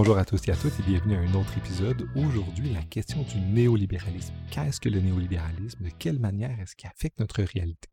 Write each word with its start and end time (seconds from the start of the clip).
Bonjour 0.00 0.16
à 0.16 0.24
tous 0.24 0.46
et 0.46 0.52
à 0.52 0.54
toutes 0.54 0.78
et 0.78 0.82
bienvenue 0.84 1.16
à 1.16 1.18
un 1.18 1.34
autre 1.34 1.58
épisode. 1.58 2.08
Aujourd'hui, 2.14 2.72
la 2.72 2.82
question 2.82 3.24
du 3.24 3.40
néolibéralisme. 3.40 4.32
Qu'est-ce 4.48 4.78
que 4.78 4.88
le 4.88 5.00
néolibéralisme? 5.00 5.82
De 5.82 5.90
quelle 5.98 6.20
manière 6.20 6.56
est-ce 6.60 6.76
qu'il 6.76 6.88
affecte 6.88 7.18
notre 7.18 7.42
réalité? 7.42 7.88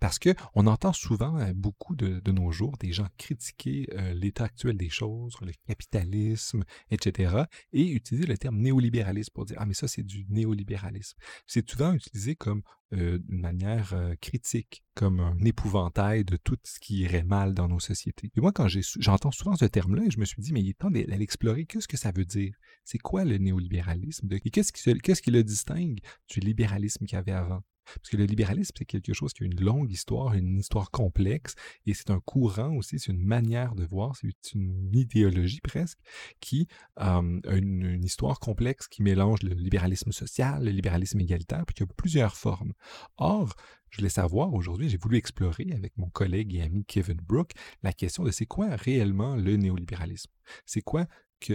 Parce 0.00 0.18
qu'on 0.18 0.66
entend 0.66 0.92
souvent, 0.92 1.38
euh, 1.38 1.52
beaucoup 1.54 1.94
de, 1.96 2.20
nos 2.30 2.50
jours, 2.50 2.76
des 2.78 2.92
gens 2.92 3.06
critiquer 3.16 3.88
euh, 3.92 4.12
l'état 4.14 4.44
actuel 4.44 4.76
des 4.76 4.88
choses, 4.88 5.36
le 5.40 5.52
capitalisme, 5.66 6.64
etc., 6.90 7.44
et 7.72 7.90
utiliser 7.90 8.26
le 8.26 8.36
terme 8.36 8.58
néolibéralisme 8.58 9.30
pour 9.32 9.44
dire 9.44 9.56
Ah, 9.60 9.66
mais 9.66 9.74
ça, 9.74 9.88
c'est 9.88 10.02
du 10.02 10.26
néolibéralisme. 10.28 11.16
C'est 11.46 11.68
souvent 11.68 11.92
utilisé 11.92 12.34
comme 12.34 12.62
euh, 12.92 13.18
manière 13.28 13.94
critique, 14.20 14.84
comme 14.94 15.20
un 15.20 15.38
épouvantail 15.44 16.24
de 16.24 16.36
tout 16.36 16.58
ce 16.64 16.78
qui 16.80 16.98
irait 16.98 17.24
mal 17.24 17.54
dans 17.54 17.68
nos 17.68 17.80
sociétés. 17.80 18.30
Et 18.36 18.40
moi, 18.40 18.52
quand 18.52 18.68
j'entends 18.68 19.32
souvent 19.32 19.56
ce 19.56 19.64
terme-là, 19.64 20.02
je 20.10 20.18
me 20.18 20.24
suis 20.24 20.42
dit, 20.42 20.52
mais 20.52 20.60
il 20.60 20.68
est 20.68 20.78
temps 20.78 20.90
d'aller 20.90 21.22
explorer 21.22 21.66
qu'est-ce 21.66 21.88
que 21.88 21.96
ça 21.96 22.12
veut 22.12 22.24
dire? 22.24 22.54
C'est 22.84 22.98
quoi 22.98 23.24
le 23.24 23.38
néolibéralisme? 23.38 24.28
Et 24.30 24.50
qu'est-ce 24.50 25.22
qui 25.22 25.30
le 25.30 25.42
distingue 25.42 25.98
du 26.28 26.40
libéralisme 26.40 27.06
qu'il 27.06 27.16
y 27.16 27.18
avait 27.18 27.32
avant? 27.32 27.62
Parce 27.84 28.10
que 28.10 28.16
le 28.16 28.24
libéralisme, 28.24 28.72
c'est 28.76 28.84
quelque 28.84 29.12
chose 29.12 29.32
qui 29.32 29.44
a 29.44 29.46
une 29.46 29.60
longue 29.60 29.90
histoire, 29.90 30.34
une 30.34 30.58
histoire 30.58 30.90
complexe, 30.90 31.54
et 31.86 31.94
c'est 31.94 32.10
un 32.10 32.20
courant 32.20 32.74
aussi, 32.76 32.98
c'est 32.98 33.12
une 33.12 33.24
manière 33.24 33.74
de 33.74 33.84
voir, 33.84 34.16
c'est 34.16 34.54
une 34.54 34.90
idéologie 34.94 35.60
presque, 35.60 35.98
qui 36.40 36.68
a 36.96 37.18
une, 37.18 38.04
histoire 38.04 38.38
complexe 38.38 38.86
qui 38.88 39.02
mélange 39.02 39.42
le 39.42 39.54
libéralisme 39.54 40.12
social, 40.12 40.64
le 40.64 40.70
libéralisme 40.70 41.20
égalitaire, 41.20 41.64
puis 41.66 41.74
qui 41.74 41.82
a 41.82 41.86
plusieurs 41.86 42.36
formes. 42.36 42.72
Or, 43.16 43.54
je 43.90 43.98
voulais 43.98 44.10
savoir 44.10 44.52
aujourd'hui, 44.52 44.88
j'ai 44.88 44.98
voulu 44.98 45.16
explorer 45.16 45.72
avec 45.72 45.96
mon 45.96 46.10
collègue 46.10 46.54
et 46.54 46.62
ami 46.62 46.84
Kevin 46.84 47.18
Brooke 47.18 47.52
la 47.82 47.92
question 47.92 48.24
de 48.24 48.30
c'est 48.30 48.46
quoi 48.46 48.74
réellement 48.74 49.36
le 49.36 49.56
néolibéralisme? 49.56 50.30
C'est 50.66 50.80
quoi 50.80 51.06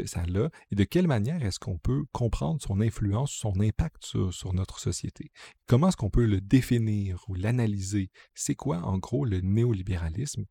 ça 0.05 0.21
a 0.21 0.25
et 0.71 0.75
de 0.75 0.83
quelle 0.83 1.07
manière 1.07 1.43
est-ce 1.43 1.59
qu'on 1.59 1.77
peut 1.77 2.03
comprendre 2.11 2.61
son 2.61 2.81
influence, 2.81 3.31
son 3.31 3.59
impact 3.59 4.05
sur, 4.05 4.53
notre 4.53 4.79
société? 4.79 5.31
Comment 5.67 5.89
est-ce 5.89 5.97
qu'on 5.97 6.09
peut 6.09 6.25
le 6.25 6.41
définir 6.41 7.23
ou 7.27 7.35
l'analyser? 7.35 8.09
C'est 8.33 8.55
quoi 8.55 8.79
en 8.79 8.97
gros 8.97 9.25
le 9.25 9.41
néolibéralisme? 9.41 10.45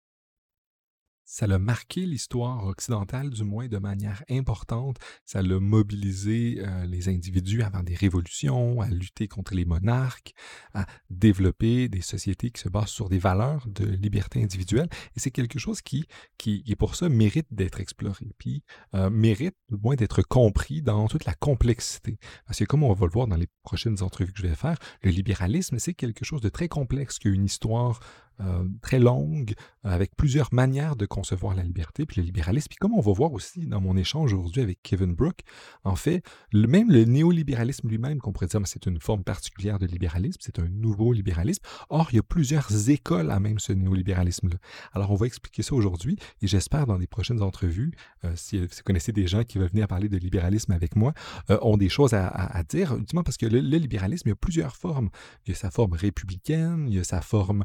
Ça 1.30 1.46
l'a 1.46 1.58
marqué 1.58 2.06
l'histoire 2.06 2.64
occidentale, 2.64 3.28
du 3.28 3.44
moins 3.44 3.68
de 3.68 3.76
manière 3.76 4.24
importante. 4.30 4.96
Ça 5.26 5.42
l'a 5.42 5.60
mobilisé 5.60 6.56
euh, 6.60 6.86
les 6.86 7.10
individus 7.10 7.62
avant 7.62 7.82
des 7.82 7.94
révolutions, 7.94 8.80
à 8.80 8.88
lutter 8.88 9.28
contre 9.28 9.54
les 9.54 9.66
monarques, 9.66 10.32
à 10.72 10.86
développer 11.10 11.90
des 11.90 12.00
sociétés 12.00 12.50
qui 12.50 12.62
se 12.62 12.70
basent 12.70 12.88
sur 12.88 13.10
des 13.10 13.18
valeurs 13.18 13.68
de 13.68 13.84
liberté 13.84 14.42
individuelle. 14.42 14.88
Et 15.16 15.20
c'est 15.20 15.30
quelque 15.30 15.58
chose 15.58 15.82
qui, 15.82 16.06
qui, 16.38 16.62
qui, 16.62 16.76
pour 16.76 16.96
ça, 16.96 17.10
mérite 17.10 17.48
d'être 17.50 17.78
exploré, 17.78 18.32
puis 18.38 18.64
euh, 18.94 19.10
mérite, 19.10 19.54
du 19.68 19.76
moins, 19.76 19.96
d'être 19.96 20.22
compris 20.22 20.80
dans 20.80 21.08
toute 21.08 21.26
la 21.26 21.34
complexité. 21.34 22.18
Parce 22.46 22.58
que 22.58 22.64
comme 22.64 22.82
on 22.82 22.94
va 22.94 23.04
le 23.04 23.12
voir 23.12 23.26
dans 23.26 23.36
les 23.36 23.48
prochaines 23.64 24.02
entrevues 24.02 24.32
que 24.32 24.38
je 24.38 24.46
vais 24.46 24.54
faire, 24.54 24.78
le 25.02 25.10
libéralisme, 25.10 25.78
c'est 25.78 25.92
quelque 25.92 26.24
chose 26.24 26.40
de 26.40 26.48
très 26.48 26.68
complexe, 26.68 27.18
qui 27.18 27.28
a 27.28 27.32
une 27.32 27.44
histoire 27.44 28.00
euh, 28.40 28.64
très 28.82 28.98
longue, 28.98 29.54
avec 29.82 30.14
plusieurs 30.16 30.52
manières 30.52 30.96
de 30.96 31.06
concevoir 31.06 31.54
la 31.54 31.62
liberté, 31.62 32.06
puis 32.06 32.20
le 32.20 32.26
libéralisme. 32.26 32.68
Puis 32.68 32.76
comme 32.76 32.94
on 32.94 33.00
va 33.00 33.12
voir 33.12 33.32
aussi 33.32 33.66
dans 33.66 33.80
mon 33.80 33.96
échange 33.96 34.32
aujourd'hui 34.32 34.62
avec 34.62 34.78
Kevin 34.82 35.14
Brooke, 35.14 35.40
en 35.84 35.96
fait, 35.96 36.22
même 36.52 36.90
le 36.90 37.04
néolibéralisme 37.04 37.88
lui-même, 37.88 38.18
qu'on 38.18 38.32
pourrait 38.32 38.46
dire, 38.46 38.60
c'est 38.64 38.86
une 38.86 39.00
forme 39.00 39.24
particulière 39.24 39.78
de 39.78 39.86
libéralisme, 39.86 40.38
c'est 40.40 40.58
un 40.58 40.68
nouveau 40.68 41.12
libéralisme. 41.12 41.62
Or, 41.88 42.08
il 42.12 42.16
y 42.16 42.18
a 42.18 42.22
plusieurs 42.22 42.90
écoles 42.90 43.30
à 43.30 43.40
même 43.40 43.58
ce 43.58 43.72
néolibéralisme-là. 43.72 44.56
Alors, 44.92 45.10
on 45.10 45.16
va 45.16 45.26
expliquer 45.26 45.62
ça 45.62 45.74
aujourd'hui, 45.74 46.16
et 46.42 46.46
j'espère 46.46 46.86
dans 46.86 46.98
les 46.98 47.06
prochaines 47.06 47.42
entrevues, 47.42 47.92
euh, 48.24 48.32
si, 48.36 48.58
vous 48.58 48.68
connaissez 48.84 49.12
des 49.12 49.26
gens 49.26 49.44
qui 49.44 49.58
veulent 49.58 49.70
venir 49.70 49.88
parler 49.88 50.08
de 50.08 50.16
libéralisme 50.16 50.72
avec 50.72 50.96
moi, 50.96 51.12
euh, 51.50 51.58
ont 51.62 51.76
des 51.76 51.88
choses 51.88 52.14
à, 52.14 52.62
dire, 52.68 52.96
justement 52.98 53.22
parce 53.22 53.36
que 53.36 53.46
le, 53.46 53.58
libéralisme, 53.60 54.28
il 54.28 54.30
y 54.30 54.32
a 54.32 54.36
plusieurs 54.36 54.76
formes. 54.76 55.08
Il 55.46 55.50
y 55.50 55.52
a 55.52 55.56
sa 55.56 55.70
forme 55.70 55.94
républicaine, 55.94 56.86
il 56.88 56.94
y 56.94 56.98
a 56.98 57.04
sa 57.04 57.20
forme 57.20 57.64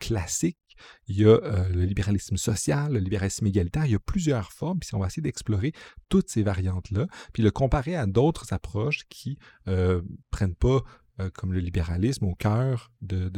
classique, 0.00 0.58
il 1.06 1.18
y 1.18 1.24
a 1.24 1.28
euh, 1.28 1.68
le 1.68 1.84
libéralisme 1.84 2.36
social, 2.36 2.92
le 2.92 2.98
libéralisme 2.98 3.46
égalitaire, 3.46 3.86
il 3.86 3.92
y 3.92 3.94
a 3.94 4.00
plusieurs 4.00 4.52
formes, 4.52 4.78
puis 4.78 4.90
on 4.94 4.98
va 4.98 5.06
essayer 5.06 5.22
d'explorer 5.22 5.72
toutes 6.08 6.30
ces 6.30 6.42
variantes-là, 6.42 7.06
puis 7.32 7.42
le 7.42 7.50
comparer 7.50 7.96
à 7.96 8.06
d'autres 8.06 8.52
approches 8.52 9.06
qui 9.08 9.38
ne 9.66 9.72
euh, 9.72 10.02
prennent 10.30 10.54
pas 10.54 10.82
euh, 11.20 11.30
comme 11.34 11.52
le 11.52 11.60
libéralisme 11.60 12.24
au 12.24 12.34
cœur 12.34 12.90
de, 13.02 13.30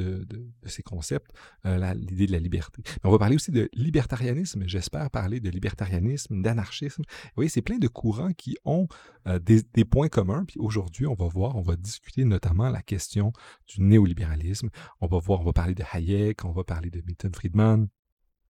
ces 0.66 0.82
concepts, 0.82 1.32
euh, 1.66 1.94
l'idée 1.94 2.26
de 2.26 2.32
la 2.32 2.38
liberté. 2.38 2.82
on 3.03 3.10
va 3.10 3.19
parler 3.19 3.37
aussi 3.37 3.50
de 3.50 3.69
libertarianisme, 3.72 4.65
j'espère 4.66 5.10
parler 5.10 5.41
de 5.41 5.50
libertarianisme, 5.50 6.42
d'anarchisme. 6.42 7.03
Vous 7.03 7.31
voyez, 7.37 7.50
c'est 7.50 7.62
plein 7.62 7.78
de 7.78 7.88
courants 7.88 8.32
qui 8.32 8.56
ont 8.65 8.87
euh, 9.26 9.38
des, 9.38 9.62
des, 9.75 9.84
points 9.84 10.09
communs. 10.09 10.44
Puis 10.44 10.60
aujourd'hui, 10.60 11.06
on 11.06 11.15
va 11.15 11.26
voir, 11.26 11.56
on 11.56 11.62
va 11.62 11.76
discuter 11.76 12.25
notamment 12.25 12.69
la 12.69 12.82
question 12.82 13.32
du 13.66 13.82
néolibéralisme. 13.82 14.69
On 15.00 15.06
va 15.06 15.19
voir, 15.19 15.41
on 15.41 15.44
va 15.44 15.53
parler 15.53 15.75
de 15.75 15.82
Hayek, 15.92 16.44
on 16.44 16.53
va 16.53 16.65
parler 16.65 16.91
de 16.91 17.03
Milton 17.04 17.34
Friedman, 17.34 17.88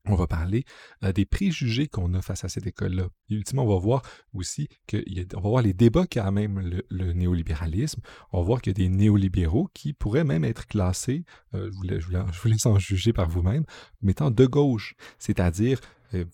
on 0.06 0.16
va 0.16 0.26
parler 0.26 0.64
euh, 1.04 1.12
des 1.12 1.24
préjugés 1.24 1.86
qu'on 1.86 2.14
a 2.14 2.22
face 2.22 2.44
à 2.44 2.48
cette 2.48 2.66
école-là. 2.66 3.08
ultimement, 3.30 3.64
on 3.64 3.74
va 3.74 3.78
voir 3.78 4.02
aussi 4.34 4.68
que 4.86 4.96
on 5.36 5.40
va 5.40 5.48
voir 5.48 5.62
les 5.62 5.74
débats 5.74 6.06
qu'a 6.06 6.30
même 6.30 6.82
le, 6.90 7.12
néolibéralisme. 7.12 8.00
On 8.32 8.40
va 8.40 8.44
voir 8.44 8.62
qu'il 8.62 8.72
y 8.72 8.82
a 8.84 8.88
des 8.88 8.94
néolibéraux 8.94 9.68
qui 9.74 9.92
pourraient 9.92 10.24
même 10.24 10.44
être 10.44 10.66
classés, 10.66 11.24
euh, 11.54 11.70
je, 11.72 12.06
vous, 12.06 12.48
laisse 12.48 12.66
en 12.66 12.78
juger 12.78 13.12
par 13.12 13.28
vous-même, 13.28 13.64
mettant 14.00 14.30
de 14.30 14.46
gauche, 14.46 14.94
c'est-à-dire 15.18 15.78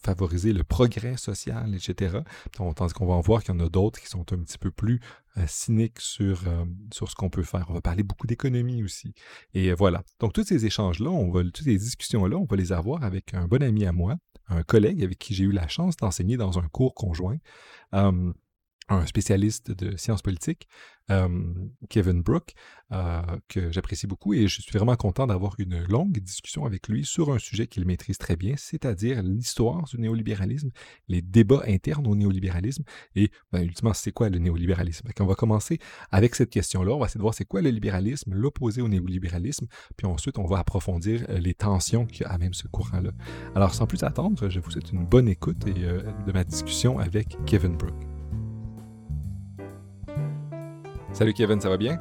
favoriser 0.03 0.53
le 0.53 0.65
progrès 0.65 1.16
social, 1.16 1.75
etc. 1.75 2.19
Tandis 2.53 2.93
qu'on 2.93 3.06
va 3.06 3.15
en 3.15 3.21
voir 3.21 3.43
qu'il 3.43 3.55
y 3.55 3.56
en 3.56 3.61
a 3.61 3.69
d'autres 3.69 4.00
qui 4.00 4.09
sont 4.09 4.33
un 4.33 4.39
petit 4.39 4.59
peu 4.59 4.71
plus 4.71 5.00
euh, 5.37 5.44
cyniques 5.47 6.00
sur, 6.00 6.47
euh, 6.47 6.65
sur 6.93 7.11
ce 7.11 7.15
qu'on 7.15 7.31
peut 7.31 7.43
faire. 7.43 7.66
On 7.69 7.75
va 7.75 7.81
parler 7.81 8.03
beaucoup 8.03 8.27
d'économie 8.27 8.83
aussi. 8.83 9.15
Et 9.55 9.72
voilà. 9.72 10.03
Donc, 10.21 10.33
tous 10.33 10.44
ces 10.44 10.67
échanges-là, 10.67 11.11
on 11.11 11.31
va, 11.31 11.43
toutes 11.43 11.65
ces 11.65 11.77
discussions-là, 11.77 12.37
on 12.37 12.44
va 12.44 12.56
les 12.56 12.72
avoir 12.72 13.05
avec 13.05 13.34
un 13.34 13.47
bon 13.47 13.62
ami 13.62 13.84
à 13.87 13.93
moi, 13.93 14.17
un 14.49 14.62
collègue 14.62 15.03
avec 15.03 15.19
qui 15.19 15.34
j'ai 15.34 15.44
eu 15.44 15.53
la 15.53 15.69
chance 15.69 15.97
d'enseigner 15.97 16.37
dans 16.37 16.59
un 16.59 16.69
cours 16.69 16.94
conjoint 16.94 17.38
un 18.88 19.06
spécialiste 19.06 19.71
de 19.71 19.97
sciences 19.97 20.22
politiques, 20.22 20.69
Kevin 21.88 22.22
Brooke, 22.22 22.54
euh, 22.93 23.22
que 23.49 23.71
j'apprécie 23.71 24.06
beaucoup 24.06 24.34
et 24.34 24.47
je 24.49 24.60
suis 24.60 24.72
vraiment 24.72 24.97
content 24.97 25.26
d'avoir 25.26 25.54
une 25.59 25.82
longue 25.84 26.19
discussion 26.21 26.65
avec 26.65 26.88
lui 26.88 27.04
sur 27.04 27.32
un 27.32 27.38
sujet 27.38 27.66
qu'il 27.66 27.84
maîtrise 27.87 28.19
très 28.19 28.37
bien, 28.37 28.54
c'est-à-dire 28.56 29.22
l'histoire 29.22 29.84
du 29.84 29.99
néolibéralisme, 29.99 30.71
les 31.09 31.22
débats 31.22 31.62
internes 31.66 32.06
au 32.06 32.15
néolibéralisme 32.15 32.84
et 33.15 33.31
ben, 33.53 33.62
ultimement 33.62 33.94
c'est 33.94 34.12
quoi 34.12 34.28
le 34.28 34.38
néolibéralisme? 34.38 35.09
on 35.20 35.26
va 35.26 35.34
commencer 35.34 35.78
avec 36.10 36.34
cette 36.34 36.50
question-là, 36.50 36.93
on 36.93 36.99
va 36.99 37.06
essayer 37.06 37.19
de 37.19 37.22
voir 37.22 37.34
c'est 37.34 37.44
quoi 37.44 37.62
le 37.62 37.70
libéralisme, 37.70 38.34
l'opposé 38.34 38.82
au 38.82 38.88
néolibéralisme, 38.88 39.66
puis 39.97 40.06
ensuite 40.06 40.38
on 40.38 40.47
va 40.47 40.59
approfondir 40.59 41.25
euh, 41.28 41.38
les 41.38 41.55
tensions 41.55 42.06
qu'il 42.06 42.22
y 42.22 42.25
a 42.25 42.31
à 42.31 42.38
même 42.38 42.55
ce 42.55 42.69
courant-là. 42.69 43.10
Alors 43.55 43.75
sans 43.75 43.87
plus 43.87 44.03
attendre, 44.03 44.49
je 44.49 44.60
vous 44.60 44.70
souhaite 44.70 44.93
une 44.93 45.06
bonne 45.06 45.28
écoute 45.28 45.66
euh, 45.66 46.03
de 46.26 46.32
ma 46.32 46.44
discussion 46.44 46.99
avec 46.99 47.37
Kevin 47.47 47.76
Brooke. 47.76 48.18
Salut 51.12 51.32
Kevin, 51.32 51.60
ça 51.60 51.69
va 51.69 51.76
bien? 51.76 51.98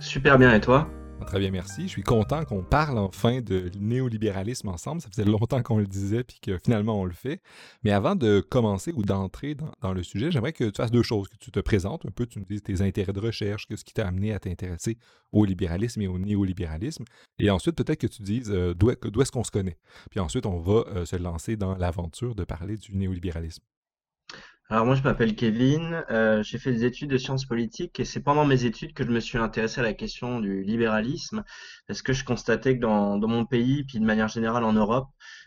Super 0.00 0.38
bien, 0.38 0.54
et 0.54 0.60
toi? 0.60 0.88
Très 1.26 1.38
bien, 1.38 1.50
merci. 1.50 1.82
Je 1.82 1.88
suis 1.88 2.02
content 2.02 2.44
qu'on 2.44 2.62
parle 2.62 2.98
enfin 2.98 3.40
de 3.40 3.70
néolibéralisme 3.78 4.68
ensemble. 4.68 5.00
Ça 5.00 5.08
faisait 5.08 5.24
longtemps 5.24 5.62
qu'on 5.62 5.78
le 5.78 5.86
disait, 5.86 6.24
puis 6.24 6.38
que 6.40 6.58
finalement 6.58 7.00
on 7.00 7.04
le 7.04 7.12
fait. 7.12 7.40
Mais 7.84 7.90
avant 7.90 8.16
de 8.16 8.40
commencer 8.40 8.92
ou 8.94 9.02
d'entrer 9.02 9.56
dans, 9.82 9.92
le 9.92 10.02
sujet, 10.02 10.30
j'aimerais 10.30 10.52
que 10.52 10.64
tu 10.64 10.76
fasses 10.76 10.90
deux 10.90 11.02
choses, 11.02 11.28
que 11.28 11.36
tu 11.36 11.50
te 11.50 11.60
présentes 11.60 12.06
un 12.06 12.10
peu, 12.10 12.26
tu 12.26 12.38
nous 12.38 12.44
dises 12.44 12.62
tes 12.62 12.80
intérêts 12.80 13.12
de 13.12 13.20
recherche, 13.20 13.66
ce 13.68 13.84
qui 13.84 13.92
t'a 13.92 14.06
amené 14.06 14.32
à 14.32 14.38
t'intéresser 14.38 14.98
au 15.32 15.44
libéralisme 15.44 16.00
et 16.02 16.08
au 16.08 16.18
néolibéralisme. 16.18 17.04
Et 17.38 17.50
ensuite, 17.50 17.76
peut-être 17.76 18.00
que 18.00 18.06
tu 18.06 18.22
dises 18.22 18.50
euh, 18.50 18.74
d'où 18.74 18.90
est-ce 19.20 19.32
qu'on 19.32 19.44
se 19.44 19.50
connaît? 19.50 19.78
Puis 20.10 20.20
ensuite, 20.20 20.46
on 20.46 20.60
va 20.60 20.84
euh, 20.88 21.04
se 21.04 21.16
lancer 21.16 21.56
dans 21.56 21.76
l'aventure 21.76 22.34
de 22.34 22.44
parler 22.44 22.76
du 22.76 22.96
néolibéralisme. 22.96 23.62
Alors 24.68 24.84
moi 24.84 24.96
je 24.96 25.02
m'appelle 25.02 25.36
Kevin, 25.36 26.04
euh, 26.10 26.42
j'ai 26.42 26.58
fait 26.58 26.72
des 26.72 26.84
études 26.84 27.10
de 27.10 27.18
sciences 27.18 27.44
politiques 27.46 28.00
et 28.00 28.04
c'est 28.04 28.20
pendant 28.20 28.44
mes 28.44 28.64
études 28.64 28.94
que 28.94 29.04
je 29.04 29.10
me 29.10 29.20
suis 29.20 29.38
intéressé 29.38 29.80
à 29.80 29.84
la 29.84 29.92
question 29.92 30.40
du 30.40 30.64
libéralisme 30.64 31.44
parce 31.86 32.02
que 32.02 32.12
je 32.12 32.24
constatais 32.24 32.74
que 32.74 32.80
dans, 32.80 33.16
dans 33.16 33.28
mon 33.28 33.46
pays 33.46 33.84
puis 33.84 34.00
de 34.00 34.04
manière 34.04 34.26
générale 34.26 34.64
en 34.64 34.72
Europe 34.72 35.06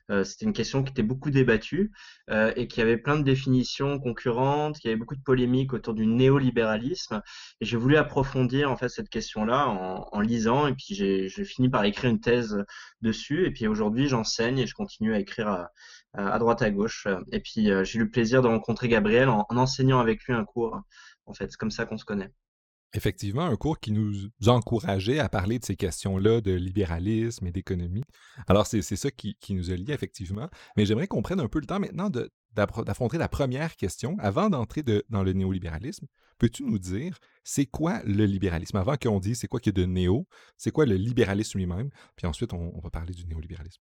euh, 0.09 0.23
c'était 0.23 0.45
une 0.45 0.53
question 0.53 0.83
qui 0.83 0.91
était 0.91 1.03
beaucoup 1.03 1.29
débattue 1.29 1.91
euh, 2.29 2.51
et 2.55 2.67
qui 2.67 2.81
avait 2.81 2.97
plein 2.97 3.17
de 3.17 3.23
définitions 3.23 3.99
concurrentes, 3.99 4.79
qui 4.79 4.87
avait 4.87 4.97
beaucoup 4.97 5.15
de 5.15 5.21
polémiques 5.21 5.73
autour 5.73 5.93
du 5.93 6.07
néolibéralisme. 6.07 7.21
Et 7.61 7.65
j'ai 7.65 7.77
voulu 7.77 7.95
approfondir 7.97 8.71
en 8.71 8.77
fait 8.77 8.89
cette 8.89 9.09
question-là 9.09 9.67
en, 9.67 10.07
en, 10.11 10.19
lisant 10.19 10.67
et 10.67 10.73
puis 10.73 10.95
j'ai 10.95 11.29
fini 11.45 11.69
par 11.69 11.83
écrire 11.83 12.09
une 12.09 12.19
thèse 12.19 12.63
dessus. 13.01 13.45
Et 13.45 13.51
puis 13.51 13.67
aujourd'hui 13.67 14.07
j'enseigne 14.07 14.59
et 14.59 14.67
je 14.67 14.73
continue 14.73 15.13
à 15.13 15.19
écrire 15.19 15.47
à, 15.47 15.71
à 16.13 16.39
droite 16.39 16.61
à 16.61 16.71
gauche. 16.71 17.07
Et 17.31 17.39
puis 17.39 17.71
euh, 17.71 17.83
j'ai 17.83 17.99
eu 17.99 18.03
le 18.03 18.09
plaisir 18.09 18.41
de 18.41 18.47
rencontrer 18.47 18.87
Gabriel 18.87 19.29
en, 19.29 19.45
en 19.49 19.57
enseignant 19.57 19.99
avec 19.99 20.23
lui 20.23 20.33
un 20.33 20.45
cours. 20.45 20.79
En 21.25 21.33
fait, 21.33 21.51
c'est 21.51 21.57
comme 21.57 21.71
ça 21.71 21.85
qu'on 21.85 21.97
se 21.97 22.05
connaît. 22.05 22.31
Effectivement, 22.93 23.45
un 23.45 23.55
cours 23.55 23.79
qui 23.79 23.91
nous 23.91 24.31
encourageait 24.47 25.19
à 25.19 25.29
parler 25.29 25.59
de 25.59 25.65
ces 25.65 25.75
questions-là 25.75 26.41
de 26.41 26.51
libéralisme 26.53 27.45
et 27.45 27.51
d'économie. 27.51 28.03
Alors, 28.47 28.65
c'est 28.65 28.81
ça 28.81 29.11
qui, 29.11 29.35
nous 29.49 29.69
a 29.69 29.75
liés, 29.75 29.93
effectivement. 29.93 30.49
Mais 30.75 30.87
j'aimerais 30.87 31.05
qu'on 31.05 31.21
prenne 31.21 31.39
un 31.39 31.47
peu 31.47 31.59
le 31.59 31.67
temps 31.67 31.79
maintenant 31.79 32.09
d'affronter 32.55 33.19
la 33.19 33.27
première 33.27 33.75
question, 33.75 34.17
avant 34.19 34.49
d'entrer 34.49 34.83
dans 35.09 35.21
le 35.21 35.33
néolibéralisme, 35.33 36.07
peux-tu 36.39 36.63
nous 36.63 36.79
dire 36.79 37.19
c'est 37.43 37.67
quoi 37.67 38.01
le 38.05 38.25
libéralisme? 38.25 38.77
Avant 38.77 38.97
qu'on 38.97 39.19
dise 39.19 39.39
c'est 39.39 39.47
quoi 39.47 39.59
qu'il 39.59 39.77
y 39.77 39.79
a 39.79 39.83
de 39.83 39.85
néo, 39.85 40.27
c'est 40.57 40.71
quoi 40.71 40.87
le 40.87 40.95
libéralisme 40.95 41.59
lui-même? 41.59 41.91
Puis 42.15 42.25
ensuite, 42.25 42.53
on, 42.53 42.79
va 42.79 42.89
parler 42.89 43.13
du 43.13 43.27
néolibéralisme. 43.27 43.81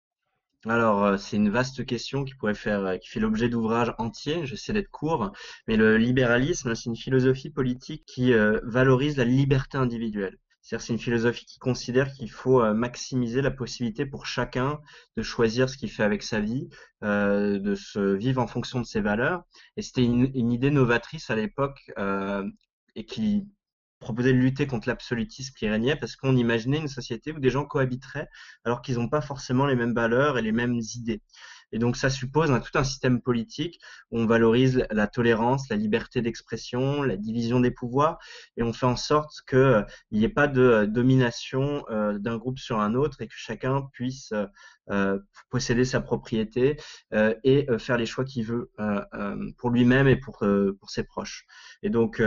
Alors, 0.68 1.04
euh, 1.04 1.18
c'est 1.18 1.38
une 1.38 1.50
vaste 1.50 1.86
question 1.86 2.24
qui 2.24 2.34
pourrait 2.34 2.56
faire, 2.56 2.86
euh, 2.86 2.98
qui 2.98 3.08
fait 3.10 3.20
l'objet 3.20 3.50
d'ouvrages 3.50 3.94
entiers. 4.00 4.46
J'essaie 4.46 4.74
d'être 4.74 4.90
court, 4.90 5.32
mais 5.68 5.78
le 5.78 5.98
libéralisme, 5.98 6.74
c'est 6.74 6.86
une 6.86 6.96
philosophie 6.96 7.52
politique 7.52 8.04
qui 8.06 8.34
euh, 8.34 8.60
valorise 8.64 9.18
la 9.18 9.26
liberté 9.26 9.78
individuelle. 9.78 10.40
C'est-à-dire 10.62 10.86
c'est 10.88 10.94
une 10.94 11.00
philosophie 11.00 11.46
qui 11.46 11.60
considère 11.60 12.12
qu'il 12.12 12.32
faut 12.32 12.62
euh, 12.62 12.74
maximiser 12.74 13.44
la 13.44 13.52
possibilité 13.52 14.08
pour 14.08 14.26
chacun 14.26 14.80
de 15.16 15.22
choisir 15.22 15.70
ce 15.70 15.78
qu'il 15.78 15.92
fait 15.92 16.04
avec 16.04 16.24
sa 16.24 16.40
vie, 16.40 16.68
euh, 17.04 17.60
de 17.60 17.76
se 17.76 18.00
vivre 18.00 18.42
en 18.42 18.48
fonction 18.48 18.80
de 18.80 18.86
ses 18.86 19.02
valeurs. 19.02 19.44
Et 19.78 19.84
c'était 19.84 20.04
une, 20.04 20.32
une, 20.34 20.52
idée 20.52 20.72
novatrice 20.72 21.30
à 21.30 21.36
l'époque 21.36 21.92
et 22.96 23.06
qui 23.06 23.48
proposait 24.00 24.34
de 24.34 24.38
lutter 24.38 24.68
contre 24.68 24.88
l'absolutisme 24.88 25.54
qui 25.58 25.68
régnait 25.68 25.96
parce 25.96 26.16
qu'on 26.16 26.36
imaginait 26.36 26.78
une 26.78 26.88
société 26.88 27.32
où 27.32 27.40
des 27.40 27.50
gens 27.50 27.66
cohabiteraient 27.66 28.30
alors 28.64 28.82
qu'ils 28.82 28.96
n'ont 28.96 29.10
pas 29.10 29.22
forcément 29.22 29.66
les 29.66 29.76
mêmes 29.76 29.94
valeurs 29.94 30.38
et 30.38 30.42
les 30.42 30.52
mêmes 30.52 30.80
idées. 30.96 31.22
Et 31.72 31.80
donc 31.80 31.98
ça 31.98 32.10
suppose 32.10 32.52
un, 32.52 32.60
tout 32.60 32.78
un 32.78 32.84
système 32.84 33.22
politique 33.22 33.80
où 34.12 34.20
on 34.20 34.26
valorise 34.26 34.86
la 34.92 35.08
tolérance, 35.08 35.70
la 35.70 35.76
liberté 35.76 36.22
d'expression, 36.22 37.04
la 37.04 37.18
division 37.18 37.60
des 37.60 37.72
pouvoirs, 37.72 38.20
et 38.58 38.64
on 38.64 38.74
fait 38.74 38.86
en 38.86 38.96
sorte 38.96 39.42
qu'il 39.50 39.58
euh, 39.58 39.82
n'y 40.12 40.24
ait 40.24 40.30
pas 40.30 40.48
de 40.48 40.62
euh, 40.62 40.86
domination 40.88 41.84
euh, 41.90 42.18
d'un 42.18 42.38
groupe 42.38 42.60
sur 42.60 42.80
un 42.80 42.94
autre 42.94 43.22
et 43.22 43.28
que 43.28 43.34
chacun 43.36 43.90
puisse 43.94 44.34
posséder 45.50 45.86
sa 45.86 46.02
propriété 46.02 46.78
et 47.44 47.68
faire 47.80 47.98
les 47.98 48.06
choix 48.06 48.26
qu'il 48.26 48.46
veut 48.46 48.72
pour 49.58 49.70
lui-même 49.70 50.08
et 50.08 50.16
pour, 50.16 50.40
pour 50.80 50.90
ses 50.90 51.04
proches. 51.04 51.46
Et 51.84 51.90
donc 51.90 52.22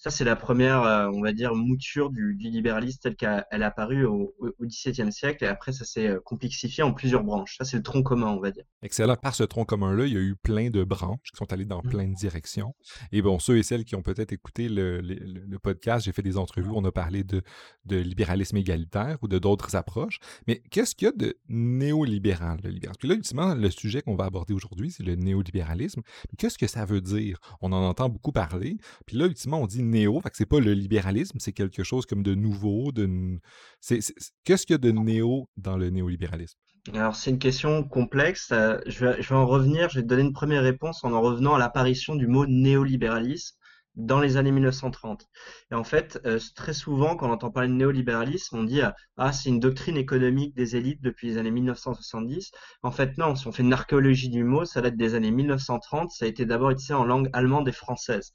ça, 0.00 0.08
c'est 0.08 0.24
la 0.24 0.34
première, 0.34 0.82
euh, 0.82 1.10
on 1.12 1.20
va 1.20 1.34
dire, 1.34 1.54
mouture 1.54 2.08
du, 2.08 2.32
libéralisme 2.32 3.00
telle 3.02 3.16
qu'elle 3.16 3.62
a 3.62 3.66
apparu 3.66 4.06
au, 4.06 4.34
XVIIe 4.62 5.12
siècle. 5.12 5.44
Et 5.44 5.46
après, 5.46 5.72
ça 5.72 5.84
s'est 5.84 6.06
euh, 6.06 6.20
complexifié 6.24 6.82
en 6.82 6.94
plusieurs 6.94 7.22
branches. 7.22 7.56
Ça, 7.58 7.66
c'est 7.66 7.76
le 7.76 7.82
tronc 7.82 8.02
commun, 8.02 8.28
on 8.28 8.40
va 8.40 8.50
dire. 8.50 8.64
Excellent. 8.82 9.14
Par 9.16 9.34
ce 9.34 9.42
tronc 9.42 9.66
commun-là, 9.66 10.06
il 10.06 10.14
y 10.14 10.16
a 10.16 10.20
eu 10.20 10.36
plein 10.36 10.70
de 10.70 10.84
branches 10.84 11.30
qui 11.30 11.36
sont 11.36 11.52
allées 11.52 11.66
dans 11.66 11.82
mmh. 11.84 11.90
plein 11.90 12.08
de 12.08 12.14
directions. 12.14 12.74
Et 13.12 13.20
bon, 13.20 13.38
ceux 13.38 13.58
et 13.58 13.62
celles 13.62 13.84
qui 13.84 13.94
ont 13.94 14.02
peut-être 14.02 14.32
écouté 14.32 14.70
le, 14.70 15.58
podcast, 15.62 16.06
j'ai 16.06 16.12
fait 16.12 16.22
des 16.22 16.38
entrevues, 16.38 16.70
on 16.72 16.84
a 16.86 16.92
parlé 16.92 17.22
de, 17.22 17.42
de 17.84 17.98
libéralisme 17.98 18.56
égalitaire 18.56 19.18
ou 19.20 19.28
de 19.28 19.38
d'autres 19.38 19.76
approches. 19.76 20.18
Mais 20.46 20.62
qu'est-ce 20.70 20.94
qu'il 20.94 21.06
y 21.06 21.08
a 21.10 21.12
de 21.12 21.36
néolibéral, 22.04 22.60
le 22.62 22.70
libéralisme? 22.70 22.98
Puis 22.98 23.08
là, 23.08 23.14
ultimement, 23.14 23.54
le 23.54 23.70
sujet 23.70 24.02
qu'on 24.02 24.14
va 24.14 24.24
aborder 24.24 24.54
aujourd'hui, 24.54 24.90
c'est 24.90 25.02
le 25.02 25.14
néolibéralisme. 25.14 26.02
Qu'est-ce 26.38 26.58
que 26.58 26.66
ça 26.66 26.84
veut 26.84 27.00
dire? 27.00 27.38
On 27.60 27.72
en 27.72 27.82
entend 27.82 28.08
beaucoup 28.08 28.32
parler. 28.32 28.76
Puis 29.06 29.16
là, 29.16 29.26
ultimement, 29.26 29.60
on 29.60 29.66
dit 29.66 29.82
néo, 29.82 30.20
fait 30.20 30.30
que 30.30 30.36
c'est 30.36 30.46
pas 30.46 30.60
le 30.60 30.72
libéralisme, 30.72 31.38
c'est 31.40 31.52
quelque 31.52 31.82
chose 31.82 32.06
comme 32.06 32.22
de 32.22 32.34
nouveau. 32.34 32.92
De... 32.92 33.08
Qu'est-ce 33.80 34.66
qu'il 34.66 34.74
y 34.74 34.74
a 34.74 34.78
de 34.78 34.90
néo 34.90 35.48
dans 35.56 35.76
le 35.76 35.90
néolibéralisme? 35.90 36.58
Alors, 36.94 37.14
c'est 37.14 37.30
une 37.30 37.38
question 37.38 37.84
complexe. 37.84 38.50
Euh, 38.52 38.78
je 38.86 39.04
vais, 39.04 39.22
je 39.22 39.28
vais 39.28 39.34
en 39.34 39.46
revenir, 39.46 39.90
je 39.90 39.96
vais 39.96 40.02
te 40.02 40.08
donner 40.08 40.22
une 40.22 40.32
première 40.32 40.62
réponse 40.62 41.04
en 41.04 41.12
en 41.12 41.20
revenant 41.20 41.54
à 41.54 41.58
l'apparition 41.58 42.14
du 42.16 42.26
mot 42.26 42.46
néolibéralisme 42.46 43.56
dans 43.96 44.20
les 44.20 44.36
années 44.36 44.52
1930. 44.52 45.26
Et 45.70 45.74
en 45.74 45.84
fait, 45.84 46.20
euh, 46.26 46.38
très 46.54 46.72
souvent, 46.72 47.16
quand 47.16 47.28
on 47.28 47.32
entend 47.32 47.50
parler 47.50 47.68
de 47.68 47.74
néolibéralisme, 47.74 48.56
on 48.58 48.64
dit 48.64 48.80
ah 49.16 49.32
c'est 49.32 49.48
une 49.48 49.60
doctrine 49.60 49.96
économique 49.96 50.54
des 50.54 50.76
élites 50.76 51.02
depuis 51.02 51.28
les 51.28 51.38
années 51.38 51.50
1970. 51.50 52.50
En 52.82 52.90
fait, 52.90 53.18
non. 53.18 53.34
Si 53.36 53.46
on 53.46 53.52
fait 53.52 53.62
une 53.62 53.72
archéologie 53.72 54.28
du 54.30 54.44
mot, 54.44 54.64
ça 54.64 54.80
date 54.80 54.96
des 54.96 55.14
années 55.14 55.30
1930. 55.30 56.10
Ça 56.10 56.24
a 56.24 56.28
été 56.28 56.46
d'abord 56.46 56.70
utilisé 56.70 56.94
en 56.94 57.04
langue 57.04 57.28
allemande 57.32 57.68
et 57.68 57.72
française. 57.72 58.32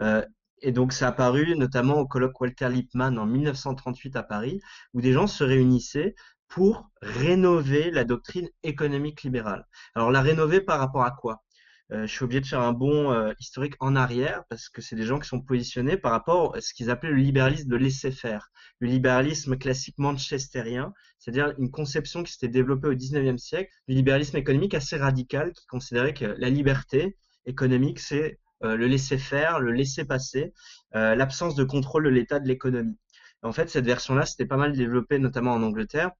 Euh, 0.00 0.24
et 0.62 0.72
donc, 0.72 0.92
ça 0.92 1.06
a 1.06 1.08
apparu 1.10 1.56
notamment 1.56 1.98
au 2.00 2.06
colloque 2.06 2.40
Walter 2.40 2.68
Lippmann 2.70 3.18
en 3.18 3.26
1938 3.26 4.16
à 4.16 4.22
Paris, 4.22 4.60
où 4.94 5.00
des 5.00 5.12
gens 5.12 5.26
se 5.26 5.44
réunissaient 5.44 6.14
pour 6.48 6.88
rénover 7.02 7.90
la 7.90 8.04
doctrine 8.04 8.48
économique 8.62 9.22
libérale. 9.22 9.66
Alors, 9.94 10.10
la 10.10 10.22
rénover 10.22 10.60
par 10.60 10.78
rapport 10.78 11.04
à 11.04 11.10
quoi? 11.10 11.42
euh, 11.42 11.45
je 11.90 12.06
suis 12.06 12.24
obligé 12.24 12.40
de 12.40 12.46
faire 12.46 12.60
un 12.60 12.72
bond 12.72 13.12
euh, 13.12 13.32
historique 13.38 13.74
en 13.78 13.94
arrière 13.94 14.44
parce 14.48 14.68
que 14.68 14.82
c'est 14.82 14.96
des 14.96 15.06
gens 15.06 15.18
qui 15.18 15.28
sont 15.28 15.40
positionnés 15.40 15.96
par 15.96 16.10
rapport 16.10 16.56
à 16.56 16.60
ce 16.60 16.74
qu'ils 16.74 16.90
appelaient 16.90 17.12
le 17.12 17.16
libéralisme 17.16 17.68
de 17.68 17.76
laisser-faire, 17.76 18.50
le 18.80 18.88
libéralisme 18.88 19.56
classique 19.56 19.96
manchestérien, 19.98 20.92
c'est-à-dire 21.18 21.54
une 21.58 21.70
conception 21.70 22.24
qui 22.24 22.32
s'était 22.32 22.48
développée 22.48 22.88
au 22.88 22.94
19e 22.94 23.38
siècle, 23.38 23.70
du 23.86 23.94
libéralisme 23.94 24.36
économique 24.36 24.74
assez 24.74 24.96
radical 24.96 25.52
qui 25.52 25.66
considérait 25.66 26.14
que 26.14 26.24
la 26.38 26.50
liberté 26.50 27.16
économique, 27.44 28.00
c'est 28.00 28.40
euh, 28.64 28.76
le 28.76 28.86
laisser-faire, 28.88 29.60
le 29.60 29.72
laisser-passer, 29.72 30.52
l'absence 30.92 31.54
de 31.54 31.64
contrôle 31.64 32.04
de 32.04 32.08
l'état 32.08 32.40
de 32.40 32.48
l'économie. 32.48 32.98
En 33.42 33.52
fait, 33.52 33.68
cette 33.68 33.84
version-là, 33.84 34.24
c'était 34.24 34.46
pas 34.46 34.56
mal 34.56 34.72
développée 34.72 35.18
notamment 35.18 35.52
en 35.52 35.62
Angleterre 35.62 36.10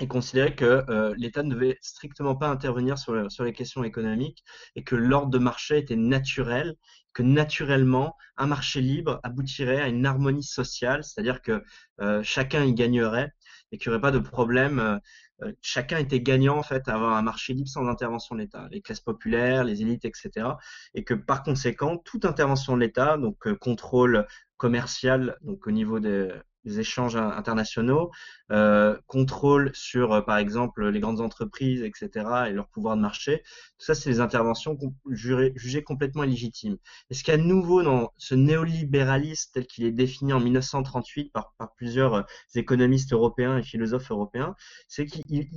et 0.00 0.06
considérait 0.06 0.54
que 0.54 0.84
euh, 0.88 1.14
l'État 1.16 1.42
ne 1.42 1.54
devait 1.54 1.78
strictement 1.82 2.36
pas 2.36 2.48
intervenir 2.48 2.98
sur, 2.98 3.30
sur 3.30 3.44
les 3.44 3.52
questions 3.52 3.84
économiques 3.84 4.44
et 4.76 4.84
que 4.84 4.96
l'ordre 4.96 5.30
de 5.30 5.38
marché 5.38 5.78
était 5.78 5.96
naturel, 5.96 6.76
que 7.12 7.22
naturellement, 7.22 8.16
un 8.36 8.46
marché 8.46 8.80
libre 8.80 9.20
aboutirait 9.22 9.80
à 9.80 9.88
une 9.88 10.06
harmonie 10.06 10.44
sociale, 10.44 11.02
c'est-à-dire 11.02 11.42
que 11.42 11.64
euh, 12.00 12.22
chacun 12.22 12.64
y 12.64 12.74
gagnerait 12.74 13.32
et 13.72 13.78
qu'il 13.78 13.90
n'y 13.90 13.94
aurait 13.94 14.02
pas 14.02 14.12
de 14.12 14.18
problème. 14.18 15.00
Euh, 15.42 15.52
chacun 15.60 15.98
était 15.98 16.20
gagnant 16.20 16.58
en 16.58 16.62
fait 16.62 16.88
à 16.88 16.94
avoir 16.94 17.16
un 17.16 17.22
marché 17.22 17.52
libre 17.54 17.68
sans 17.68 17.86
intervention 17.86 18.34
de 18.34 18.40
l'État, 18.40 18.68
les 18.70 18.80
classes 18.80 19.00
populaires, 19.00 19.64
les 19.64 19.82
élites, 19.82 20.04
etc. 20.04 20.48
Et 20.94 21.04
que 21.04 21.14
par 21.14 21.42
conséquent, 21.42 21.96
toute 21.96 22.24
intervention 22.24 22.74
de 22.76 22.80
l'État, 22.80 23.18
donc 23.18 23.52
contrôle 23.58 24.26
commercial, 24.56 25.36
donc 25.42 25.66
au 25.68 25.70
niveau 25.70 26.00
des, 26.00 26.32
des 26.64 26.80
échanges 26.80 27.16
internationaux, 27.16 28.10
euh, 28.50 28.96
contrôle 29.06 29.70
sur, 29.74 30.12
euh, 30.12 30.20
par 30.20 30.38
exemple, 30.38 30.88
les 30.88 31.00
grandes 31.00 31.20
entreprises, 31.20 31.82
etc., 31.82 32.48
et 32.48 32.52
leur 32.52 32.68
pouvoir 32.68 32.96
de 32.96 33.02
marché. 33.02 33.42
Tout 33.78 33.86
ça, 33.86 33.94
c'est 33.94 34.10
des 34.10 34.20
interventions 34.20 34.76
jugées 35.10 35.82
complètement 35.82 36.24
illégitimes. 36.24 36.76
Et 37.10 37.14
ce 37.14 37.22
qu'il 37.24 37.32
y 37.32 37.34
a 37.34 37.38
de 37.38 37.46
nouveau 37.46 37.82
dans 37.82 38.12
ce 38.16 38.34
néolibéralisme 38.34 39.50
tel 39.54 39.66
qu'il 39.66 39.84
est 39.84 39.92
défini 39.92 40.32
en 40.32 40.40
1938 40.40 41.32
par, 41.32 41.54
par 41.58 41.74
plusieurs 41.74 42.14
euh, 42.14 42.22
économistes 42.54 43.12
européens 43.12 43.58
et 43.58 43.62
philosophes 43.62 44.10
européens, 44.10 44.54
c'est 44.88 45.06
qu'il 45.06 45.48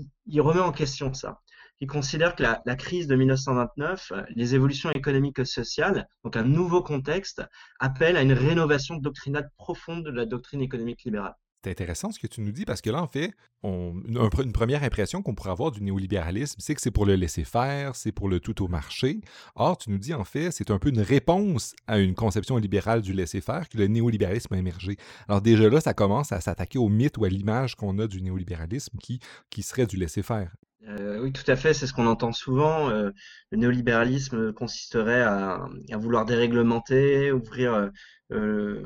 remet 0.41 0.61
en 0.61 0.71
question 0.71 1.13
ça 1.13 1.41
qui 1.81 1.87
considère 1.87 2.35
que 2.35 2.43
la, 2.43 2.75
crise 2.75 3.07
de 3.07 3.15
1929, 3.15 4.11
euh, 4.11 4.21
les 4.35 4.53
évolutions 4.53 4.91
économiques 4.91 5.39
et 5.39 5.45
sociales, 5.45 6.07
donc 6.23 6.37
un 6.37 6.43
nouveau 6.43 6.83
contexte, 6.83 7.41
appellent 7.79 8.17
à 8.17 8.21
une 8.21 8.33
rénovation 8.33 8.97
doctrinale 8.97 9.49
profonde 9.57 10.05
de 10.05 10.11
la 10.11 10.27
doctrine 10.27 10.61
économique 10.61 11.03
libérale. 11.03 11.33
C'est 11.63 11.71
intéressant 11.71 12.11
ce 12.11 12.19
que 12.19 12.27
tu 12.27 12.41
nous 12.41 12.51
dis 12.51 12.65
parce 12.65 12.81
que 12.81 12.91
là, 12.91 13.01
en 13.01 13.07
fait, 13.07 13.33
on, 13.63 13.99
une, 14.07 14.51
première 14.51 14.83
impression 14.83 15.23
qu'on 15.23 15.33
pourrait 15.33 15.49
avoir 15.49 15.71
du 15.71 15.81
néolibéralisme, 15.81 16.59
c'est 16.59 16.75
que 16.75 16.81
c'est 16.81 16.91
pour 16.91 17.07
le 17.07 17.15
laisser 17.15 17.45
faire, 17.45 17.95
c'est 17.95 18.11
pour 18.11 18.29
le 18.29 18.39
tout 18.39 18.63
au 18.63 18.67
marché. 18.67 19.19
Or, 19.55 19.75
tu 19.75 19.89
nous 19.89 19.97
dis 19.97 20.13
en 20.13 20.23
fait, 20.23 20.51
c'est 20.51 20.69
un 20.69 20.77
peu 20.77 20.89
une 20.89 21.01
réponse 21.01 21.73
à 21.87 21.97
une 21.97 22.13
conception 22.13 22.57
libérale 22.57 23.01
du 23.01 23.13
laisser 23.13 23.41
faire 23.41 23.67
que 23.67 23.79
le 23.79 23.87
néolibéralisme 23.87 24.53
a 24.53 24.57
émergé. 24.59 24.97
Alors 25.27 25.41
déjà 25.41 25.67
là, 25.67 25.81
ça 25.81 25.95
commence 25.95 26.31
à 26.31 26.41
s'attaquer 26.41 26.77
au 26.77 26.89
mythe 26.89 27.17
ou 27.17 27.25
à 27.25 27.29
l'image 27.29 27.73
qu'on 27.73 27.97
a 27.97 28.05
du 28.05 28.21
néolibéralisme 28.21 28.99
qui, 28.99 29.19
qui 29.49 29.63
serait 29.63 29.87
du 29.87 29.97
laisser 29.97 30.21
faire. 30.21 30.53
Euh, 30.87 31.19
oui, 31.21 31.31
tout 31.31 31.49
à 31.49 31.55
fait, 31.55 31.73
c'est 31.73 31.85
ce 31.87 31.93
qu'on 31.93 32.07
entend 32.07 32.31
souvent. 32.31 32.89
Euh, 32.89 33.11
le 33.51 33.57
néolibéralisme 33.57 34.51
consisterait 34.53 35.21
à, 35.21 35.67
vouloir 35.93 36.25
déréglementer, 36.25 37.31
ouvrir, 37.31 37.91
euh, 38.31 38.85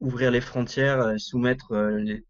ouvrir 0.00 0.30
les 0.30 0.40
frontières, 0.40 1.14
soumettre 1.18 1.72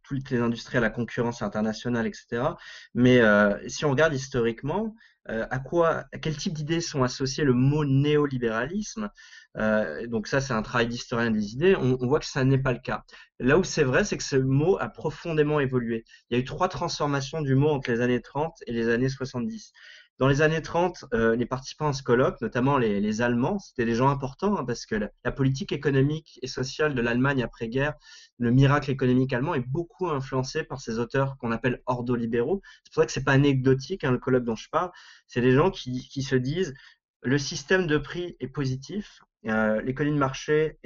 toutes 0.02 0.30
les 0.30 0.40
industries 0.40 0.78
à 0.78 0.80
la 0.80 0.90
concurrence 0.90 1.40
internationale, 1.42 2.06
etc. 2.06 2.56
Mais 2.94 3.20
si 3.68 3.84
on 3.84 3.90
regarde 3.90 4.14
historiquement, 4.14 4.94
à 5.26 5.58
quoi, 5.58 6.04
à 6.12 6.18
quel 6.18 6.36
type 6.36 6.52
d'idées 6.52 6.80
sont 6.80 7.02
associés 7.02 7.44
le 7.44 7.54
mot 7.54 7.84
néolibéralisme? 7.84 9.10
Euh, 9.56 10.06
donc 10.06 10.26
ça, 10.26 10.40
c'est 10.40 10.52
un 10.52 10.62
travail 10.62 10.88
d'historien 10.88 11.30
des 11.30 11.52
idées. 11.52 11.76
On, 11.76 11.96
voit 12.06 12.20
que 12.20 12.26
ça 12.26 12.44
n'est 12.44 12.58
pas 12.58 12.72
le 12.72 12.80
cas. 12.80 13.04
Là 13.38 13.58
où 13.58 13.64
c'est 13.64 13.84
vrai, 13.84 14.04
c'est 14.04 14.16
que 14.16 14.24
ce 14.24 14.36
mot 14.36 14.76
a 14.80 14.88
profondément 14.88 15.60
évolué. 15.60 16.04
Il 16.30 16.36
y 16.36 16.40
a 16.40 16.42
eu 16.42 16.44
trois 16.44 16.68
transformations 16.68 17.40
du 17.40 17.54
mot 17.54 17.70
entre 17.70 17.90
les 17.90 18.00
années 18.00 18.20
30 18.20 18.54
et 18.66 18.72
les 18.72 18.88
années 18.88 19.08
70. 19.08 19.72
Dans 20.18 20.28
les 20.28 20.42
années 20.42 20.62
30, 20.62 21.06
euh, 21.12 21.34
les 21.34 21.46
participants 21.46 21.88
à 21.88 21.92
ce 21.92 22.04
colloque, 22.04 22.40
notamment 22.40 22.78
les, 22.78 23.20
Allemands, 23.20 23.58
c'était 23.58 23.84
des 23.84 23.96
gens 23.96 24.08
importants 24.08 24.56
hein, 24.56 24.64
parce 24.64 24.86
que 24.86 24.94
la, 25.24 25.32
politique 25.32 25.72
économique 25.72 26.38
et 26.42 26.46
sociale 26.46 26.94
de 26.94 27.00
l'Allemagne 27.00 27.42
après-guerre, 27.42 27.94
le 28.38 28.52
miracle 28.52 28.90
économique 28.90 29.32
allemand 29.32 29.54
est 29.54 29.66
beaucoup 29.66 30.08
influencé 30.08 30.62
par 30.62 30.80
ces 30.80 31.00
auteurs 31.00 31.36
qu'on 31.38 31.50
appelle 31.50 31.82
ordolibéraux. 31.86 32.62
C'est 32.84 32.92
pour 32.92 33.02
ça 33.02 33.06
que 33.06 33.12
c'est 33.12 33.24
pas 33.24 33.32
anecdotique 33.32 34.04
hein, 34.04 34.12
le 34.12 34.18
colloque 34.18 34.44
dont 34.44 34.54
je 34.54 34.68
parle. 34.70 34.92
C'est 35.26 35.40
des 35.40 35.52
gens 35.52 35.70
qui, 35.70 36.08
qui 36.08 36.22
se 36.22 36.36
disent 36.36 36.74
le 37.22 37.38
système 37.38 37.86
de 37.86 37.98
prix 37.98 38.36
est 38.38 38.48
positif, 38.48 39.22
euh, 39.46 39.80
l'économie 39.80 40.14
de 40.14 40.20
marché 40.20 40.78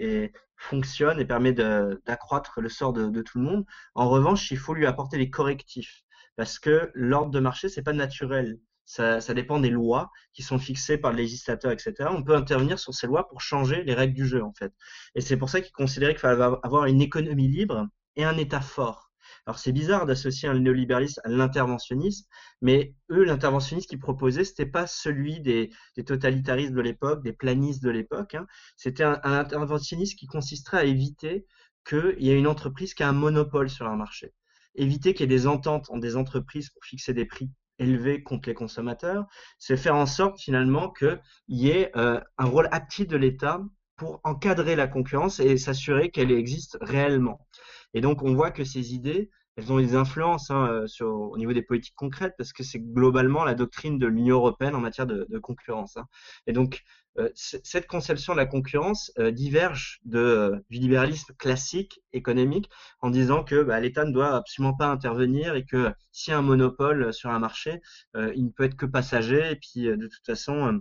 fonctionne 0.57 1.21
et 1.21 1.25
permet 1.25 1.53
d'accroître 1.53 2.61
le 2.61 2.69
sort 2.69 2.93
de, 2.93 3.23
tout 3.23 3.39
le 3.39 3.45
monde. 3.45 3.65
En 3.95 4.09
revanche, 4.09 4.51
il 4.51 4.59
faut 4.59 4.75
lui 4.75 4.87
apporter 4.87 5.19
des 5.19 5.31
correctifs 5.31 6.03
parce 6.37 6.59
que 6.59 6.91
l'ordre 6.95 7.31
de 7.31 7.41
marché, 7.41 7.69
c'est 7.69 7.83
pas 7.83 7.93
naturel. 7.93 8.59
Ça, 8.89 9.35
dépend 9.35 9.61
des 9.61 9.69
lois 9.69 10.11
qui 10.33 10.43
sont 10.43 10.59
fixées 10.59 10.97
par 10.97 11.13
le 11.13 11.19
législateur, 11.19 11.71
etc. 11.71 11.95
On 12.11 12.23
peut 12.23 12.35
intervenir 12.35 12.79
sur 12.79 12.95
ces 12.95 13.07
lois 13.07 13.29
pour 13.29 13.43
changer 13.43 13.85
les 13.85 13.93
règles 13.93 14.15
du 14.15 14.27
jeu, 14.27 14.43
en 14.43 14.55
fait. 14.55 14.73
Et 15.15 15.21
c'est 15.21 15.37
pour 15.37 15.51
ça 15.51 15.61
qu'ils 15.61 15.73
considéraient 15.73 16.15
qu'il 16.15 16.21
fallait 16.21 16.43
avoir 16.63 16.87
une 16.87 17.03
économie 17.03 17.49
libre 17.49 17.87
et 18.17 18.25
un 18.25 18.37
État 18.39 18.63
fort. 18.63 19.13
Alors 19.47 19.59
c'est 19.59 19.73
bizarre 19.73 20.07
d'associer 20.07 20.49
un 20.49 20.59
néolibéralisme 20.59 21.21
à 21.25 21.29
l'interventionnisme, 21.29 22.27
mais 22.63 22.95
eux, 23.11 23.25
l'interventionnisme 23.25 23.89
qu'ils 23.89 23.99
proposaient, 23.99 24.45
c'était 24.45 24.65
pas 24.65 24.87
celui 24.87 25.41
des, 25.41 25.71
des, 25.97 26.05
totalitaristes 26.05 26.73
de 26.73 26.81
l'époque, 26.81 27.23
des 27.23 27.35
planistes 27.35 27.83
de 27.83 27.91
l'époque. 27.91 28.35
Hein. 28.35 28.47
C'était 28.79 29.05
un, 29.05 29.21
un 29.23 29.33
interventionnisme 29.35 30.17
qui 30.17 30.27
consisterait 30.27 30.79
à 30.79 30.85
éviter 30.85 31.47
qu'il 31.87 32.17
y 32.21 32.31
ait 32.31 32.39
une 32.39 32.47
entreprise 32.47 32.95
qui 32.95 33.03
a 33.03 33.09
un 33.09 33.13
monopole 33.13 33.69
sur 33.69 33.87
un 33.87 33.97
marché. 33.97 34.33
Éviter 34.75 35.13
qu'il 35.13 35.31
y 35.31 35.35
ait 35.35 35.37
des 35.37 35.47
ententes 35.47 35.91
entre 35.91 36.01
des 36.01 36.17
entreprises 36.17 36.71
pour 36.71 36.85
fixer 36.85 37.13
des 37.13 37.27
prix 37.27 37.51
élevés 37.79 38.23
contre 38.23 38.49
les 38.49 38.55
consommateurs, 38.55 39.27
c'est 39.59 39.77
faire 39.77 39.95
en 39.95 40.07
sorte 40.07 40.41
finalement 40.41 40.91
qu'il 40.91 41.21
y 41.49 41.71
ait 41.71 41.91
euh, 41.97 42.21
un 42.39 42.47
rôle 42.47 42.69
actif 42.73 43.07
de 43.07 43.17
l'État 43.17 43.61
pour 43.97 44.21
encadrer 44.25 44.77
la 44.77 44.87
concurrence 44.87 45.41
et 45.41 45.57
s'assurer 45.57 46.11
qu'elle 46.11 46.31
existe 46.31 46.79
réellement. 46.81 47.47
Et 47.95 48.01
donc 48.01 48.23
on 48.23 48.35
voit 48.35 48.51
que 48.51 48.65
ces 48.65 48.95
idées, 48.95 49.31
elles 49.59 49.73
ont 49.73 49.79
des 49.79 49.97
influences 49.97 50.51
hein, 50.51 50.69
euh, 50.71 50.87
sur, 50.87 51.09
au 51.09 51.37
niveau 51.37 51.53
des 51.53 51.63
politiques 51.63 51.97
concrètes 51.97 52.35
parce 52.39 52.53
que 52.53 52.63
c'est 52.63 52.79
globalement 52.79 53.45
la 53.45 53.55
doctrine 53.55 53.99
de 53.99 54.07
l'Union 54.07 54.37
européenne 54.37 54.77
en 54.77 54.81
matière 54.81 55.07
de, 55.07 55.27
de 55.29 55.39
concurrence. 55.39 55.97
Hein. 55.97 56.07
Et 56.47 56.53
donc 56.53 56.85
euh, 57.19 57.29
cette 57.35 57.89
conception 57.89 58.35
de 58.35 58.39
la 58.39 58.47
concurrence 58.47 59.11
euh, 59.19 59.33
diverge 59.33 59.99
de, 60.05 60.19
euh, 60.19 60.57
du 60.71 60.79
libéralisme 60.79 61.35
classique 61.35 62.01
économique 62.13 62.71
en 63.01 63.11
disant 63.11 63.43
que 63.43 63.65
bah, 63.65 63.81
l'État 63.81 64.05
ne 64.05 64.13
doit 64.13 64.37
absolument 64.37 64.75
pas 64.75 64.87
intervenir 64.87 65.57
et 65.57 65.65
que 65.65 65.93
s'il 66.13 66.31
y 66.31 66.35
a 66.35 66.39
un 66.39 66.43
monopole 66.43 67.13
sur 67.13 67.31
un 67.31 67.41
marché, 67.41 67.81
il 68.15 68.45
ne 68.45 68.51
peut 68.51 68.65
être 68.65 68.77
que 68.77 68.87
passager 68.87 69.51
et 69.51 69.57
puis 69.57 69.85
de 69.85 70.07
toute 70.07 70.25
façon 70.25 70.81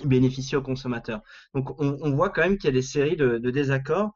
il 0.00 0.08
bénéficie 0.08 0.56
aux 0.56 0.62
consommateurs. 0.62 1.22
Donc 1.54 1.80
on, 1.80 1.98
on 2.02 2.14
voit 2.14 2.30
quand 2.30 2.42
même 2.42 2.58
qu'il 2.58 2.68
y 2.68 2.72
a 2.72 2.72
des 2.72 2.82
séries 2.82 3.16
de, 3.16 3.38
de 3.38 3.50
désaccords 3.50 4.12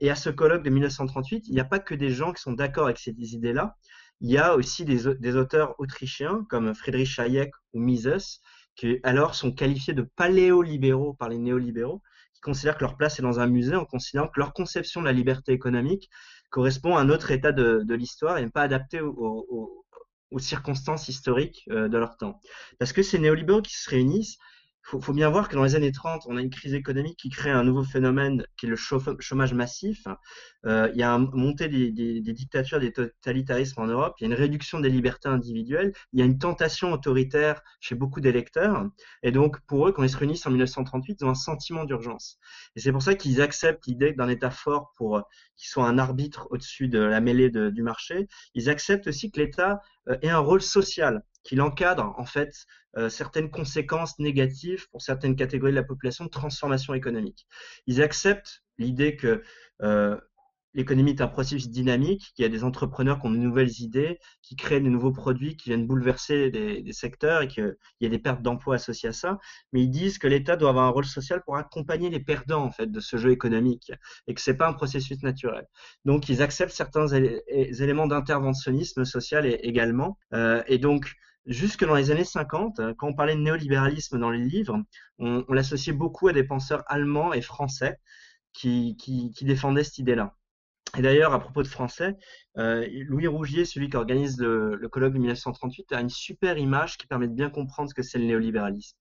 et 0.00 0.10
à 0.10 0.14
ce 0.14 0.30
colloque 0.30 0.62
de 0.62 0.70
1938, 0.70 1.46
il 1.46 1.54
n'y 1.54 1.60
a 1.60 1.64
pas 1.64 1.78
que 1.78 1.94
des 1.94 2.10
gens 2.10 2.32
qui 2.32 2.42
sont 2.42 2.52
d'accord 2.52 2.86
avec 2.86 2.98
ces 2.98 3.12
idées-là, 3.12 3.76
il 4.20 4.30
y 4.30 4.38
a 4.38 4.54
aussi 4.54 4.84
des, 4.84 5.36
auteurs 5.36 5.74
autrichiens 5.78 6.44
comme 6.50 6.74
Friedrich 6.74 7.18
Hayek 7.18 7.52
ou 7.72 7.80
Mises 7.80 8.40
qui 8.76 8.98
alors 9.02 9.34
sont 9.34 9.52
qualifiés 9.52 9.94
de 9.94 10.02
paléolibéraux 10.02 11.14
par 11.14 11.28
les 11.28 11.38
néolibéraux, 11.38 12.02
qui 12.34 12.40
considèrent 12.40 12.76
que 12.76 12.84
leur 12.84 12.96
place 12.96 13.18
est 13.18 13.22
dans 13.22 13.40
un 13.40 13.46
musée 13.46 13.76
en 13.76 13.84
considérant 13.84 14.28
que 14.28 14.40
leur 14.40 14.52
conception 14.52 15.00
de 15.00 15.06
la 15.06 15.12
liberté 15.12 15.52
économique 15.52 16.08
correspond 16.50 16.96
à 16.96 17.00
un 17.00 17.10
autre 17.10 17.30
état 17.30 17.52
de, 17.52 17.84
l'histoire 17.94 18.38
et 18.38 18.44
n'est 18.44 18.50
pas 18.50 18.62
adaptée 18.62 19.00
aux, 19.00 19.84
aux, 20.30 20.38
circonstances 20.38 21.08
historiques 21.08 21.64
euh, 21.70 21.88
de 21.88 21.98
leur 21.98 22.16
temps. 22.16 22.40
Parce 22.78 22.92
que 22.92 23.02
ces 23.02 23.18
néolibéraux 23.18 23.62
qui 23.62 23.74
se 23.74 23.90
réunissent, 23.90 24.38
faut, 24.90 25.00
faut 25.00 25.12
bien 25.12 25.30
voir 25.30 25.48
que 25.48 25.54
dans 25.54 25.62
les 25.62 25.76
années 25.76 25.92
30, 25.92 26.24
on 26.26 26.36
a 26.36 26.40
une 26.40 26.50
crise 26.50 26.74
économique 26.74 27.16
qui 27.16 27.30
crée 27.30 27.50
un 27.50 27.62
nouveau 27.62 27.84
phénomène 27.84 28.44
qui 28.56 28.66
est 28.66 28.68
le 28.68 28.76
chômage 28.76 29.54
massif. 29.54 30.06
Euh, 30.66 30.90
il 30.92 30.98
y 30.98 31.02
a 31.02 31.12
une 31.12 31.30
montée 31.32 31.68
des, 31.68 32.20
dictatures, 32.32 32.80
des 32.80 32.92
totalitarismes 32.92 33.80
en 33.80 33.86
Europe. 33.86 34.14
Il 34.18 34.24
y 34.24 34.26
a 34.26 34.34
une 34.34 34.38
réduction 34.38 34.80
des 34.80 34.90
libertés 34.90 35.28
individuelles. 35.28 35.92
Il 36.12 36.18
y 36.18 36.22
a 36.22 36.24
une 36.24 36.38
tentation 36.38 36.92
autoritaire 36.92 37.62
chez 37.80 37.94
beaucoup 37.94 38.20
d'électeurs. 38.20 38.84
Et 39.22 39.30
donc, 39.30 39.60
pour 39.66 39.86
eux, 39.86 39.92
quand 39.92 40.02
ils 40.02 40.10
se 40.10 40.16
réunissent 40.16 40.46
en 40.46 40.50
1938, 40.50 41.18
ils 41.20 41.24
ont 41.24 41.30
un 41.30 41.34
sentiment 41.34 41.84
d'urgence. 41.84 42.38
Et 42.74 42.80
c'est 42.80 42.92
pour 42.92 43.02
ça 43.02 43.14
qu'ils 43.14 43.40
acceptent 43.40 43.86
l'idée 43.86 44.12
d'un 44.12 44.28
État 44.28 44.50
fort 44.50 44.92
pour 44.96 45.18
euh, 45.18 45.22
qu'il 45.56 45.68
soit 45.68 45.86
un 45.86 45.98
arbitre 45.98 46.48
au-dessus 46.50 46.88
de 46.88 46.98
la 46.98 47.20
mêlée 47.20 47.50
du 47.50 47.82
marché. 47.82 48.26
Ils 48.54 48.68
acceptent 48.68 49.06
aussi 49.06 49.30
que 49.30 49.38
l'État 49.38 49.80
euh, 50.08 50.16
ait 50.22 50.30
un 50.30 50.38
rôle 50.38 50.62
social 50.62 51.22
qu'il 51.42 51.60
encadre 51.62 52.14
en 52.18 52.24
fait 52.24 52.52
euh, 52.96 53.08
certaines 53.08 53.50
conséquences 53.50 54.18
négatives 54.18 54.88
pour 54.90 55.02
certaines 55.02 55.36
catégories 55.36 55.72
de 55.72 55.76
la 55.76 55.84
population 55.84 56.24
de 56.24 56.30
transformation 56.30 56.94
économique. 56.94 57.46
Ils 57.86 58.02
acceptent 58.02 58.62
l'idée 58.78 59.16
que 59.16 59.42
euh, 59.82 60.18
l'économie 60.74 61.10
est 61.10 61.20
un 61.20 61.28
processus 61.28 61.68
dynamique, 61.68 62.32
qu'il 62.34 62.44
y 62.44 62.46
a 62.46 62.48
des 62.48 62.64
entrepreneurs 62.64 63.20
qui 63.20 63.26
ont 63.26 63.30
de 63.30 63.36
nouvelles 63.36 63.80
idées, 63.80 64.18
qui 64.42 64.56
créent 64.56 64.80
de 64.80 64.88
nouveaux 64.88 65.12
produits, 65.12 65.56
qui 65.56 65.70
viennent 65.70 65.86
bouleverser 65.86 66.50
des, 66.50 66.82
des 66.82 66.92
secteurs 66.92 67.42
et 67.42 67.48
qu'il 67.48 67.76
y 68.00 68.06
a 68.06 68.08
des 68.08 68.18
pertes 68.18 68.42
d'emplois 68.42 68.76
associées 68.76 69.08
à 69.08 69.12
ça. 69.12 69.38
Mais 69.72 69.82
ils 69.82 69.90
disent 69.90 70.18
que 70.18 70.28
l'État 70.28 70.56
doit 70.56 70.70
avoir 70.70 70.84
un 70.84 70.90
rôle 70.90 71.04
social 71.04 71.42
pour 71.44 71.56
accompagner 71.56 72.10
les 72.10 72.20
perdants 72.20 72.64
en 72.64 72.70
fait 72.70 72.90
de 72.90 73.00
ce 73.00 73.16
jeu 73.16 73.30
économique 73.30 73.92
et 74.26 74.34
que 74.34 74.40
c'est 74.40 74.56
pas 74.56 74.68
un 74.68 74.72
processus 74.72 75.22
naturel. 75.22 75.66
Donc 76.04 76.28
ils 76.28 76.42
acceptent 76.42 76.72
certains 76.72 77.08
éléments 77.08 78.06
d'interventionnisme 78.06 79.04
social 79.04 79.46
également. 79.46 80.18
Euh, 80.34 80.62
et 80.66 80.78
donc 80.78 81.14
jusque 81.46 81.84
dans 81.84 81.94
les 81.94 82.10
années 82.10 82.24
50, 82.24 82.94
quand 82.96 83.08
on 83.08 83.14
parlait 83.14 83.34
de 83.34 83.40
néolibéralisme 83.40 84.18
dans 84.18 84.30
les 84.30 84.44
livres, 84.44 84.78
on, 85.18 85.44
on 85.48 85.52
l'associait 85.52 85.92
beaucoup 85.92 86.28
à 86.28 86.32
des 86.32 86.44
penseurs 86.44 86.84
allemands 86.86 87.32
et 87.32 87.42
français 87.42 87.98
qui, 88.52 88.96
qui, 88.96 89.32
qui 89.32 89.44
défendaient 89.44 89.84
cette 89.84 89.98
idée-là. 89.98 90.34
Et 90.98 91.02
d'ailleurs, 91.02 91.32
à 91.32 91.38
propos 91.38 91.62
de 91.62 91.68
français, 91.68 92.16
euh, 92.58 92.86
Louis 93.06 93.28
Rougier, 93.28 93.64
celui 93.64 93.88
qui 93.88 93.96
organise 93.96 94.40
le, 94.40 94.88
colloque 94.88 95.12
de 95.12 95.18
1938, 95.18 95.92
a 95.92 96.00
une 96.00 96.10
super 96.10 96.58
image 96.58 96.98
qui 96.98 97.06
permet 97.06 97.28
de 97.28 97.32
bien 97.32 97.48
comprendre 97.48 97.88
ce 97.88 97.94
que 97.94 98.02
c'est 98.02 98.18
le 98.18 98.24
néolibéralisme. 98.24 98.96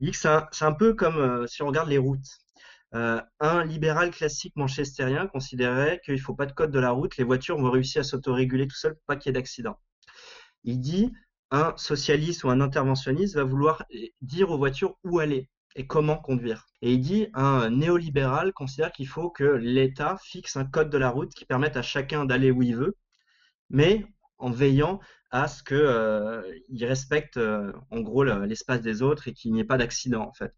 Il 0.00 0.06
dit 0.06 0.12
que 0.12 0.18
c'est 0.18 0.64
un, 0.64 0.72
peu 0.72 0.94
comme 0.94 1.18
euh, 1.18 1.46
si 1.46 1.62
on 1.62 1.66
regarde 1.66 1.88
les 1.88 1.98
routes. 1.98 2.38
Euh, 2.94 3.20
un 3.40 3.64
libéral 3.64 4.10
classique 4.10 4.54
manchestérien 4.56 5.26
considérait 5.26 6.00
qu'il 6.04 6.14
ne 6.14 6.20
faut 6.20 6.34
pas 6.34 6.46
de 6.46 6.52
code 6.52 6.70
de 6.70 6.78
la 6.78 6.90
route, 6.90 7.16
les 7.16 7.24
voitures 7.24 7.58
vont 7.58 7.70
réussir 7.70 8.00
à 8.00 8.04
s'autoréguler 8.04 8.68
tout 8.68 8.76
seul 8.76 8.94
pour 8.94 9.04
pas 9.06 9.16
qu'il 9.16 9.30
y 9.30 9.30
ait 9.30 9.40
d'accident. 9.40 9.76
Il 10.62 10.80
dit 10.80 11.12
un 11.50 11.74
socialiste 11.76 12.44
ou 12.44 12.50
un 12.50 12.60
interventionniste 12.60 13.34
va 13.34 13.44
vouloir 13.44 13.84
dire 14.22 14.50
aux 14.50 14.58
voitures 14.58 14.96
où 15.04 15.18
aller 15.18 15.50
et 15.76 15.86
comment 15.86 16.16
conduire. 16.16 16.66
Et 16.82 16.92
il 16.92 17.00
dit 17.00 17.28
un 17.34 17.70
néolibéral 17.70 18.52
considère 18.52 18.92
qu'il 18.92 19.08
faut 19.08 19.30
que 19.30 19.44
l'État 19.44 20.16
fixe 20.22 20.56
un 20.56 20.64
code 20.64 20.90
de 20.90 20.98
la 20.98 21.10
route 21.10 21.34
qui 21.34 21.44
permette 21.44 21.76
à 21.76 21.82
chacun 21.82 22.24
d'aller 22.24 22.50
où 22.50 22.62
il 22.62 22.76
veut, 22.76 22.96
mais 23.70 24.06
en 24.38 24.50
veillant 24.50 25.00
à 25.30 25.48
ce 25.48 25.62
qu'il 25.64 25.76
euh, 25.76 26.42
respecte 26.80 27.38
euh, 27.38 27.72
en 27.90 28.00
gros 28.00 28.22
l'espace 28.24 28.80
des 28.80 29.02
autres 29.02 29.28
et 29.28 29.32
qu'il 29.32 29.52
n'y 29.52 29.60
ait 29.60 29.64
pas 29.64 29.78
d'accident 29.78 30.22
en 30.22 30.32
fait. 30.32 30.54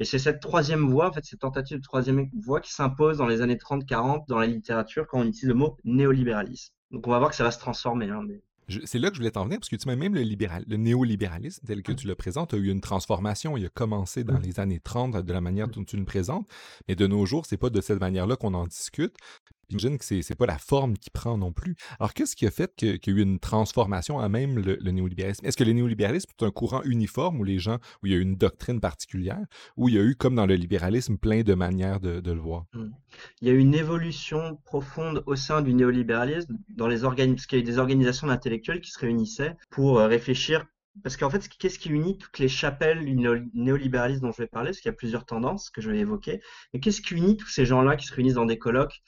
Et 0.00 0.04
c'est 0.04 0.18
cette 0.18 0.40
troisième 0.40 0.88
voie, 0.88 1.08
en 1.08 1.12
fait, 1.12 1.24
cette 1.24 1.40
tentative 1.40 1.78
de 1.78 1.82
troisième 1.82 2.28
voie 2.40 2.60
qui 2.60 2.72
s'impose 2.72 3.18
dans 3.18 3.26
les 3.26 3.40
années 3.42 3.56
30-40 3.56 4.28
dans 4.28 4.38
la 4.38 4.46
littérature 4.46 5.06
quand 5.08 5.20
on 5.20 5.24
utilise 5.24 5.48
le 5.48 5.54
mot 5.54 5.76
néolibéralisme. 5.84 6.72
Donc 6.90 7.06
on 7.06 7.10
va 7.10 7.18
voir 7.18 7.30
que 7.30 7.36
ça 7.36 7.44
va 7.44 7.50
se 7.50 7.58
transformer. 7.58 8.08
Hein, 8.10 8.22
c'est 8.84 8.98
là 8.98 9.08
que 9.08 9.14
je 9.14 9.20
voulais 9.20 9.30
t'en 9.30 9.44
venir, 9.44 9.58
parce 9.58 9.68
que 9.68 9.76
tu 9.76 9.88
m'as 9.88 9.96
même 9.96 10.14
le, 10.14 10.22
libéral, 10.22 10.64
le 10.68 10.76
néolibéralisme, 10.76 11.64
tel 11.66 11.82
que 11.82 11.92
tu 11.92 12.06
le 12.06 12.14
présentes, 12.14 12.54
a 12.54 12.56
eu 12.56 12.68
une 12.68 12.80
transformation. 12.80 13.56
Il 13.56 13.64
a 13.64 13.68
commencé 13.68 14.24
dans 14.24 14.38
les 14.38 14.60
années 14.60 14.80
30 14.80 15.24
de 15.24 15.32
la 15.32 15.40
manière 15.40 15.68
dont 15.68 15.84
tu 15.84 15.96
le 15.96 16.04
présentes, 16.04 16.46
mais 16.88 16.94
de 16.94 17.06
nos 17.06 17.24
jours, 17.26 17.46
c'est 17.46 17.56
pas 17.56 17.70
de 17.70 17.80
cette 17.80 18.00
manière-là 18.00 18.36
qu'on 18.36 18.54
en 18.54 18.66
discute. 18.66 19.14
J'imagine 19.68 19.98
que 19.98 20.04
c'est, 20.04 20.34
pas 20.34 20.46
la 20.46 20.58
forme 20.58 20.96
qui 20.96 21.10
prend 21.10 21.36
non 21.36 21.52
plus. 21.52 21.76
Alors, 22.00 22.14
qu'est-ce 22.14 22.34
qui 22.34 22.46
a 22.46 22.50
fait 22.50 22.74
qu'il 22.74 22.88
y 22.88 23.10
a 23.10 23.12
eu 23.12 23.22
une 23.22 23.38
transformation 23.38 24.18
à 24.18 24.28
même 24.28 24.58
le, 24.58 24.90
néolibéralisme? 24.90 25.44
Est-ce 25.44 25.56
que 25.56 25.64
le 25.64 25.72
néolibéralisme 25.72 26.30
est 26.38 26.44
un 26.44 26.50
courant 26.50 26.82
uniforme 26.84 27.40
où 27.40 27.44
les 27.44 27.58
gens, 27.58 27.78
où 28.02 28.06
il 28.06 28.12
y 28.12 28.16
a 28.16 28.18
une 28.18 28.36
doctrine 28.36 28.80
particulière, 28.80 29.44
ou 29.76 29.88
il 29.88 29.94
y 29.94 29.98
a 29.98 30.02
eu, 30.02 30.14
comme 30.14 30.34
dans 30.34 30.46
le 30.46 30.54
libéralisme, 30.54 31.18
plein 31.18 31.42
de 31.42 31.54
manières 31.54 32.00
de, 32.00 32.30
le 32.30 32.40
voir? 32.40 32.64
Mmh. 32.72 32.88
Il 33.42 33.48
y 33.48 33.50
a 33.50 33.54
eu 33.54 33.58
une 33.58 33.74
évolution 33.74 34.58
profonde 34.64 35.22
au 35.26 35.36
sein 35.36 35.60
du 35.60 35.74
néolibéralisme 35.74 36.56
dans 36.68 36.88
les 36.88 36.98
parce 37.00 37.46
qu'il 37.46 37.58
y 37.58 37.60
a 37.60 37.64
eu 37.64 37.66
des 37.66 37.78
organisations 37.78 38.26
d'intellectuels 38.26 38.80
qui 38.80 38.90
se 38.90 38.98
réunissaient 38.98 39.56
pour 39.70 39.98
euh, 39.98 40.06
réfléchir 40.06 40.66
parce 41.02 41.16
qu'en 41.16 41.30
fait, 41.30 41.48
qu'est-ce 41.48 41.78
qui 41.78 41.90
unit 41.90 42.18
toutes 42.18 42.38
les 42.38 42.48
chapelles 42.48 43.04
du 43.04 43.14
néolibéralisme 43.54 44.22
dont 44.22 44.32
je 44.32 44.42
vais 44.42 44.48
parler? 44.48 44.70
Parce 44.70 44.80
qu'il 44.80 44.88
y 44.88 44.94
a 44.94 44.96
plusieurs 44.96 45.24
tendances 45.24 45.70
que 45.70 45.80
je 45.80 45.90
vais 45.90 45.98
évoquer. 45.98 46.40
Mais 46.72 46.80
qu'est-ce 46.80 47.00
qui 47.00 47.14
unit 47.14 47.36
tous 47.36 47.48
ces 47.48 47.64
gens-là 47.66 47.96
qui 47.96 48.06
se 48.06 48.14
réunissent 48.14 48.34
dans 48.34 48.46
des 48.46 48.58
colloques 48.58 49.02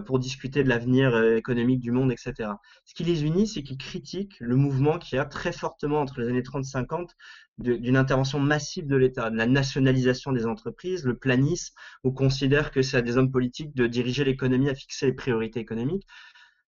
pour 0.00 0.18
discuter 0.18 0.62
de 0.62 0.68
l'avenir 0.68 1.14
euh, 1.14 1.36
économique 1.36 1.80
du 1.80 1.90
monde, 1.90 2.12
etc. 2.12 2.50
Ce 2.84 2.94
qui 2.94 3.04
les 3.04 3.24
unit, 3.24 3.46
c'est 3.48 3.62
qu'ils 3.62 3.78
critiquent 3.78 4.36
le 4.40 4.56
mouvement 4.56 4.98
qui 4.98 5.18
a 5.18 5.24
très 5.24 5.52
fortement 5.52 6.00
entre 6.00 6.20
les 6.20 6.28
années 6.28 6.42
30 6.42 6.64
et 6.64 6.68
50 6.68 7.16
d'une 7.58 7.96
intervention 7.96 8.38
massive 8.40 8.86
de 8.86 8.96
l'État, 8.96 9.30
de 9.30 9.36
la 9.36 9.46
nationalisation 9.46 10.32
des 10.32 10.46
entreprises, 10.46 11.04
le 11.04 11.18
planisme, 11.18 11.74
où 12.04 12.12
considère 12.12 12.70
que 12.70 12.82
c'est 12.82 12.96
à 12.96 13.02
des 13.02 13.16
hommes 13.16 13.30
politiques 13.30 13.74
de 13.74 13.86
diriger 13.86 14.24
l'économie, 14.24 14.68
à 14.68 14.74
fixer 14.74 15.06
les 15.06 15.12
priorités 15.12 15.60
économiques. 15.60 16.06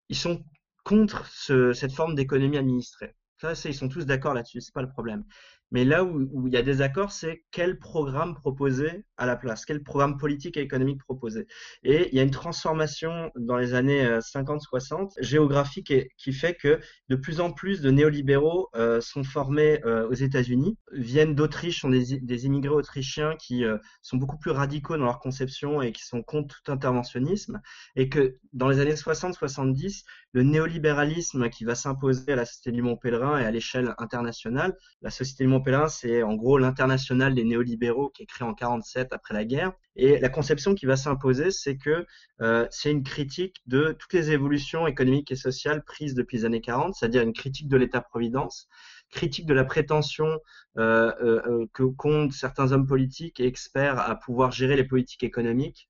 Ils 0.09 0.17
sont 0.17 0.43
contre 0.83 1.27
ce, 1.27 1.73
cette 1.73 1.93
forme 1.93 2.15
d'économie 2.15 2.57
administrée. 2.57 3.15
Ça, 3.41 3.53
ils 3.65 3.73
sont 3.75 3.89
tous 3.89 4.05
d'accord 4.05 4.33
là-dessus, 4.35 4.61
c'est 4.61 4.73
pas 4.73 4.83
le 4.83 4.89
problème. 4.89 5.23
Mais 5.71 5.85
là 5.85 6.03
où, 6.03 6.47
il 6.47 6.53
y 6.53 6.57
a 6.57 6.61
des 6.61 6.81
accords, 6.81 7.11
c'est 7.11 7.45
quel 7.51 7.79
programme 7.79 8.35
proposer 8.35 9.05
à 9.17 9.25
la 9.25 9.37
place, 9.37 9.65
quel 9.65 9.83
programme 9.83 10.17
politique 10.17 10.57
et 10.57 10.61
économique 10.61 10.99
proposer. 10.99 11.47
Et 11.83 12.09
il 12.11 12.15
y 12.15 12.19
a 12.19 12.23
une 12.23 12.31
transformation 12.31 13.31
dans 13.35 13.57
les 13.57 13.73
années 13.73 14.03
50-60 14.03 15.03
euh, 15.03 15.07
géographique 15.19 15.93
qui 16.17 16.33
fait 16.33 16.55
que 16.55 16.79
de 17.07 17.15
plus 17.15 17.39
en 17.39 17.51
plus 17.51 17.81
de 17.81 17.89
néolibéraux 17.89 18.69
euh, 18.75 18.99
sont 18.99 19.23
formés 19.23 19.79
euh, 19.85 20.07
aux 20.09 20.13
États-Unis, 20.13 20.77
viennent 20.91 21.35
d'Autriche, 21.35 21.81
sont 21.81 21.89
des, 21.89 22.45
immigrés 22.45 22.73
autrichiens 22.73 23.35
qui 23.37 23.63
sont 24.01 24.17
beaucoup 24.17 24.37
plus 24.37 24.51
radicaux 24.51 24.97
dans 24.97 25.05
leur 25.05 25.19
conception 25.19 25.81
et 25.81 25.91
qui 25.91 26.03
sont 26.03 26.23
contre 26.23 26.61
tout 26.63 26.71
interventionnisme. 26.71 27.61
Et 27.95 28.09
que 28.09 28.37
dans 28.53 28.67
les 28.67 28.79
années 28.79 28.95
60-70, 28.95 30.03
le 30.33 30.43
néolibéralisme 30.43 31.49
qui 31.49 31.65
va 31.65 31.75
s'imposer 31.75 32.31
à 32.31 32.35
la 32.35 32.45
Société 32.45 32.71
du 32.71 32.81
Mont 32.81 32.97
Pèlerin 32.97 33.39
et 33.39 33.45
à 33.45 33.51
l'échelle 33.51 33.93
internationale, 33.97 34.75
la 35.01 35.09
Société 35.09 35.43
du 35.43 35.49
Mont 35.49 35.60
c'est 35.87 36.23
en 36.23 36.35
gros 36.35 36.57
l'international 36.57 37.35
des 37.35 37.43
néolibéraux 37.43 38.09
qui 38.09 38.23
est 38.23 38.25
créé 38.25 38.47
en 38.47 38.53
47 38.53 39.13
après 39.13 39.33
la 39.33 39.45
guerre. 39.45 39.73
Et 39.95 40.19
la 40.19 40.29
conception 40.29 40.73
qui 40.73 40.85
va 40.85 40.95
s'imposer, 40.95 41.51
c'est 41.51 41.77
que 41.77 42.05
euh, 42.41 42.65
c'est 42.71 42.91
une 42.91 43.03
critique 43.03 43.57
de 43.67 43.95
toutes 43.99 44.13
les 44.13 44.31
évolutions 44.31 44.87
économiques 44.87 45.31
et 45.31 45.35
sociales 45.35 45.83
prises 45.83 46.13
depuis 46.13 46.37
les 46.37 46.45
années 46.45 46.61
40, 46.61 46.95
c'est-à-dire 46.95 47.23
une 47.23 47.33
critique 47.33 47.67
de 47.67 47.77
l'État-providence, 47.77 48.67
critique 49.11 49.45
de 49.45 49.53
la 49.53 49.65
prétention 49.65 50.39
euh, 50.77 51.11
euh, 51.21 51.41
euh, 51.47 51.65
que 51.73 51.83
comptent 51.83 52.31
certains 52.31 52.71
hommes 52.71 52.87
politiques 52.87 53.41
et 53.41 53.45
experts 53.45 53.99
à 53.99 54.15
pouvoir 54.15 54.51
gérer 54.51 54.77
les 54.77 54.85
politiques 54.85 55.23
économiques, 55.23 55.89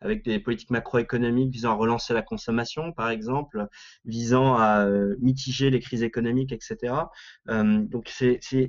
avec 0.00 0.24
des 0.24 0.38
politiques 0.40 0.70
macroéconomiques 0.70 1.50
visant 1.50 1.70
à 1.70 1.74
relancer 1.74 2.12
la 2.12 2.20
consommation, 2.20 2.92
par 2.92 3.08
exemple, 3.08 3.66
visant 4.04 4.56
à 4.58 4.86
mitiger 5.20 5.70
les 5.70 5.80
crises 5.80 6.02
économiques, 6.02 6.52
etc. 6.52 6.94
donc 7.46 8.12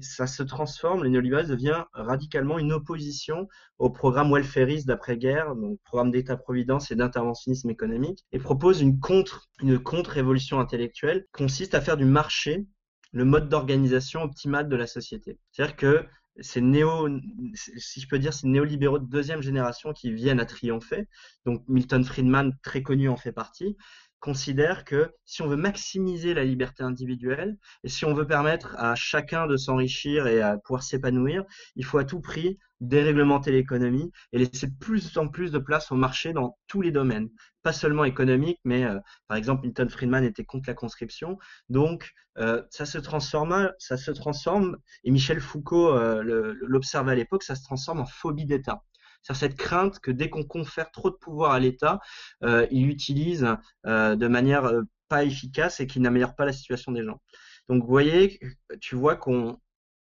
ça 0.02 0.28
se 0.28 0.44
transforme, 0.44 1.04
le 1.04 1.10
néolibéralisme 1.10 1.52
devient 1.52 1.84
radicalement 1.92 2.60
une 2.60 2.72
opposition 2.72 3.50
au 3.78 3.90
programme 3.90 4.32
welfariste 4.32 4.88
d'après-guerre, 4.88 5.56
donc 5.56 5.80
programme 5.84 6.12
d'État-providence 6.12 6.92
et 6.92 6.96
d'interventionnisme 6.96 7.70
économique, 7.70 8.24
et 8.32 8.40
propose 8.40 8.80
une 8.80 9.02
contre, 9.02 9.50
une 9.62 9.80
contre-révolution 9.80 10.62
intellectuelle, 10.62 11.26
consiste 11.34 11.76
à 11.76 11.82
faire 11.82 11.98
du 11.98 12.06
marché 12.06 12.68
le 13.14 13.26
mode 13.26 13.48
d'organisation 13.48 14.24
optimale 14.24 14.68
de 14.68 14.76
la 14.76 14.88
société. 14.88 15.40
C'est-à-dire 15.52 15.76
que 15.76 16.06
ces 16.40 16.62
néo, 16.62 17.08
si 17.54 18.02
je 18.02 18.08
peux 18.08 18.18
dire, 18.18 18.34
ces 18.34 18.48
néolibéraux 18.48 19.00
de 19.00 19.06
deuxième 19.06 19.42
génération 19.42 19.94
qui 19.94 20.12
viennent 20.12 20.40
à 20.40 20.46
triompher, 20.46 21.08
donc 21.46 21.64
Milton 21.68 22.04
Friedman, 22.04 22.58
très 22.64 22.82
connu, 22.82 23.08
en 23.08 23.18
fait 23.18 23.32
partie, 23.32 23.78
considère 24.24 24.86
que 24.86 25.14
si 25.26 25.42
on 25.42 25.48
veut 25.48 25.58
maximiser 25.58 26.34
la 26.34 26.46
liberté 26.46 26.82
individuelle 26.82 27.58
et 27.84 27.90
si 27.90 28.06
on 28.06 28.14
veut 28.14 28.26
permettre 28.26 28.74
à 28.78 28.96
chacun 28.96 29.48
de 29.48 29.58
s'enrichir 29.58 30.28
et 30.28 30.42
à 30.42 30.58
pouvoir 30.58 30.82
s'épanouir, 30.82 31.44
il 31.76 31.84
faut 31.84 31.98
à 31.98 32.06
tout 32.06 32.22
prix 32.22 32.58
déréglementer 32.80 33.52
l'économie 33.52 34.14
et 34.32 34.38
laisser 34.38 34.70
plus 34.80 35.18
en 35.18 35.28
plus 35.28 35.52
de 35.52 35.60
place 35.60 35.92
au 35.92 35.96
marché 35.96 36.32
dans 36.32 36.58
tous 36.68 36.82
les 36.82 36.92
domaines, 36.92 37.28
pas 37.64 37.74
seulement 37.74 38.06
économique, 38.06 38.62
mais 38.64 38.86
euh, 38.86 38.98
par 39.28 39.36
exemple 39.36 39.64
Milton 39.66 39.90
Friedman 39.90 40.24
était 40.24 40.46
contre 40.46 40.70
la 40.70 40.74
conscription, 40.74 41.38
donc 41.68 42.14
euh, 42.38 42.64
ça 42.70 42.86
se 42.86 43.00
transforme, 43.00 43.74
ça 43.78 43.98
se 43.98 44.12
transforme 44.12 44.78
et 45.04 45.12
Michel 45.12 45.42
Foucault 45.42 45.90
euh, 45.90 46.56
l'observe 46.62 47.10
à 47.10 47.16
l'époque, 47.16 47.44
ça 47.44 47.56
se 47.56 47.64
transforme 47.64 48.00
en 48.00 48.06
phobie 48.06 48.46
d'État 48.46 48.84
c'est 49.24 49.34
cette 49.34 49.56
crainte 49.56 50.00
que 50.00 50.12
dès 50.12 50.30
qu'on 50.30 50.44
confère 50.44 50.92
trop 50.92 51.10
de 51.10 51.16
pouvoir 51.16 51.52
à 51.52 51.60
l'État, 51.60 52.00
euh, 52.44 52.68
il 52.72 52.88
l'utilise 52.88 53.48
euh, 53.86 54.16
de 54.16 54.28
manière 54.28 54.66
euh, 54.66 54.82
pas 55.08 55.24
efficace 55.24 55.80
et 55.80 55.88
qu'il 55.88 56.02
n'améliore 56.02 56.36
pas 56.36 56.46
la 56.46 56.54
situation 56.54 56.92
des 56.92 57.04
gens. 57.04 57.22
Donc 57.70 57.84
vous 57.84 57.90
voyez, 57.90 58.40
tu 58.82 58.96
vois 58.96 59.16
qu'on 59.16 59.58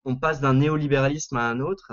on 0.04 0.16
passe 0.16 0.40
d'un 0.40 0.54
néolibéralisme 0.54 1.36
à 1.36 1.48
un 1.48 1.60
autre, 1.60 1.92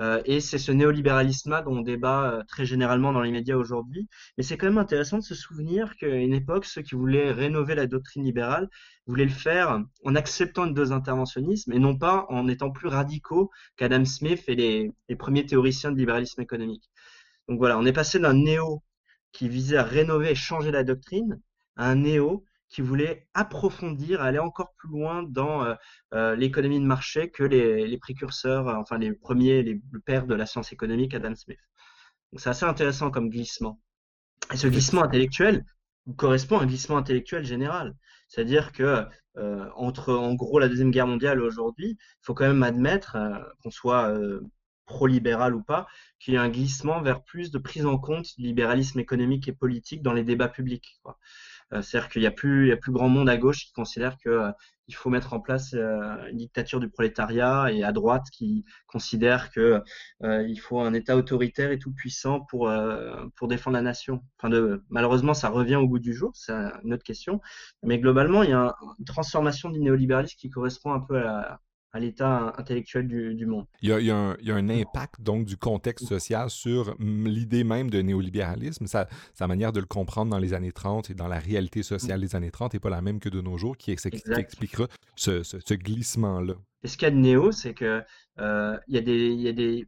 euh, 0.00 0.22
et 0.24 0.40
c'est 0.40 0.58
ce 0.58 0.70
néolibéralisme-là 0.70 1.62
dont 1.62 1.78
on 1.78 1.80
débat 1.82 2.32
euh, 2.32 2.42
très 2.44 2.64
généralement 2.64 3.12
dans 3.12 3.20
les 3.20 3.32
médias 3.32 3.56
aujourd'hui. 3.56 4.08
Mais 4.36 4.44
c'est 4.44 4.56
quand 4.56 4.66
même 4.66 4.78
intéressant 4.78 5.18
de 5.18 5.22
se 5.22 5.34
souvenir 5.34 5.96
qu'à 5.96 6.08
une 6.08 6.34
époque, 6.34 6.64
ceux 6.64 6.82
qui 6.82 6.94
voulaient 6.94 7.32
rénover 7.32 7.74
la 7.74 7.86
doctrine 7.86 8.24
libérale 8.24 8.68
voulaient 9.06 9.24
le 9.24 9.30
faire 9.30 9.82
en 10.04 10.14
acceptant 10.14 10.66
une 10.66 10.74
dose 10.74 10.90
d'interventionnisme 10.90 11.72
et 11.72 11.78
non 11.78 11.96
pas 11.96 12.26
en 12.28 12.46
étant 12.48 12.70
plus 12.70 12.88
radicaux 12.88 13.50
qu'Adam 13.76 14.04
Smith 14.04 14.44
et 14.46 14.54
les, 14.54 14.92
les 15.08 15.16
premiers 15.16 15.46
théoriciens 15.46 15.90
de 15.90 15.98
libéralisme 15.98 16.40
économique. 16.40 16.88
Donc 17.48 17.58
voilà, 17.58 17.78
on 17.78 17.86
est 17.86 17.92
passé 17.92 18.18
d'un 18.18 18.34
néo 18.34 18.82
qui 19.32 19.48
visait 19.48 19.76
à 19.78 19.82
rénover 19.82 20.30
et 20.30 20.34
changer 20.34 20.70
la 20.70 20.84
doctrine 20.84 21.40
à 21.76 21.90
un 21.90 21.96
néo 21.96 22.44
qui 22.68 22.82
voulait 22.82 23.26
approfondir, 23.34 24.20
aller 24.20 24.38
encore 24.38 24.74
plus 24.76 24.90
loin 24.90 25.22
dans 25.22 25.64
euh, 25.64 25.74
euh, 26.14 26.36
l'économie 26.36 26.80
de 26.80 26.84
marché 26.84 27.30
que 27.30 27.42
les, 27.42 27.98
précurseurs, 27.98 28.68
euh, 28.68 28.74
enfin 28.76 28.98
les 28.98 29.12
premiers, 29.12 29.62
les 29.62 29.80
pères 30.04 30.26
de 30.26 30.34
la 30.34 30.46
science 30.46 30.72
économique, 30.72 31.14
Adam 31.14 31.34
Smith. 31.34 31.58
Donc 32.32 32.40
c'est 32.40 32.50
assez 32.50 32.66
intéressant 32.66 33.10
comme 33.10 33.30
glissement. 33.30 33.80
Et 34.52 34.56
ce 34.56 34.68
glissement 34.68 35.02
intellectuel 35.02 35.64
correspond 36.16 36.58
à 36.58 36.62
un 36.62 36.66
glissement 36.66 36.98
intellectuel 36.98 37.44
général. 37.44 37.94
C'est-à-dire 38.28 38.72
que 38.72 39.04
entre 39.76 40.12
en 40.12 40.34
gros 40.34 40.58
la 40.58 40.68
deuxième 40.68 40.90
guerre 40.90 41.06
mondiale 41.06 41.40
aujourd'hui, 41.40 41.90
il 41.90 42.22
faut 42.22 42.34
quand 42.34 42.46
même 42.46 42.62
admettre 42.62 43.16
qu'on 43.62 43.70
soit 43.70 44.12
pro-libéral 44.88 45.54
ou 45.54 45.62
pas, 45.62 45.86
qu'il 46.18 46.34
y 46.34 46.36
a 46.36 46.42
un 46.42 46.48
glissement 46.48 47.00
vers 47.02 47.22
plus 47.22 47.50
de 47.50 47.58
prise 47.58 47.86
en 47.86 47.98
compte 47.98 48.26
du 48.36 48.46
libéralisme 48.46 48.98
économique 48.98 49.46
et 49.46 49.52
politique 49.52 50.02
dans 50.02 50.12
les 50.12 50.24
débats 50.24 50.48
publics. 50.48 50.98
Quoi. 51.02 51.18
Euh, 51.72 51.82
c'est-à-dire 51.82 52.08
qu'il 52.08 52.22
n'y 52.22 52.26
a 52.26 52.30
plus, 52.30 52.66
il 52.66 52.68
y 52.68 52.72
a 52.72 52.76
plus 52.76 52.92
grand 52.92 53.08
monde 53.08 53.28
à 53.28 53.36
gauche 53.36 53.66
qui 53.66 53.72
considère 53.72 54.16
que 54.18 54.28
euh, 54.30 54.52
il 54.86 54.94
faut 54.94 55.10
mettre 55.10 55.34
en 55.34 55.40
place 55.40 55.74
euh, 55.74 56.26
une 56.30 56.38
dictature 56.38 56.80
du 56.80 56.88
prolétariat 56.88 57.70
et 57.70 57.84
à 57.84 57.92
droite 57.92 58.24
qui 58.32 58.64
considère 58.86 59.50
que 59.50 59.82
il 60.22 60.56
faut 60.56 60.80
un 60.80 60.94
État 60.94 61.16
autoritaire 61.16 61.70
et 61.72 61.78
tout 61.78 61.92
puissant 61.92 62.40
pour 62.40 62.72
pour 63.36 63.48
défendre 63.48 63.76
la 63.76 63.82
nation. 63.82 64.22
Malheureusement, 64.88 65.34
ça 65.34 65.50
revient 65.50 65.76
au 65.76 65.86
bout 65.86 65.98
du 65.98 66.14
jour, 66.14 66.32
c'est 66.34 66.52
une 66.84 66.94
autre 66.94 67.04
question. 67.04 67.40
Mais 67.82 67.98
globalement, 67.98 68.42
il 68.42 68.50
y 68.50 68.54
a 68.54 68.74
une 68.98 69.04
transformation 69.04 69.68
du 69.68 69.80
néolibéralisme 69.80 70.36
qui 70.38 70.48
correspond 70.48 70.92
un 70.92 71.00
peu 71.00 71.18
à, 71.26 71.60
à 71.92 72.00
l'état 72.00 72.52
intellectuel 72.58 73.08
du, 73.08 73.46
monde. 73.46 73.66
Il 73.80 73.88
y, 73.88 74.10
a, 74.10 74.16
un, 74.16 74.68
impact 74.68 75.20
donc 75.20 75.46
du 75.46 75.56
contexte 75.56 76.06
social 76.06 76.50
sur 76.50 76.94
l'idée 76.98 77.64
même 77.64 77.88
de 77.88 78.02
néolibéralisme. 78.02 78.86
Sa, 78.86 79.08
sa, 79.34 79.46
manière 79.46 79.72
de 79.72 79.80
le 79.80 79.86
comprendre 79.86 80.30
dans 80.30 80.38
les 80.38 80.52
années 80.52 80.72
30 80.72 81.10
et 81.10 81.14
dans 81.14 81.28
la 81.28 81.38
réalité 81.38 81.82
sociale 81.82 82.20
des 82.20 82.36
années 82.36 82.50
30 82.50 82.74
n'est 82.74 82.80
pas 82.80 82.90
la 82.90 83.00
même 83.00 83.20
que 83.20 83.28
de 83.28 83.40
nos 83.40 83.56
jours, 83.56 83.76
qui, 83.76 83.90
expliquera 83.90 84.86
ce, 85.16 85.74
glissement-là. 85.74 86.54
Et 86.82 86.88
ce 86.88 86.96
qu'il 86.96 87.06
y 87.06 87.10
a 87.10 87.14
de 87.14 87.16
néo, 87.16 87.52
c'est 87.52 87.74
que 87.74 88.02
euh, 88.38 88.78
il, 88.86 88.94
y 88.94 88.98
a 88.98 89.00
des, 89.00 89.28
il 89.28 89.40
y 89.40 89.48
a 89.48 89.52
des, 89.52 89.86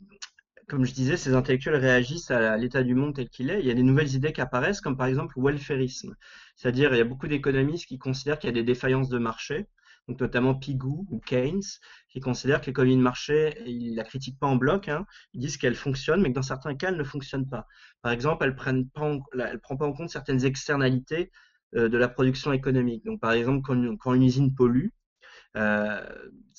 comme 0.70 0.86
je 0.86 0.94
disais, 0.94 1.16
ces 1.16 1.34
intellectuels 1.34 1.76
réagissent 1.76 2.30
à 2.30 2.56
l'état 2.56 2.82
du 2.82 2.94
monde 2.94 3.14
tel 3.14 3.28
qu'il 3.28 3.50
est. 3.50 3.60
Il 3.60 3.66
y 3.66 3.70
a 3.70 3.74
des 3.74 3.82
nouvelles 3.82 4.14
idées 4.14 4.32
qui 4.32 4.40
apparaissent, 4.40 4.80
comme 4.80 4.96
par 4.96 5.08
exemple 5.08 5.34
le 5.36 5.42
welfarisme. 5.42 6.14
C'est-à-dire, 6.56 6.94
il 6.94 6.98
y 6.98 7.00
a 7.00 7.04
beaucoup 7.04 7.26
d'économistes 7.26 7.86
qui 7.86 7.98
considèrent 7.98 8.38
qu'il 8.38 8.48
y 8.48 8.52
a 8.52 8.54
des 8.54 8.62
défaillances 8.62 9.08
de 9.08 9.18
marché 9.18 9.66
donc 10.08 10.20
notamment 10.20 10.54
Pigou 10.54 11.06
ou 11.10 11.20
Keynes, 11.20 11.62
qui 12.08 12.20
considèrent 12.20 12.60
que 12.60 12.66
l'économie 12.66 12.96
de 12.96 13.02
marché, 13.02 13.54
ils 13.66 13.94
la 13.94 14.04
critiquent 14.04 14.38
pas 14.38 14.46
en 14.46 14.56
bloc, 14.56 14.88
hein, 14.88 15.06
ils 15.34 15.40
disent 15.40 15.56
qu'elle 15.56 15.74
fonctionne, 15.76 16.22
mais 16.22 16.30
que 16.30 16.34
dans 16.34 16.42
certains 16.42 16.74
cas, 16.74 16.88
elle 16.88 16.96
ne 16.96 17.04
fonctionne 17.04 17.48
pas. 17.48 17.66
Par 18.02 18.12
exemple, 18.12 18.44
elle 18.44 18.50
ne 18.50 19.56
prend 19.58 19.76
pas 19.76 19.86
en 19.86 19.92
compte 19.92 20.10
certaines 20.10 20.44
externalités 20.44 21.30
euh, 21.76 21.88
de 21.88 21.96
la 21.98 22.08
production 22.08 22.52
économique. 22.52 23.04
Donc, 23.04 23.20
par 23.20 23.32
exemple, 23.32 23.62
quand 24.00 24.14
une 24.14 24.22
usine 24.22 24.54
pollue, 24.54 24.88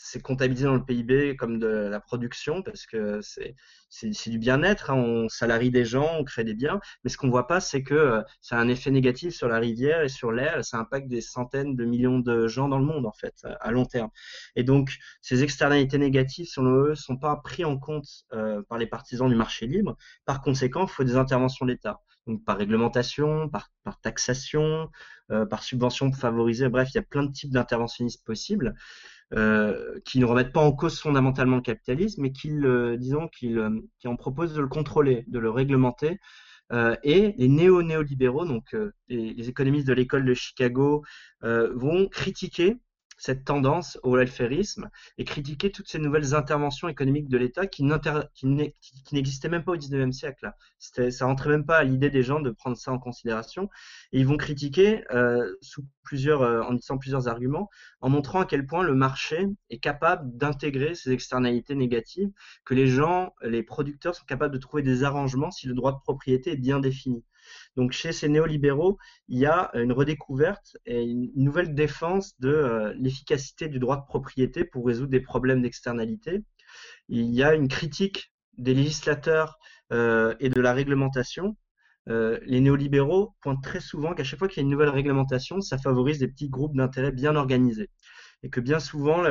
c'est 0.03 0.21
comptabilisé 0.21 0.65
dans 0.65 0.75
le 0.75 0.83
PIB 0.83 1.35
comme 1.35 1.59
de 1.59 1.67
la 1.67 1.99
production 1.99 2.61
parce 2.63 2.85
que 2.85 3.19
c'est 3.21 4.29
du 4.29 4.39
bien-être. 4.39 4.89
Hein. 4.89 4.95
On 4.95 5.29
salarie 5.29 5.71
des 5.71 5.85
gens, 5.85 6.17
on 6.19 6.23
crée 6.23 6.43
des 6.43 6.53
biens, 6.53 6.79
mais 7.03 7.09
ce 7.09 7.17
qu'on 7.17 7.29
voit 7.29 7.47
pas, 7.47 7.59
c'est 7.59 7.83
que 7.83 7.93
euh, 7.93 8.21
ça 8.41 8.57
a 8.57 8.59
un 8.59 8.67
effet 8.67 8.91
négatif 8.91 9.33
sur 9.35 9.47
la 9.47 9.59
rivière 9.59 10.01
et 10.01 10.09
sur 10.09 10.31
l'air. 10.31 10.63
Ça 10.65 10.77
impacte 10.77 11.07
des 11.07 11.21
centaines 11.21 11.75
de 11.75 11.85
millions 11.85 12.19
de 12.19 12.47
gens 12.47 12.67
dans 12.67 12.79
le 12.79 12.85
monde 12.85 13.05
en 13.05 13.11
fait 13.11 13.45
à 13.59 13.71
long 13.71 13.85
terme. 13.85 14.09
Et 14.55 14.63
donc 14.63 14.97
ces 15.21 15.43
externalités 15.43 15.97
négatives, 15.97 16.47
selon 16.47 16.71
eux, 16.87 16.95
sont 16.95 17.17
pas 17.17 17.35
pris 17.37 17.65
en 17.65 17.77
compte 17.77 18.07
euh, 18.33 18.61
par 18.69 18.77
les 18.77 18.87
partisans 18.87 19.29
du 19.29 19.35
marché 19.35 19.67
libre. 19.67 19.97
Par 20.25 20.41
conséquent, 20.41 20.85
il 20.85 20.89
faut 20.89 21.03
des 21.03 21.15
interventions 21.15 21.65
de 21.65 21.71
l'État 21.71 22.01
donc 22.27 22.43
par 22.45 22.57
réglementation, 22.57 23.49
par, 23.49 23.69
taxation, 24.01 24.89
euh, 25.31 25.45
par 25.45 25.63
subvention 25.63 26.11
pour 26.11 26.19
favoriser. 26.19 26.69
Bref, 26.69 26.89
il 26.93 26.95
y 26.95 26.99
a 26.99 27.03
plein 27.03 27.23
de 27.23 27.31
types 27.31 27.51
d'interventionnistes 27.51 28.25
possibles 28.25 28.75
euh, 29.33 29.99
qui 30.05 30.19
ne 30.19 30.25
remettent 30.25 30.53
pas 30.53 30.61
en 30.61 30.71
cause 30.71 30.99
fondamentalement 30.99 31.55
le 31.55 31.61
capitalisme, 31.61 32.21
mais 32.21 32.31
qui, 32.31 32.51
en 34.05 34.15
proposent 34.15 34.53
de 34.53 34.61
le 34.61 34.67
contrôler, 34.67 35.25
de 35.27 35.39
le 35.39 35.49
réglementer. 35.49 36.19
Euh, 36.71 36.95
et 37.03 37.33
les 37.37 37.49
néo-néolibéraux, 37.49 38.45
donc 38.45 38.75
les, 39.09 39.49
économistes 39.49 39.87
de 39.87 39.93
l'école 39.93 40.25
de 40.25 40.33
Chicago, 40.33 41.03
vont 41.41 42.07
critiquer 42.07 42.77
cette 43.21 43.45
tendance 43.45 43.99
au 44.01 44.15
welfarisme 44.17 44.89
et 45.19 45.25
critiquer 45.25 45.71
toutes 45.71 45.87
ces 45.87 45.99
nouvelles 45.99 46.33
interventions 46.33 46.89
économiques 46.89 47.29
de 47.29 47.37
l'État 47.37 47.67
qui 47.67 47.83
n'existaient 47.83 49.47
même 49.47 49.63
pas 49.63 49.73
au 49.73 49.77
19e 49.77 50.11
siècle. 50.11 50.51
Ça 50.79 51.25
rentrait 51.27 51.51
même 51.51 51.63
pas 51.63 51.77
à 51.77 51.83
l'idée 51.83 52.09
des 52.09 52.23
gens 52.23 52.39
de 52.39 52.49
prendre 52.49 52.75
ça 52.75 52.91
en 52.91 52.97
considération. 52.97 53.69
Et 54.11 54.19
ils 54.19 54.25
vont 54.25 54.37
critiquer 54.37 55.03
euh, 55.11 55.53
sous 55.61 55.85
plusieurs, 56.03 56.41
euh, 56.41 56.63
en 56.63 56.73
utilisant 56.73 56.97
plusieurs 56.97 57.27
arguments, 57.27 57.69
en 58.01 58.09
montrant 58.09 58.41
à 58.41 58.45
quel 58.45 58.65
point 58.65 58.81
le 58.81 58.95
marché 58.95 59.45
est 59.69 59.77
capable 59.77 60.35
d'intégrer 60.35 60.95
ces 60.95 61.11
externalités 61.11 61.75
négatives, 61.75 62.31
que 62.65 62.73
les 62.73 62.87
gens, 62.87 63.35
les 63.43 63.61
producteurs 63.61 64.15
sont 64.15 64.25
capables 64.25 64.53
de 64.53 64.59
trouver 64.59 64.81
des 64.81 65.03
arrangements 65.03 65.51
si 65.51 65.67
le 65.67 65.75
droit 65.75 65.91
de 65.91 65.99
propriété 65.99 66.53
est 66.53 66.57
bien 66.57 66.79
défini. 66.79 67.23
Donc 67.75 67.91
chez 67.91 68.11
ces 68.11 68.29
néolibéraux, 68.29 68.97
il 69.27 69.39
y 69.39 69.45
a 69.45 69.71
une 69.73 69.91
redécouverte 69.91 70.77
et 70.85 71.03
une 71.03 71.31
nouvelle 71.35 71.73
défense 71.73 72.39
de 72.39 72.49
euh, 72.49 72.93
l'efficacité 72.97 73.67
du 73.67 73.79
droit 73.79 73.97
de 73.97 74.05
propriété 74.05 74.65
pour 74.65 74.85
résoudre 74.85 75.11
des 75.11 75.21
problèmes 75.21 75.61
d'externalité. 75.61 76.43
Il 77.09 77.33
y 77.33 77.43
a 77.43 77.53
une 77.53 77.67
critique 77.67 78.31
des 78.57 78.73
législateurs 78.73 79.57
euh, 79.91 80.35
et 80.39 80.49
de 80.49 80.61
la 80.61 80.73
réglementation. 80.73 81.55
Euh, 82.09 82.39
les 82.45 82.61
néolibéraux 82.61 83.35
pointent 83.41 83.63
très 83.63 83.79
souvent 83.79 84.13
qu'à 84.13 84.23
chaque 84.23 84.39
fois 84.39 84.47
qu'il 84.47 84.57
y 84.57 84.61
a 84.61 84.63
une 84.65 84.71
nouvelle 84.71 84.89
réglementation, 84.89 85.61
ça 85.61 85.77
favorise 85.77 86.19
des 86.19 86.27
petits 86.27 86.49
groupes 86.49 86.75
d'intérêts 86.75 87.11
bien 87.11 87.35
organisés. 87.35 87.89
Et 88.43 88.49
que 88.49 88.59
bien 88.59 88.79
souvent 88.79 89.21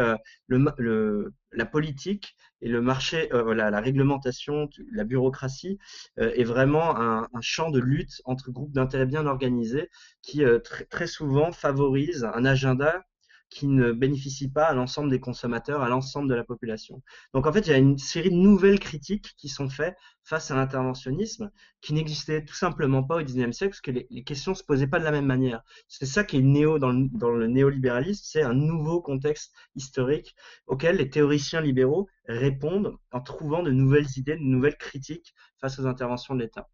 le, 0.49 1.33
la 1.53 1.67
politique 1.67 2.37
et 2.63 2.69
le 2.69 2.81
marché, 2.81 3.33
euh, 3.33 3.55
la, 3.55 3.81
réglementation, 3.81 4.69
la 4.93 5.05
bureaucratie 5.05 5.79
euh, 6.19 6.33
est 6.35 6.45
vraiment 6.45 6.97
un, 6.97 7.29
champ 7.41 7.71
de 7.71 7.81
lutte 7.81 8.21
entre 8.25 8.51
groupes 8.51 8.73
d'intérêts 8.73 9.07
bien 9.07 9.27
organisés 9.27 9.89
qui 10.23 10.45
euh, 10.45 10.59
très 10.91 11.07
souvent 11.07 11.53
favorise 11.53 12.25
un 12.25 12.45
agenda 12.45 13.05
qui 13.51 13.67
ne 13.67 13.93
bénéficie 13.93 14.49
pas 14.49 14.65
à 14.65 14.75
l'ensemble 14.75 15.11
des 15.11 15.21
consommateurs, 15.21 15.83
à 15.83 15.89
l'ensemble 15.89 16.29
de 16.29 16.35
la 16.35 16.45
population. 16.45 17.03
Donc 17.35 17.47
en 17.47 17.53
fait, 17.53 17.67
il 17.67 17.71
y 17.71 17.75
a 17.75 17.79
une 17.79 17.99
série 17.99 18.31
de 18.31 18.37
nouvelles 18.37 18.79
critiques 18.79 19.35
qui 19.37 19.49
sont 19.49 19.69
faites 19.69 19.97
face 20.23 20.51
à 20.51 20.55
l'interventionnisme 20.55 21.51
qui 21.81 21.93
n'existait 21.93 22.45
tout 22.45 22.55
simplement 22.55 23.03
pas 23.03 23.17
au 23.17 23.23
XIXe 23.23 23.57
siècle 23.57 23.73
parce 23.73 23.81
que 23.81 23.91
les, 23.91 24.25
questions 24.25 24.55
se 24.55 24.63
posaient 24.63 24.87
pas 24.87 25.01
de 25.01 25.05
la 25.05 25.11
même 25.11 25.27
manière. 25.27 25.63
C'est 25.89 26.07
ça 26.07 26.25
qui 26.25 26.39
est 26.39 26.43
néo 26.43 26.79
dans 26.79 26.93
le 26.93 27.47
néolibéralisme, 27.49 28.23
c'est 28.25 28.43
un 28.43 28.55
nouveau 28.55 29.03
contexte 29.03 29.53
historique 29.75 30.35
auquel 30.67 30.97
les 30.97 31.11
théoriciens 31.11 31.61
libéraux 31.61 32.09
répondent 32.27 32.97
en 33.11 33.21
trouvant 33.21 33.63
de 33.63 33.73
nouvelles 33.73 34.07
idées, 34.17 34.37
de 34.37 34.43
nouvelles 34.43 34.79
critiques 34.79 35.35
face 35.61 35.79
aux 35.79 35.87
interventions 35.87 36.35
de 36.35 36.43
l'État. 36.43 36.69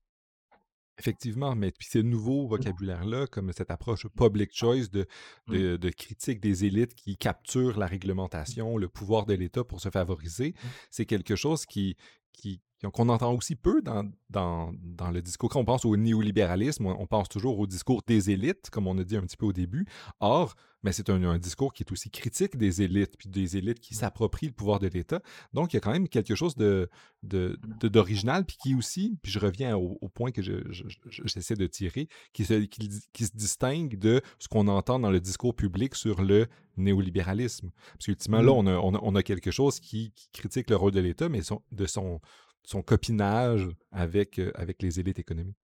Effectivement, 0.99 1.55
mais 1.55 1.73
puis 1.73 1.87
ces 1.91 2.03
nouveaux 2.03 2.47
mmh. 2.47 2.51
vocabulaires-là, 2.51 3.27
comme 3.27 3.53
cette 3.53 3.71
approche 3.71 4.07
public 4.09 4.51
choice 4.53 4.89
de, 4.91 5.07
mmh. 5.47 5.77
de, 5.77 5.91
critique 5.91 6.41
des 6.41 6.65
élites 6.65 6.95
qui 6.95 7.17
capturent 7.17 7.79
la 7.79 7.87
réglementation, 7.87 8.79
le 8.79 8.89
pouvoir 8.89 9.27
de 9.27 9.35
l'État 9.35 9.63
pour 9.63 9.81
se 9.81 9.91
favoriser, 9.91 10.51
mmh. 10.51 10.67
c'est 10.91 11.05
quelque 11.05 11.37
chose 11.37 11.67
qui, 11.67 11.97
qui, 12.37 12.61
qu'on 12.93 13.09
entend 13.09 13.33
aussi 13.33 13.57
peu 13.57 13.83
dans, 13.83 14.09
dans, 14.31 14.73
dans, 14.83 15.11
le 15.11 15.23
discours. 15.23 15.49
Quand 15.49 15.61
on 15.61 15.65
pense 15.65 15.85
au 15.85 15.97
néolibéralisme, 15.97 16.87
on 16.87 17.07
pense 17.07 17.29
toujours 17.29 17.59
au 17.59 17.67
discours 17.67 18.03
des 18.07 18.31
élites, 18.31 18.71
comme 18.71 18.87
on 18.87 18.97
a 18.99 19.05
dit 19.05 19.17
un 19.17 19.23
petit 19.23 19.37
peu 19.37 19.47
au 19.47 19.53
début. 19.53 19.87
Or, 20.21 20.55
mais 20.83 20.93
c'est 20.93 21.11
un, 21.11 21.39
discours 21.39 21.73
qui 21.73 21.83
est 21.83 21.91
aussi 21.91 22.11
critique 22.11 22.57
des 22.57 22.83
élites, 22.83 23.17
puis 23.19 23.29
des 23.29 23.57
élites 23.57 23.81
qui 23.81 23.95
s'approprient 23.95 24.47
le 24.47 24.53
pouvoir 24.53 24.79
de 24.79 24.87
l'État. 24.87 25.21
Donc, 25.53 25.73
il 25.73 25.77
y 25.77 25.79
a 25.79 25.81
quand 25.81 25.91
même 25.91 26.09
quelque 26.09 26.35
chose 26.35 26.55
de, 26.55 26.89
d'original, 27.23 28.45
puis 28.45 28.57
qui 28.63 28.75
aussi, 28.75 29.19
puis 29.23 29.33
je 29.33 29.39
reviens 29.39 29.77
au, 29.77 30.09
point 30.09 30.31
que 30.31 30.43
j'essaie 30.43 31.57
de 31.57 31.67
tirer, 31.67 32.09
qui 32.33 32.45
se, 32.45 32.55
qui, 32.55 33.25
se 33.25 33.33
distingue 33.35 33.99
de 33.99 34.21
ce 34.39 34.49
qu'on 34.49 34.69
entend 34.69 35.01
dans 35.01 35.11
le 35.11 35.21
discours 35.21 35.57
public 35.57 35.95
sur 35.95 36.23
le 36.23 36.47
néolibéralisme. 36.77 37.71
Parce 37.93 38.07
qu'ultimement, 38.07 38.43
là, 38.43 38.53
mmh. 38.53 38.67
on 38.67 38.95
a, 38.95 39.01
on, 39.03 39.15
a, 39.15 39.23
quelque 39.23 39.51
chose 39.51 39.81
qui, 39.81 40.13
critique 40.33 40.71
le 40.71 40.77
rôle 40.77 40.93
de 40.93 41.01
l'État, 41.01 41.29
mais 41.29 41.41
de 41.73 41.87
son, 41.87 42.21
son 42.65 42.83
copinage 42.83 43.69
avec, 43.93 44.39
euh, 44.39 44.53
avec 44.55 44.83
les 44.83 45.01
élites 45.01 45.19
économiques. 45.19 45.57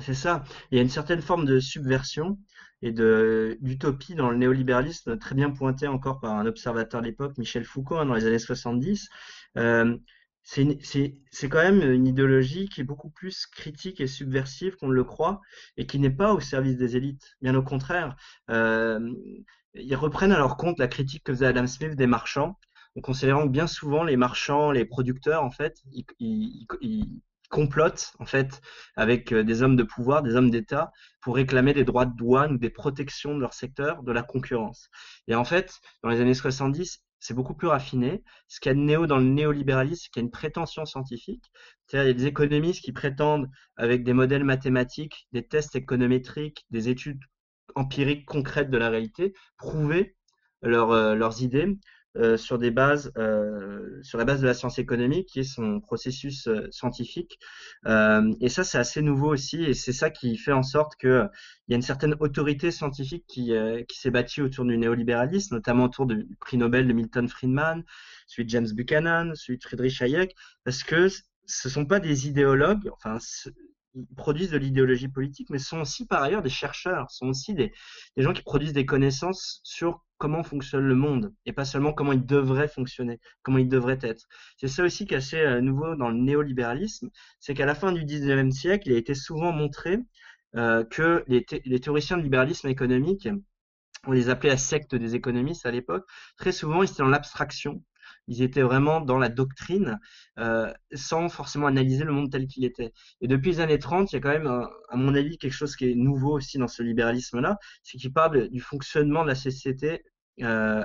C'est 0.00 0.14
ça. 0.14 0.44
Il 0.70 0.76
y 0.76 0.78
a 0.78 0.82
une 0.82 0.90
certaine 0.90 1.22
forme 1.22 1.46
de 1.46 1.58
subversion 1.60 2.38
et 2.82 2.92
de 2.92 3.56
d'utopie 3.60 4.14
dans 4.14 4.30
le 4.30 4.36
néolibéralisme, 4.36 5.16
très 5.18 5.34
bien 5.34 5.50
pointé 5.50 5.86
encore 5.86 6.20
par 6.20 6.34
un 6.34 6.44
observateur 6.44 7.00
de 7.00 7.06
l'époque, 7.06 7.38
Michel 7.38 7.64
Foucault, 7.64 7.96
hein, 7.96 8.06
dans 8.06 8.14
les 8.14 8.26
années 8.26 8.38
70. 8.38 9.08
Euh, 9.56 9.96
c'est 10.42 11.48
quand 11.48 11.62
même 11.62 11.82
une 11.82 12.06
idéologie 12.06 12.68
qui 12.68 12.80
est 12.80 12.84
beaucoup 12.84 13.10
plus 13.10 13.46
critique 13.46 14.00
et 14.00 14.06
subversive 14.06 14.76
qu'on 14.76 14.88
ne 14.88 14.94
le 14.94 15.02
croit 15.02 15.40
et 15.76 15.86
qui 15.86 15.98
n'est 15.98 16.10
pas 16.10 16.32
au 16.32 16.40
service 16.40 16.76
des 16.76 16.96
élites. 16.96 17.36
Bien 17.42 17.54
au 17.56 17.62
contraire, 17.62 18.14
euh, 18.50 19.00
ils 19.78 19.96
reprennent 19.96 20.32
à 20.32 20.38
leur 20.38 20.56
compte 20.56 20.78
la 20.78 20.88
critique 20.88 21.24
que 21.24 21.32
faisait 21.32 21.46
Adam 21.46 21.66
Smith 21.66 21.94
des 21.96 22.06
marchands, 22.06 22.58
en 22.96 23.00
considérant 23.00 23.44
que 23.44 23.52
bien 23.52 23.66
souvent 23.66 24.04
les 24.04 24.16
marchands, 24.16 24.70
les 24.70 24.84
producteurs, 24.84 25.42
en 25.42 25.50
fait, 25.50 25.82
ils, 26.18 26.66
complotent 27.48 28.12
en 28.18 28.26
fait 28.26 28.60
avec 28.96 29.32
euh, 29.32 29.44
des 29.44 29.62
hommes 29.62 29.76
de 29.76 29.84
pouvoir, 29.84 30.22
des 30.22 30.34
hommes 30.34 30.50
d'État 30.50 30.90
pour 31.20 31.36
réclamer 31.36 31.74
des 31.74 31.84
droits 31.84 32.04
de 32.04 32.16
douane 32.16 32.54
ou 32.54 32.58
des 32.58 32.70
protections 32.70 33.36
de 33.36 33.40
leur 33.40 33.54
secteur 33.54 34.02
de 34.02 34.10
la 34.10 34.24
concurrence. 34.24 34.90
Et 35.28 35.36
en 35.36 35.44
fait, 35.44 35.80
dans 36.02 36.08
les 36.08 36.20
années 36.20 36.34
70, 36.34 37.04
c'est 37.20 37.34
beaucoup 37.34 37.54
plus 37.54 37.68
raffiné. 37.68 38.24
Ce 38.48 38.58
qu'il 38.58 38.70
y 38.70 38.72
a 38.72 38.74
de 38.74 38.80
néo 38.80 39.06
dans 39.06 39.18
le 39.18 39.24
néolibéralisme, 39.24 40.02
c'est 40.02 40.10
qu'il 40.10 40.22
y 40.22 40.24
a 40.24 40.26
une 40.26 40.32
prétention 40.32 40.84
scientifique. 40.86 41.44
C'est-à-dire, 41.86 42.10
il 42.10 42.12
y 42.12 42.16
a 42.16 42.18
des 42.18 42.26
économistes 42.26 42.82
qui 42.82 42.92
prétendent, 42.92 43.48
avec 43.76 44.02
des 44.02 44.12
modèles 44.12 44.44
mathématiques, 44.44 45.28
des 45.32 45.46
tests 45.46 45.76
économétriques, 45.76 46.66
des 46.70 46.88
études 46.88 47.20
empiriques 47.76 48.26
concrètes 48.26 48.70
de 48.70 48.78
la 48.78 48.88
réalité, 48.90 49.34
prouver 49.58 50.16
euh, 50.64 51.14
leurs 51.14 51.42
idées 51.42 51.78
euh, 52.16 52.36
euh, 52.36 52.36
sur 52.38 54.18
la 54.18 54.24
base 54.24 54.40
de 54.40 54.46
la 54.46 54.54
science 54.54 54.78
économique, 54.78 55.28
qui 55.28 55.40
est 55.40 55.44
son 55.44 55.80
processus 55.80 56.48
scientifique. 56.70 57.38
et 58.40 58.48
ça, 58.48 58.64
c'est 58.64 58.78
assez 58.78 59.02
nouveau 59.02 59.32
aussi, 59.32 59.62
et 59.62 59.74
c'est 59.74 59.92
ça 59.92 60.10
qui 60.10 60.38
fait 60.38 60.52
en 60.52 60.62
sorte 60.62 60.96
que 60.96 61.28
il 61.68 61.72
y 61.72 61.74
a 61.74 61.76
une 61.76 61.82
certaine 61.82 62.16
autorité 62.20 62.70
scientifique 62.70 63.26
qui, 63.28 63.52
qui 63.86 63.98
s'est 63.98 64.10
bâtie 64.10 64.40
autour 64.40 64.64
du 64.64 64.78
néolibéralisme, 64.78 65.56
notamment 65.56 65.84
autour 65.84 66.06
du 66.06 66.26
prix 66.40 66.56
Nobel 66.56 66.88
de 66.88 66.92
Milton 66.94 67.28
Friedman, 67.28 67.84
celui 68.26 68.46
de 68.46 68.50
James 68.50 68.68
Buchanan, 68.72 69.34
celui 69.34 69.58
de 69.58 69.64
Friedrich 69.64 70.00
Hayek, 70.00 70.34
parce 70.64 70.82
que 70.82 71.08
ce 71.44 71.68
sont 71.68 71.84
pas 71.84 72.00
des 72.00 72.28
idéologues, 72.28 72.90
enfin, 72.92 73.18
produisent 74.16 74.50
de 74.50 74.58
l'idéologie 74.58 75.08
politique, 75.08 75.50
mais 75.50 75.58
sont 75.58 75.80
aussi 75.80 76.06
par 76.06 76.22
ailleurs 76.22 76.42
des 76.42 76.50
chercheurs, 76.50 77.10
sont 77.10 77.28
aussi 77.28 77.54
des, 77.54 77.72
gens 78.16 78.32
qui 78.32 78.42
produisent 78.42 78.72
des 78.72 78.86
connaissances 78.86 79.60
sur 79.62 80.04
comment 80.18 80.42
fonctionne 80.42 80.84
le 80.84 80.94
monde 80.94 81.34
et 81.44 81.52
pas 81.52 81.64
seulement 81.64 81.92
comment 81.92 82.12
il 82.12 82.24
devrait 82.24 82.68
fonctionner, 82.68 83.20
comment 83.42 83.58
il 83.58 83.68
devrait 83.68 83.98
être. 84.02 84.26
C'est 84.56 84.68
ça 84.68 84.82
aussi 84.82 85.06
qui 85.06 85.14
est 85.14 85.18
assez 85.18 85.38
euh, 85.38 85.60
nouveau 85.60 85.94
dans 85.96 86.08
le 86.08 86.16
néolibéralisme, 86.16 87.10
c'est 87.40 87.54
qu'à 87.54 87.66
la 87.66 87.74
fin 87.74 87.92
du 87.92 88.04
19e 88.04 88.50
siècle, 88.50 88.88
il 88.88 88.94
a 88.94 88.98
été 88.98 89.14
souvent 89.14 89.52
montré 89.52 89.98
euh, 90.56 90.84
que 90.84 91.24
les, 91.28 91.44
les, 91.64 91.80
théoriciens 91.80 92.16
de 92.16 92.22
libéralisme 92.22 92.68
économique, 92.68 93.28
on 94.06 94.12
les 94.12 94.28
appelait 94.30 94.50
la 94.50 94.56
secte 94.56 94.94
des 94.94 95.14
économistes 95.14 95.66
à 95.66 95.70
l'époque, 95.70 96.06
très 96.36 96.52
souvent 96.52 96.82
ils 96.82 96.90
étaient 96.90 97.02
dans 97.02 97.08
l'abstraction, 97.08 97.82
ils 98.28 98.42
étaient 98.42 98.62
vraiment 98.62 99.00
dans 99.00 99.18
la 99.18 99.28
doctrine 99.28 99.98
euh, 100.38 100.72
sans 100.94 101.28
forcément 101.28 101.66
analyser 101.66 102.04
le 102.04 102.12
monde 102.12 102.30
tel 102.30 102.46
qu'il 102.46 102.64
était. 102.64 102.92
Et 103.20 103.28
depuis 103.28 103.50
les 103.52 103.60
années 103.60 103.78
30, 103.78 104.12
il 104.12 104.16
y 104.16 104.18
a 104.18 104.20
quand 104.20 104.30
même, 104.30 104.46
à 104.46 104.96
mon 104.96 105.14
avis, 105.14 105.38
quelque 105.38 105.52
chose 105.52 105.76
qui 105.76 105.90
est 105.90 105.94
nouveau 105.94 106.32
aussi 106.36 106.58
dans 106.58 106.68
ce 106.68 106.82
libéralisme-là, 106.82 107.58
c'est 107.82 107.98
qu'il 107.98 108.12
parle 108.12 108.48
du 108.48 108.60
fonctionnement 108.60 109.22
de 109.22 109.28
la 109.28 109.34
société 109.34 110.02
euh, 110.42 110.84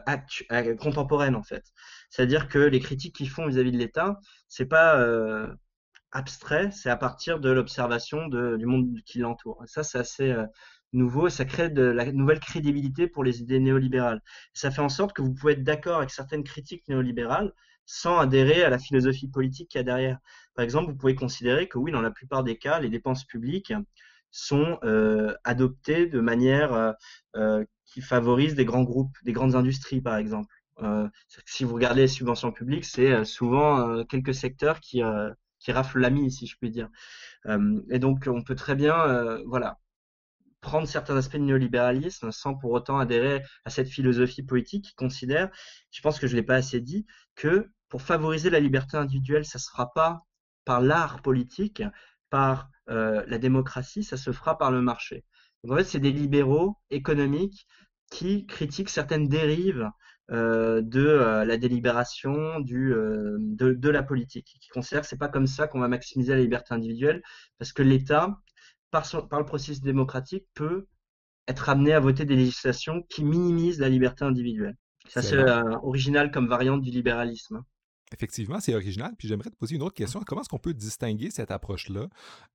euh, 0.51 0.75
contemporaine 0.77 1.36
en 1.36 1.43
fait. 1.43 1.63
C'est-à-dire 2.10 2.47
que 2.47 2.60
les 2.60 2.80
critiques 2.80 3.15
qu'ils 3.15 3.30
font 3.30 3.47
vis-à-vis 3.47 3.71
de 3.71 3.77
l'État, 3.77 4.19
c'est 4.47 4.65
pas 4.65 4.97
euh, 4.99 5.47
abstrait, 6.12 6.71
c'est 6.71 6.89
à 6.89 6.97
partir 6.97 7.39
de 7.39 7.49
l'observation 7.49 8.27
du 8.27 8.65
monde 8.65 8.97
qui 9.06 9.19
l'entoure. 9.19 9.63
Ça, 9.65 9.84
c'est 9.84 9.97
assez 9.97 10.32
euh, 10.32 10.45
nouveau 10.93 11.30
ça 11.30 11.45
crée 11.45 11.69
de 11.69 11.84
la 11.84 12.12
nouvelle 12.12 12.39
crédibilité 12.39 13.08
pour 13.08 13.23
les 13.23 13.41
idées 13.41 13.60
néolibérales. 13.60 14.21
Ça 14.54 14.71
fait 14.71 14.82
en 14.82 14.89
sorte 14.89 15.13
que 15.13 15.21
vous 15.21 15.34
pouvez 15.34 15.54
être 15.54 15.63
d'accord 15.63 15.97
avec 15.97 16.12
certaines 16.12 16.43
critiques 16.43 16.88
néolibérales 16.88 17.54
sans 17.86 18.19
adhérer 18.19 18.63
à 18.63 18.69
la 18.69 18.80
philosophie 18.80 19.27
politique 19.27 19.69
qu'il 19.69 19.80
y 19.80 19.82
a 19.82 19.84
derrière. 19.84 20.19
Par 20.56 20.63
exemple, 20.63 20.91
vous 20.91 20.97
pouvez 20.97 21.15
considérer 21.15 21.67
que 21.67 21.77
oui, 21.77 21.91
dans 21.91 22.01
la 22.01 22.12
plupart 22.12 22.43
des 22.43 22.58
cas, 22.58 22.80
les 22.80 22.89
dépenses 22.89 23.25
publiques 23.25 23.73
sont 24.32 24.80
euh, 24.84 25.34
adoptées 25.43 26.08
de 26.08 26.21
manière 26.21 26.73
euh, 26.73 26.93
euh 27.36 27.65
qui 27.86 27.99
favorise 27.99 28.56
des 28.56 28.63
grands 28.63 28.84
groupes, 28.84 29.17
des 29.25 29.34
grandes 29.34 29.56
industries, 29.56 29.99
par 29.99 30.15
exemple. 30.15 30.56
Si 31.45 31.65
vous 31.65 31.75
regardez 31.75 32.04
les 32.04 32.08
subventions 32.08 32.54
publiques, 32.54 32.86
c'est 32.86 33.25
souvent 33.25 34.06
quelques 34.06 34.34
secteurs 34.34 34.80
qui, 34.80 35.01
qui 35.60 35.71
raflent 35.73 35.99
l'ami, 35.99 36.32
si 36.32 36.47
je 36.47 36.56
puis 36.58 36.71
dire. 36.71 36.88
et 37.89 37.99
donc, 37.99 38.27
on 38.27 38.43
peut 38.43 38.56
très 38.56 38.75
bien, 38.75 39.41
voilà, 39.45 39.77
prendre 40.62 40.88
certains 40.88 41.17
aspects 41.17 41.38
du 41.38 41.41
néolibéralisme 41.41 42.32
sans 42.32 42.56
pour 42.56 42.71
autant 42.71 43.00
adhérer 43.00 43.43
à 43.65 43.69
cette 43.69 43.89
philosophie 43.89 44.43
politique 44.43 44.86
qui 44.86 44.95
considère, 44.95 45.50
je 45.91 46.02
pense 46.02 46.19
que 46.19 46.28
je 46.28 46.34
ne 46.34 46.39
l'ai 46.39 46.45
pas 46.45 46.56
assez 46.56 46.80
dit, 46.80 47.06
que 47.36 47.69
pour 47.89 48.02
favoriser 48.02 48.50
la 48.50 48.60
liberté 48.60 48.95
individuelle, 48.95 49.45
ça 49.45 49.58
ne 49.58 49.62
se 49.62 49.69
fera 49.69 49.91
pas 49.93 50.19
par 50.63 50.82
l'art 50.82 51.21
politique, 51.21 51.84
par 52.30 52.69
euh, 52.89 53.24
la 53.28 53.38
démocratie, 53.38 54.04
ça 54.04 54.17
se 54.17 54.32
fera 54.32 54.58
par 54.58 54.71
le 54.71 54.82
marché. 54.82 55.26
Donc 55.63 55.74
en 55.74 55.76
fait, 55.78 55.84
c'est 55.84 56.00
des 56.00 56.12
libéraux 56.12 56.78
économiques 56.89 57.67
qui 58.12 58.45
critiquent 58.45 58.89
certaines 58.89 59.28
dérives 59.28 59.89
euh, 60.32 60.82
de 60.82 61.06
euh, 61.06 61.43
la 61.43 61.58
délibération, 61.58 62.60
de, 62.60 63.38
de, 63.39 63.89
la 63.89 64.04
politique, 64.04 64.56
qui 64.62 64.69
considèrent 64.69 65.02
que 65.02 65.08
c'est 65.08 65.17
pas 65.17 65.28
comme 65.28 65.47
ça 65.47 65.67
qu'on 65.67 65.80
va 65.80 65.88
maximiser 65.88 66.34
la 66.34 66.39
liberté 66.39 66.74
individuelle, 66.74 67.21
parce 67.58 67.74
que 67.74 67.84
l'État 67.84 68.38
par, 68.91 69.06
le 69.13 69.45
processus 69.45 69.82
démocratique, 69.82 70.45
peut 70.54 70.88
être 71.47 71.69
amené 71.69 71.93
à 71.93 71.99
voter 71.99 72.25
des 72.25 72.36
législations 72.36 73.04
qui 73.10 73.23
minimisent 73.23 73.80
la 73.80 73.89
liberté 73.89 74.23
individuelle. 74.25 74.77
Ça, 75.08 75.21
c'est 75.21 75.36
euh, 75.36 75.77
original 75.84 76.32
comme 76.32 76.47
variante 76.47 76.82
du 76.82 76.91
libéralisme. 76.91 77.63
Effectivement, 78.13 78.60
c'est 78.60 78.75
original. 78.75 79.13
Puis 79.17 79.27
j'aimerais 79.27 79.49
te 79.49 79.56
poser 79.56 79.75
une 79.75 79.82
autre 79.82 79.95
question. 79.95 80.21
Comment 80.25 80.41
est-ce 80.41 80.49
qu'on 80.49 80.60
peut 80.60 80.73
distinguer 80.73 81.32
cette 81.32 81.49
approche-là 81.49 82.08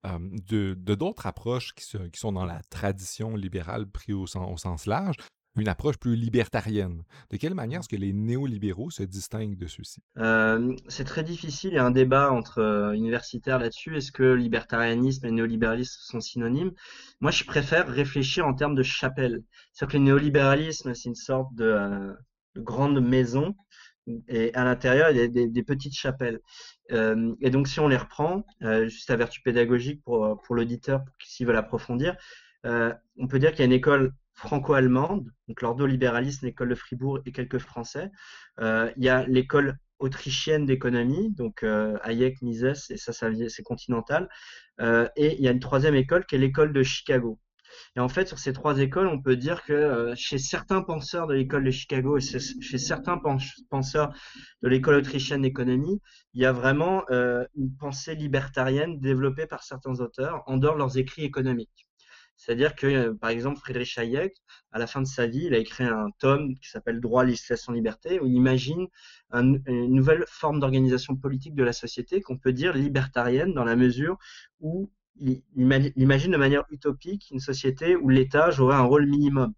euh, 0.06 0.18
de 0.48 0.74
d'autres 0.94 1.26
approches 1.26 1.74
qui, 1.74 1.84
qui, 2.12 2.20
sont 2.20 2.32
dans 2.32 2.44
la 2.44 2.60
tradition 2.70 3.36
libérale 3.36 3.86
prise 3.90 4.14
au 4.14 4.26
sens 4.26 4.86
large, 4.86 5.16
une 5.60 5.68
approche 5.68 5.96
plus 5.98 6.16
libertarienne. 6.16 7.02
De 7.30 7.36
quelle 7.36 7.54
manière 7.54 7.80
est-ce 7.80 7.88
que 7.88 7.96
les 7.96 8.12
néolibéraux 8.12 8.90
se 8.90 9.02
distinguent 9.02 9.56
de 9.56 9.66
ceux-ci? 9.66 10.00
Euh, 10.18 10.74
C'est 10.88 11.04
très 11.04 11.22
difficile. 11.22 11.70
Il 11.72 11.76
y 11.76 11.78
a 11.78 11.84
un 11.84 11.90
débat 11.90 12.30
entre 12.32 12.58
euh, 12.58 12.92
universitaires 12.92 13.58
là-dessus. 13.58 13.96
Est-ce 13.96 14.12
que 14.12 14.34
libertarianisme 14.34 15.26
et 15.26 15.30
néolibéralisme 15.30 15.98
sont 16.00 16.20
synonymes? 16.20 16.72
Moi, 17.20 17.30
je 17.30 17.44
préfère 17.44 17.88
réfléchir 17.88 18.46
en 18.46 18.54
termes 18.54 18.74
de 18.74 18.82
chapelle. 18.82 19.42
C'est-à-dire 19.72 19.92
que 19.92 19.98
le 19.98 20.04
néolibéralisme, 20.04 20.94
c'est 20.94 21.08
une 21.08 21.14
sorte 21.14 21.54
de, 21.54 21.64
euh, 21.64 22.12
grandes 22.56 23.00
maisons 23.00 23.54
et 24.28 24.54
à 24.54 24.64
l'intérieur, 24.64 25.10
il 25.10 25.16
y 25.16 25.20
a 25.20 25.28
des, 25.28 25.62
petites 25.62 25.94
chapelles. 25.94 26.40
Euh, 26.92 27.34
et 27.40 27.50
donc, 27.50 27.68
si 27.68 27.80
on 27.80 27.88
les 27.88 27.96
reprend, 27.96 28.44
euh, 28.62 28.88
juste 28.88 29.10
à 29.10 29.16
vertu 29.16 29.40
pédagogique 29.42 30.02
pour, 30.04 30.40
pour 30.42 30.54
l'auditeur, 30.54 31.02
s'il 31.24 31.46
veut 31.46 31.52
l'approfondir, 31.52 32.16
euh, 32.66 32.92
on 33.18 33.26
peut 33.26 33.38
dire 33.38 33.50
qu'il 33.50 33.60
y 33.60 33.62
a 33.62 33.66
une 33.66 33.72
école 33.72 34.12
franco-allemande, 34.36 35.30
donc 35.48 35.62
l'ordo-libéralisme, 35.62 36.46
l'école 36.46 36.68
de 36.68 36.74
Fribourg 36.74 37.20
et 37.26 37.32
quelques 37.32 37.58
Français. 37.58 38.10
il 38.60 38.92
y 39.04 39.08
a 39.08 39.26
l'école 39.26 39.78
autrichienne 39.98 40.66
d'économie, 40.66 41.30
donc 41.32 41.64
Hayek, 41.64 42.42
Mises, 42.42 42.86
et 42.90 42.96
ça, 42.96 43.12
ça 43.12 43.28
c'est 43.48 43.62
continental. 43.62 44.28
et 44.80 45.36
il 45.36 45.40
y 45.40 45.48
a 45.48 45.50
une 45.50 45.60
troisième 45.60 45.94
école 45.94 46.26
qui 46.26 46.36
est 46.36 46.38
l'école 46.38 46.72
de 46.72 46.82
Chicago. 46.82 47.40
Et 47.96 48.00
en 48.00 48.08
fait, 48.08 48.28
sur 48.28 48.38
ces 48.38 48.52
trois 48.52 48.78
écoles, 48.78 49.06
on 49.06 49.20
peut 49.20 49.36
dire 49.36 49.64
que 49.64 49.72
euh, 49.72 50.14
chez 50.16 50.38
certains 50.38 50.82
penseurs 50.82 51.26
de 51.26 51.34
l'école 51.34 51.64
de 51.64 51.70
Chicago 51.70 52.18
et 52.18 52.20
chez 52.20 52.78
certains 52.78 53.20
penseurs 53.70 54.12
de 54.62 54.68
l'école 54.68 54.96
autrichienne 54.96 55.42
d'économie, 55.42 56.00
il 56.34 56.42
y 56.42 56.46
a 56.46 56.52
vraiment 56.52 57.04
euh, 57.10 57.44
une 57.56 57.74
pensée 57.76 58.14
libertarienne 58.14 59.00
développée 59.00 59.46
par 59.46 59.62
certains 59.62 60.00
auteurs 60.00 60.42
en 60.46 60.56
dehors 60.56 60.74
de 60.74 60.78
leurs 60.78 60.98
écrits 60.98 61.24
économiques. 61.24 61.85
C'est-à-dire 62.36 62.74
que, 62.74 62.86
euh, 62.86 63.14
par 63.14 63.30
exemple, 63.30 63.58
Friedrich 63.58 63.96
Hayek, 63.98 64.34
à 64.72 64.78
la 64.78 64.86
fin 64.86 65.00
de 65.00 65.06
sa 65.06 65.26
vie, 65.26 65.44
il 65.46 65.54
a 65.54 65.58
écrit 65.58 65.84
un 65.84 66.10
tome 66.18 66.54
qui 66.58 66.68
s'appelle 66.68 67.00
Droit, 67.00 67.24
législation, 67.24 67.72
liberté, 67.72 68.20
où 68.20 68.26
il 68.26 68.34
imagine 68.34 68.86
une 69.32 69.94
nouvelle 69.94 70.24
forme 70.28 70.60
d'organisation 70.60 71.16
politique 71.16 71.54
de 71.54 71.64
la 71.64 71.72
société 71.72 72.20
qu'on 72.20 72.38
peut 72.38 72.52
dire 72.52 72.74
libertarienne 72.74 73.54
dans 73.54 73.64
la 73.64 73.76
mesure 73.76 74.18
où 74.60 74.90
il, 75.16 75.42
imagine 75.56 76.32
de 76.32 76.36
manière 76.36 76.64
utopique 76.70 77.30
une 77.30 77.40
société 77.40 77.96
où 77.96 78.08
l'État 78.08 78.50
jouerait 78.50 78.76
un 78.76 78.82
rôle 78.82 79.06
minimum, 79.06 79.52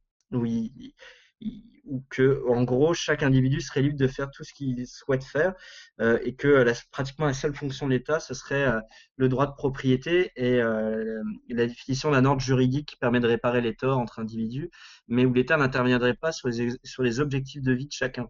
que, 2.11 2.43
en 2.49 2.65
gros, 2.65 2.95
chaque 2.95 3.23
individu 3.23 3.61
serait 3.61 3.83
libre 3.83 3.97
de 3.97 4.07
faire 4.07 4.31
tout 4.31 4.45
ce 4.45 4.53
qu'il 4.53 4.87
souhaite 4.87 5.25
faire, 5.25 5.55
euh, 6.01 6.19
et 6.23 6.35
que 6.35 6.49
la, 6.49 6.73
pratiquement 6.91 7.27
la 7.27 7.35
seule 7.35 7.55
fonction 7.55 7.87
de 7.87 7.93
l'État, 7.93 8.21
ce 8.21 8.35
serait 8.35 8.67
euh, 8.67 8.81
le 9.17 9.29
droit 9.29 9.47
de 9.47 9.53
propriété 9.53 10.33
et 10.37 10.61
euh, 10.61 11.23
la 11.49 11.67
définition 11.67 12.11
d'un 12.11 12.25
ordre 12.25 12.43
juridique 12.43 12.89
qui 12.89 12.97
permet 12.97 13.21
de 13.21 13.27
réparer 13.27 13.61
les 13.61 13.75
torts 13.75 13.99
entre 13.99 14.19
individus, 14.19 14.71
mais 15.09 15.25
où 15.25 15.33
l'État 15.33 15.57
n'interviendrait 15.57 16.15
pas 16.15 16.33
sur 16.33 16.49
les, 16.49 16.73
sur 16.85 17.03
les 17.03 17.21
objectifs 17.21 17.63
de 17.63 17.73
vie 17.73 17.87
de 17.87 17.93
chacun. 17.93 18.29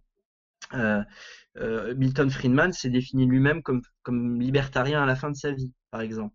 Milton 1.96 2.30
Friedman 2.30 2.72
s'est 2.72 2.90
défini 2.90 3.26
lui-même 3.26 3.62
comme, 3.62 3.82
comme 4.02 4.40
libertarien 4.40 5.02
à 5.02 5.06
la 5.06 5.16
fin 5.16 5.30
de 5.30 5.36
sa 5.36 5.50
vie, 5.50 5.72
par 5.90 6.02
exemple. 6.02 6.34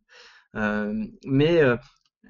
Mais 0.53 1.61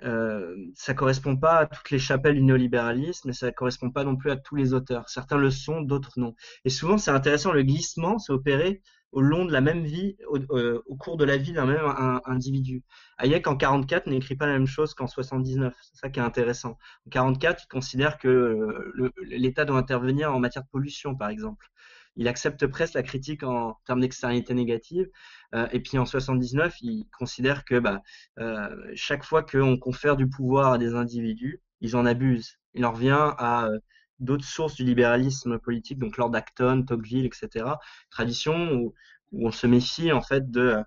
euh, 0.02 0.08
euh, 0.24 0.56
ça 0.76 0.94
correspond 0.94 1.38
pas 1.38 1.60
à 1.60 1.66
toutes 1.68 1.92
les 1.92 2.00
chapelles 2.00 2.36
du 2.36 2.44
néolibéralisme 2.44 3.30
et 3.30 3.34
ça 3.34 3.52
correspond 3.52 3.92
pas 3.92 4.04
non 4.04 4.16
plus 4.16 4.32
à 4.32 4.38
tous 4.38 4.56
les 4.56 4.74
auteurs. 4.74 5.10
Certains 5.10 5.38
le 5.38 5.52
sont, 5.52 5.82
d'autres 5.82 6.14
non. 6.18 6.36
Et 6.66 6.70
souvent, 6.70 6.98
c'est 6.98 7.12
intéressant, 7.12 7.52
le 7.52 7.64
glissement 7.64 8.18
s'est 8.20 8.34
opéré 8.34 8.82
au 9.12 9.22
long 9.22 9.46
de 9.46 9.52
la 9.52 9.62
même 9.62 9.84
vie, 9.84 10.18
au, 10.28 10.96
cours 10.96 11.18
de 11.18 11.24
la 11.24 11.38
vie 11.38 11.54
d'un 11.54 11.68
même 11.68 11.86
individu. 12.26 12.84
Hayek, 13.20 13.46
en 13.46 13.56
44, 13.56 14.08
n'écrit 14.08 14.36
pas 14.36 14.48
la 14.48 14.54
même 14.54 14.66
chose 14.66 14.96
qu'en 14.96 15.06
79. 15.06 15.72
C'est 15.84 15.98
ça 15.98 16.10
qui 16.10 16.20
est 16.20 16.24
intéressant. 16.24 16.80
En 17.06 17.10
44, 17.12 17.64
il 17.64 17.68
considère 17.68 18.18
que 18.18 18.92
l'État 19.22 19.66
doit 19.66 19.78
intervenir 19.78 20.34
en 20.34 20.40
matière 20.40 20.64
de 20.64 20.70
pollution, 20.70 21.16
par 21.16 21.30
exemple 21.30 21.68
il 22.16 22.28
accepte 22.28 22.68
presque 22.68 22.94
la 22.94 23.04
critique 23.04 23.44
en 23.44 23.78
termes 23.86 24.02
d'externalité 24.02 24.54
négative. 24.54 25.10
Euh, 25.56 25.68
et 25.72 25.80
puis 25.80 25.98
en 25.98 26.06
79, 26.06 26.76
il 26.82 27.08
considère 27.18 27.66
que 27.66 27.80
bah, 27.80 28.02
euh, 28.40 28.70
chaque 28.96 29.24
fois 29.24 29.44
qu'on 29.44 29.78
confère 29.78 30.16
du 30.16 30.30
pouvoir 30.30 30.74
à 30.74 30.78
des 30.78 30.96
individus, 30.96 31.62
ils 31.82 31.96
en 31.96 32.06
abusent. 32.06 32.60
Il 32.74 32.86
en 32.86 32.92
revient 32.92 33.34
à 33.38 33.66
euh, 33.66 33.80
d'autres 34.20 34.46
sources 34.46 34.76
du 34.76 34.84
libéralisme 34.84 35.60
politique, 35.60 36.00
donc 36.00 36.18
Lord 36.18 36.36
Acton, 36.36 36.84
Tocqueville, 36.84 37.26
etc. 37.26 37.66
Tradition 38.10 38.74
où, 38.74 38.94
on 39.36 39.52
se 39.52 39.66
méfie 39.66 40.12
en 40.12 40.22
fait 40.22 40.52
de, 40.52 40.78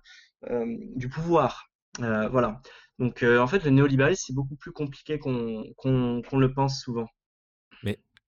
du 0.95 1.09
pouvoir. 1.09 1.69
voilà. 1.99 2.61
Donc 2.97 3.23
en 3.23 3.45
fait, 3.45 3.65
le 3.65 3.71
néolibéralisme, 3.71 4.23
c'est 4.27 4.33
beaucoup 4.33 4.55
plus 4.55 4.71
compliqué 4.71 5.19
qu'on 5.19 5.73
le 5.83 6.53
pense 6.53 6.81
souvent. 6.81 7.07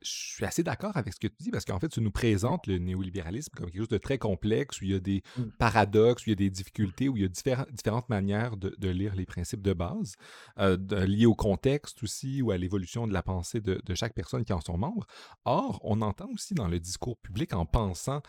Je 0.02 0.10
suis 0.10 0.46
assez 0.46 0.64
d'accord 0.64 0.96
avec 0.96 1.14
ce 1.14 1.20
que 1.20 1.28
tu 1.28 1.36
dis 1.40 1.52
parce 1.52 1.66
qu'en 1.66 1.80
fait, 1.80 1.90
tu 1.90 2.02
nous 2.02 2.12
présentes 2.12 2.68
le 2.68 2.78
néolibéralisme 2.78 3.52
comme 3.56 3.68
quelque 3.68 3.80
chose 3.80 3.88
de 3.90 3.98
très 3.98 4.18
complexe 4.18 4.82
où 4.82 4.86
il 4.86 4.92
y 4.92 4.96
a 4.96 5.00
des 5.00 5.22
mmh. 5.38 5.44
paradoxes, 5.58 6.26
où 6.26 6.30
il 6.30 6.32
y 6.32 6.34
a 6.34 6.36
des 6.36 6.50
difficultés, 6.50 7.10
où 7.10 7.18
il 7.18 7.24
y 7.24 7.26
a 7.26 7.28
différentes 7.28 8.10
manières 8.10 8.58
de, 8.58 8.90
lire 8.90 9.16
les 9.16 9.26
principes 9.26 9.62
de 9.62 9.74
base, 9.74 10.16
euh, 10.60 10.78
liés 11.06 11.26
au 11.26 11.36
contexte 11.36 12.02
aussi 12.04 12.42
ou 12.42 12.52
à 12.52 12.58
l'évolution 12.58 13.08
de 13.08 13.14
la 13.14 13.22
pensée 13.22 13.62
de, 13.62 13.82
de, 13.86 13.94
chaque 13.94 14.14
personne 14.14 14.44
qui 14.44 14.54
en 14.54 14.62
sont 14.62 14.78
membres. 14.78 15.06
Or, 15.46 15.80
on 15.84 16.02
entend 16.02 16.30
aussi 16.34 16.54
dans 16.54 16.68
le 16.68 16.80
discours 16.80 17.18
public 17.18 17.54
en 17.54 17.66
pensant 17.66 18.22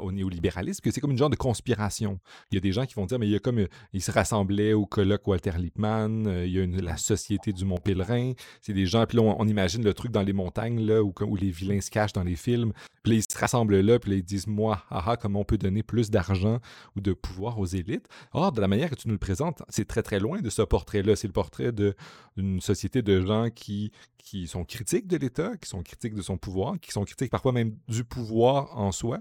au 0.00 0.12
néolibéralisme, 0.12 0.80
que 0.80 0.90
c'est 0.90 1.00
comme 1.00 1.10
une 1.10 1.18
genre 1.18 1.30
de 1.30 1.36
conspiration. 1.36 2.18
Il 2.50 2.54
y 2.54 2.58
a 2.58 2.60
des 2.60 2.72
gens 2.72 2.86
qui 2.86 2.94
vont 2.94 3.06
dire, 3.06 3.18
mais 3.18 3.26
il 3.26 3.32
y 3.32 3.36
a 3.36 3.38
comme, 3.38 3.66
ils 3.92 4.02
se 4.02 4.10
rassemblaient 4.10 4.72
au 4.72 4.86
colloque 4.86 5.26
Walter 5.26 5.52
Lippmann, 5.58 6.26
euh, 6.26 6.46
il 6.46 6.52
y 6.52 6.60
a 6.60 6.66
la 6.82 6.96
Société 6.96 7.52
du 7.52 7.64
Mont 7.64 7.78
Pèlerin, 7.78 8.32
c'est 8.60 8.72
des 8.72 8.86
gens, 8.86 9.04
puis 9.06 9.18
là, 9.18 9.22
on, 9.24 9.46
imagine 9.46 9.84
le 9.84 9.94
truc 9.94 10.12
dans 10.12 10.22
les 10.22 10.32
montagnes, 10.32 10.80
là, 10.80 11.02
où, 11.06 11.36
les 11.36 11.50
vilains 11.50 11.80
se 11.80 11.90
cachent 11.90 12.12
dans 12.12 12.22
les 12.22 12.36
films, 12.36 12.72
puis 13.02 13.12
là, 13.12 13.18
ils 13.18 13.22
se 13.22 13.38
rassemblent 13.38 13.80
là, 13.80 13.98
puis 13.98 14.10
là, 14.10 14.16
ils 14.16 14.24
disent, 14.24 14.46
moi, 14.46 14.82
haha, 14.90 15.16
comment 15.16 15.40
on 15.40 15.44
peut 15.44 15.58
donner 15.58 15.82
plus 15.82 16.10
d'argent 16.10 16.60
ou 16.96 17.00
de 17.00 17.12
pouvoir 17.12 17.58
aux 17.58 17.66
élites? 17.66 18.08
Or, 18.32 18.52
de 18.52 18.60
la 18.60 18.68
manière 18.68 18.90
que 18.90 18.96
tu 18.96 19.08
nous 19.08 19.14
le 19.14 19.18
présentes, 19.18 19.62
c'est 19.68 19.86
très, 19.86 20.02
très 20.02 20.18
loin 20.18 20.40
de 20.40 20.50
ce 20.50 20.62
portrait-là. 20.62 21.16
C'est 21.16 21.28
le 21.28 21.32
portrait 21.32 21.72
d'une 21.72 22.60
société 22.60 23.02
de 23.02 23.20
gens 23.24 23.48
qui 23.50 23.92
sont 24.46 24.64
critiques 24.64 25.06
de 25.06 25.16
l'État, 25.16 25.56
qui 25.56 25.68
sont 25.68 25.82
critiques 25.82 26.14
de 26.14 26.22
son 26.22 26.36
pouvoir, 26.36 26.80
qui 26.80 26.90
sont 26.90 27.04
critiques 27.04 27.30
parfois 27.30 27.52
même 27.52 27.76
du 27.88 28.04
pouvoir 28.04 28.76
en 28.76 28.92
soi 28.92 29.20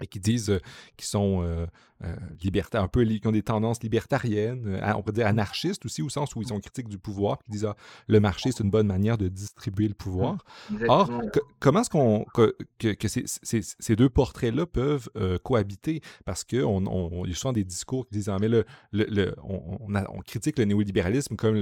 et 0.00 0.06
qui 0.06 0.20
disent 0.20 0.58
qu'ils 0.96 1.06
sont 1.06 1.66
euh, 2.02 2.16
libertaires, 2.42 2.82
un 2.82 2.88
peu, 2.88 3.04
qui 3.04 3.26
ont 3.26 3.32
des 3.32 3.42
tendances 3.42 3.82
libertariennes, 3.82 4.80
on 4.96 5.02
pourrait 5.02 5.12
dire 5.12 5.26
anarchistes 5.26 5.84
aussi, 5.84 6.00
au 6.00 6.08
sens 6.08 6.34
où 6.34 6.40
ils 6.40 6.48
sont 6.48 6.58
critiques 6.58 6.88
du 6.88 6.98
pouvoir, 6.98 7.38
qui 7.40 7.50
disent 7.50 7.66
ah, 7.66 7.76
le 8.06 8.20
marché, 8.20 8.52
c'est 8.52 8.64
une 8.64 8.70
bonne 8.70 8.86
manière 8.86 9.18
de 9.18 9.28
distribuer 9.28 9.86
le 9.86 9.94
pouvoir. 9.94 10.44
Or, 10.88 11.10
comment 11.58 11.82
est-ce 11.82 11.90
qu'on 11.90 12.24
que, 12.32 12.56
que, 12.78 13.08
ces, 13.08 13.24
ces, 13.26 13.96
deux 13.96 14.08
portraits-là 14.08 14.64
peuvent 14.64 15.10
cohabiter? 15.42 16.00
Parce 16.24 16.44
qu'il 16.44 16.64
on, 16.64 16.86
on, 16.86 17.26
y 17.26 17.32
a 17.32 17.34
souvent 17.34 17.52
des 17.52 17.64
discours 17.64 18.06
qui 18.06 18.14
disent 18.14 18.30
ah, 18.30 18.38
mais 18.40 18.48
le, 18.48 18.64
le, 18.92 19.34
on, 19.42 19.88
on, 19.94 20.20
critique 20.20 20.58
le 20.58 20.64
néolibéralisme 20.64 21.36
comme 21.36 21.56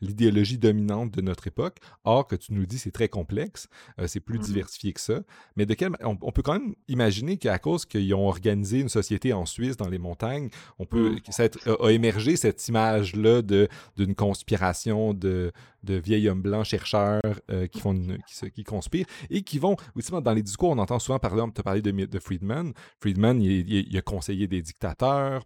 l'idéologie 0.00 0.58
dominante 0.58 1.12
de 1.12 1.20
notre 1.20 1.46
époque. 1.46 1.78
Or, 2.04 2.26
que 2.26 2.34
tu 2.34 2.52
nous 2.52 2.66
dis, 2.66 2.78
c'est 2.78 2.90
très 2.90 3.08
complexe, 3.08 3.68
c'est 4.06 4.20
plus 4.20 4.38
mmh 4.38 4.42
diversifié 4.44 4.92
que 4.92 5.00
ça. 5.00 5.20
Mais 5.56 5.66
de 5.66 5.74
quel, 5.74 5.92
on, 6.02 6.16
peut 6.16 6.42
quand 6.42 6.54
même 6.54 6.74
imaginer 6.88 7.36
qu'à 7.36 7.58
cause 7.58 7.83
qu'ils 7.86 8.14
ont 8.14 8.28
organisé 8.28 8.80
une 8.80 8.88
société 8.88 9.32
en 9.32 9.46
Suisse, 9.46 9.76
dans 9.76 9.88
les 9.88 9.98
montagnes, 9.98 10.48
on 10.78 10.86
peut, 10.86 11.10
mm. 11.10 11.20
ça 11.30 11.48
a, 11.66 11.90
émergé 11.90 12.36
cette 12.36 12.66
image-là 12.68 13.42
d'une 13.42 14.14
conspiration 14.14 15.14
de, 15.14 15.52
de 15.82 15.94
vieils 15.94 16.28
hommes 16.28 16.42
blancs 16.42 16.64
chercheurs 16.64 17.20
euh, 17.50 17.66
qui, 17.66 17.80
font 17.80 17.94
qui, 18.26 18.50
qui, 18.50 18.64
conspirent 18.64 19.06
et 19.30 19.42
qui 19.42 19.58
vont, 19.58 19.76
aussi 19.94 20.10
dans 20.10 20.32
les 20.32 20.42
discours, 20.42 20.70
on 20.70 20.78
entend 20.78 20.98
souvent 20.98 21.18
parler, 21.18 21.42
as 21.42 21.62
parlé 21.62 21.82
de, 21.82 21.90
de 21.90 22.18
Friedman. 22.18 22.72
Friedman, 23.00 23.40
il, 23.40 23.96
a 23.96 24.02
conseillé 24.02 24.46
des 24.46 24.62
dictateurs, 24.62 25.44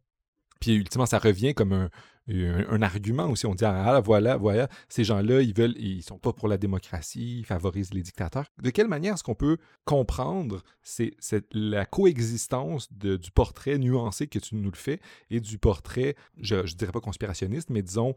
puis 0.60 0.74
ultimement, 0.74 1.06
ça 1.06 1.18
revient 1.18 1.54
comme 1.54 1.72
un, 1.72 1.90
un, 2.28 2.82
argument 2.82 3.28
aussi. 3.28 3.46
On 3.46 3.54
dit 3.54 3.64
ah 3.64 4.00
voilà, 4.00 4.36
voilà, 4.36 4.68
ces 4.88 5.04
gens-là, 5.04 5.40
ils 5.42 5.54
veulent, 5.54 5.74
ils 5.78 6.02
sont 6.02 6.18
pas 6.18 6.32
pour 6.32 6.48
la 6.48 6.58
démocratie, 6.58 7.40
ils 7.40 7.46
favorisent 7.46 7.94
les 7.94 8.02
dictateurs. 8.02 8.46
De 8.62 8.70
quelle 8.70 8.88
manière 8.88 9.14
est-ce 9.14 9.24
qu'on 9.24 9.34
peut 9.34 9.58
comprendre 9.84 10.62
c'est, 10.82 11.16
la 11.52 11.86
coexistence 11.86 12.92
du 12.92 13.30
portrait 13.30 13.78
nuancé 13.78 14.26
que 14.26 14.38
tu 14.38 14.56
nous 14.56 14.70
le 14.70 14.76
fais 14.76 15.00
et 15.30 15.40
du 15.40 15.58
portrait, 15.58 16.16
je, 16.40 16.56
ne 16.56 16.62
dirais 16.62 16.92
pas 16.92 17.00
conspirationniste, 17.00 17.70
mais 17.70 17.82
disons 17.82 18.14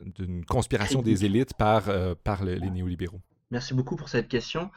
d'une 0.00 0.44
conspiration 0.44 1.02
des 1.02 1.24
élites 1.24 1.54
par, 1.54 1.88
euh, 1.88 2.14
par 2.22 2.44
les 2.44 2.70
néolibéraux? 2.70 3.20
Merci 3.50 3.74
beaucoup 3.74 3.96
pour 3.96 4.08
cette 4.08 4.28
question. 4.28 4.70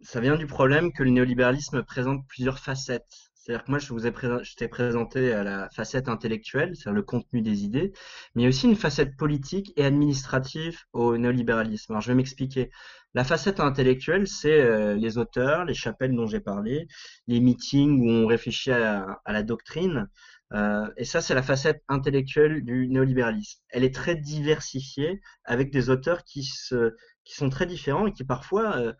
Ça 0.00 0.20
vient 0.20 0.36
du 0.36 0.46
problème 0.46 0.92
que 0.92 1.02
le 1.02 1.10
néolibéralisme 1.10 1.82
présente 1.82 2.26
plusieurs 2.26 2.58
facettes. 2.58 3.30
C'est-à-dire 3.44 3.64
que 3.66 3.70
moi, 3.72 3.78
je 3.78 3.92
vous 3.92 4.06
ai 4.06 4.12
t'ai 4.56 4.68
présenté 4.68 5.34
à 5.34 5.44
la 5.44 5.68
facette 5.68 6.08
intellectuelle, 6.08 6.74
c'est-à-dire 6.74 6.94
le 6.94 7.02
contenu 7.02 7.42
des 7.42 7.62
idées, 7.64 7.92
mais 8.34 8.40
il 8.40 8.44
y 8.44 8.46
a 8.46 8.48
aussi 8.48 8.66
une 8.66 8.74
facette 8.74 9.18
politique 9.18 9.74
et 9.76 9.84
administrative 9.84 10.80
au 10.94 11.18
néolibéralisme. 11.18 11.92
Alors, 11.92 12.00
je 12.00 12.08
vais 12.08 12.14
m'expliquer. 12.14 12.70
La 13.12 13.22
facette 13.22 13.60
intellectuelle, 13.60 14.26
c'est 14.26 14.62
euh, 14.62 14.94
les 14.94 15.18
auteurs, 15.18 15.66
les 15.66 15.74
chapelles 15.74 16.14
dont 16.14 16.26
j'ai 16.26 16.40
parlé, 16.40 16.88
les 17.26 17.40
meetings 17.40 18.00
où 18.00 18.10
on 18.10 18.26
réfléchit 18.26 18.72
à, 18.72 19.20
la 19.26 19.42
doctrine. 19.42 20.08
Euh, 20.54 20.88
et 20.96 21.04
ça, 21.04 21.20
c'est 21.20 21.34
la 21.34 21.42
facette 21.42 21.82
intellectuelle 21.88 22.64
du 22.64 22.88
néolibéralisme. 22.88 23.60
Elle 23.68 23.84
est 23.84 23.94
très 23.94 24.16
diversifiée 24.16 25.20
avec 25.44 25.70
des 25.70 25.90
auteurs 25.90 26.24
qui, 26.24 26.44
se, 26.44 26.94
qui 27.24 27.34
sont 27.34 27.50
très 27.50 27.66
différents 27.66 28.06
et 28.06 28.12
qui 28.12 28.24
parfois 28.24 28.78
euh, 28.78 28.94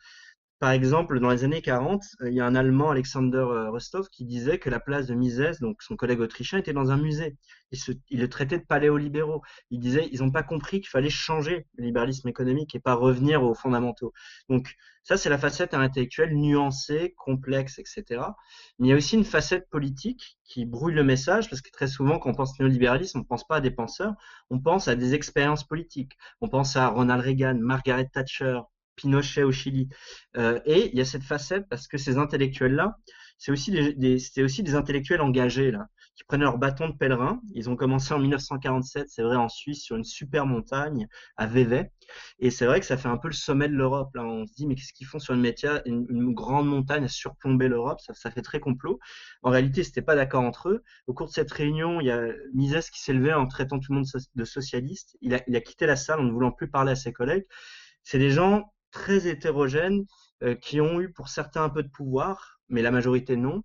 par 0.64 0.72
exemple, 0.72 1.20
dans 1.20 1.28
les 1.28 1.44
années 1.44 1.60
40, 1.60 2.02
il 2.24 2.32
y 2.32 2.40
a 2.40 2.46
un 2.46 2.54
Allemand, 2.54 2.88
Alexander 2.88 3.44
Rostov, 3.68 4.08
qui 4.08 4.24
disait 4.24 4.58
que 4.58 4.70
la 4.70 4.80
place 4.80 5.06
de 5.06 5.14
Mises, 5.14 5.58
donc 5.60 5.82
son 5.82 5.94
collègue 5.94 6.20
autrichien, 6.20 6.58
était 6.58 6.72
dans 6.72 6.90
un 6.90 6.96
musée. 6.96 7.36
Il, 7.70 7.78
il 8.08 8.18
le 8.18 8.30
traitait 8.30 8.56
de 8.56 8.64
paléolibéraux. 8.64 9.42
Il 9.70 9.78
disait 9.78 10.08
ils 10.10 10.20
n'ont 10.20 10.30
pas 10.30 10.42
compris 10.42 10.80
qu'il 10.80 10.88
fallait 10.88 11.10
changer 11.10 11.66
le 11.76 11.84
libéralisme 11.84 12.28
économique 12.28 12.74
et 12.74 12.80
pas 12.80 12.94
revenir 12.94 13.42
aux 13.42 13.52
fondamentaux. 13.52 14.14
Donc 14.48 14.74
ça, 15.02 15.18
c'est 15.18 15.28
la 15.28 15.36
facette 15.36 15.74
intellectuelle 15.74 16.34
nuancée, 16.34 17.12
complexe, 17.18 17.78
etc. 17.78 18.22
Mais 18.78 18.88
il 18.88 18.90
y 18.90 18.92
a 18.94 18.96
aussi 18.96 19.16
une 19.16 19.24
facette 19.24 19.68
politique 19.68 20.38
qui 20.44 20.64
brouille 20.64 20.94
le 20.94 21.04
message, 21.04 21.50
parce 21.50 21.60
que 21.60 21.70
très 21.70 21.88
souvent, 21.88 22.18
quand 22.18 22.30
on 22.30 22.34
pense 22.34 22.58
néolibéralisme, 22.58 23.18
on 23.18 23.20
ne 23.20 23.26
pense 23.26 23.46
pas 23.46 23.56
à 23.56 23.60
des 23.60 23.70
penseurs, 23.70 24.14
on 24.48 24.60
pense 24.60 24.88
à 24.88 24.96
des 24.96 25.12
expériences 25.12 25.64
politiques. 25.64 26.16
On 26.40 26.48
pense 26.48 26.74
à 26.76 26.88
Ronald 26.88 27.22
Reagan, 27.22 27.58
Margaret 27.60 28.08
Thatcher, 28.10 28.60
Pinochet 28.96 29.42
au 29.42 29.52
Chili. 29.52 29.88
Euh, 30.36 30.60
et 30.66 30.90
il 30.92 30.98
y 30.98 31.00
a 31.00 31.04
cette 31.04 31.24
facette 31.24 31.66
parce 31.68 31.88
que 31.88 31.98
ces 31.98 32.16
intellectuels-là, 32.16 32.96
c'est 33.38 33.52
aussi 33.52 33.70
des, 33.72 34.18
c'était 34.18 34.42
aussi 34.42 34.62
des 34.62 34.74
intellectuels 34.74 35.20
engagés 35.20 35.70
là, 35.70 35.88
qui 36.16 36.24
prenaient 36.24 36.44
leur 36.44 36.58
bâton 36.58 36.88
de 36.88 36.96
pèlerin. 36.96 37.40
Ils 37.52 37.68
ont 37.68 37.76
commencé 37.76 38.14
en 38.14 38.18
1947, 38.18 39.08
c'est 39.08 39.22
vrai, 39.22 39.36
en 39.36 39.48
Suisse, 39.48 39.82
sur 39.82 39.96
une 39.96 40.04
super 40.04 40.46
montagne 40.46 41.08
à 41.36 41.46
Vevey. 41.46 41.90
Et 42.38 42.50
c'est 42.50 42.66
vrai 42.66 42.80
que 42.80 42.86
ça 42.86 42.96
fait 42.96 43.08
un 43.08 43.16
peu 43.16 43.28
le 43.28 43.34
sommet 43.34 43.68
de 43.68 43.74
l'Europe. 43.74 44.14
Là, 44.14 44.24
on 44.24 44.46
se 44.46 44.54
dit 44.54 44.66
mais 44.66 44.74
qu'est-ce 44.74 44.92
qu'ils 44.92 45.06
font 45.06 45.18
sur 45.18 45.34
une, 45.34 45.40
métier, 45.40 45.70
une, 45.86 46.32
grande 46.32 46.68
montagne 46.68 47.04
à 47.04 47.08
surplomber 47.08 47.68
l'Europe? 47.68 48.00
Ça, 48.00 48.14
ça, 48.14 48.30
fait 48.30 48.42
très 48.42 48.60
complot. 48.60 48.98
En 49.42 49.50
réalité, 49.50 49.82
c'était 49.82 50.02
pas 50.02 50.14
d'accord 50.14 50.42
entre 50.42 50.68
eux. 50.68 50.84
Au 51.06 51.14
cours 51.14 51.26
de 51.26 51.32
cette 51.32 51.50
réunion, 51.50 52.00
il 52.00 52.06
y 52.06 52.10
a 52.10 52.28
Mises 52.54 52.90
qui 52.90 53.02
s'est 53.02 53.12
levé 53.12 53.32
en 53.34 53.46
traitant 53.46 53.78
tout 53.78 53.92
le 53.92 53.98
monde 53.98 54.06
de 54.34 54.44
socialiste. 54.44 55.16
Il 55.20 55.34
a, 55.34 55.40
il 55.48 55.56
a 55.56 55.60
quitté 55.60 55.86
la 55.86 55.96
salle 55.96 56.20
en 56.20 56.24
ne 56.24 56.32
voulant 56.32 56.52
plus 56.52 56.70
parler 56.70 56.92
à 56.92 56.96
ses 56.96 57.12
collègues. 57.12 57.46
C'est 58.02 58.18
des 58.18 58.30
gens 58.30 58.73
très 58.94 59.26
hétérogènes 59.26 60.06
euh, 60.42 60.54
qui 60.54 60.80
ont 60.80 61.00
eu 61.00 61.12
pour 61.12 61.28
certains 61.28 61.64
un 61.64 61.68
peu 61.68 61.82
de 61.82 61.88
pouvoir, 61.88 62.60
mais 62.68 62.80
la 62.80 62.90
majorité 62.90 63.36
non. 63.36 63.62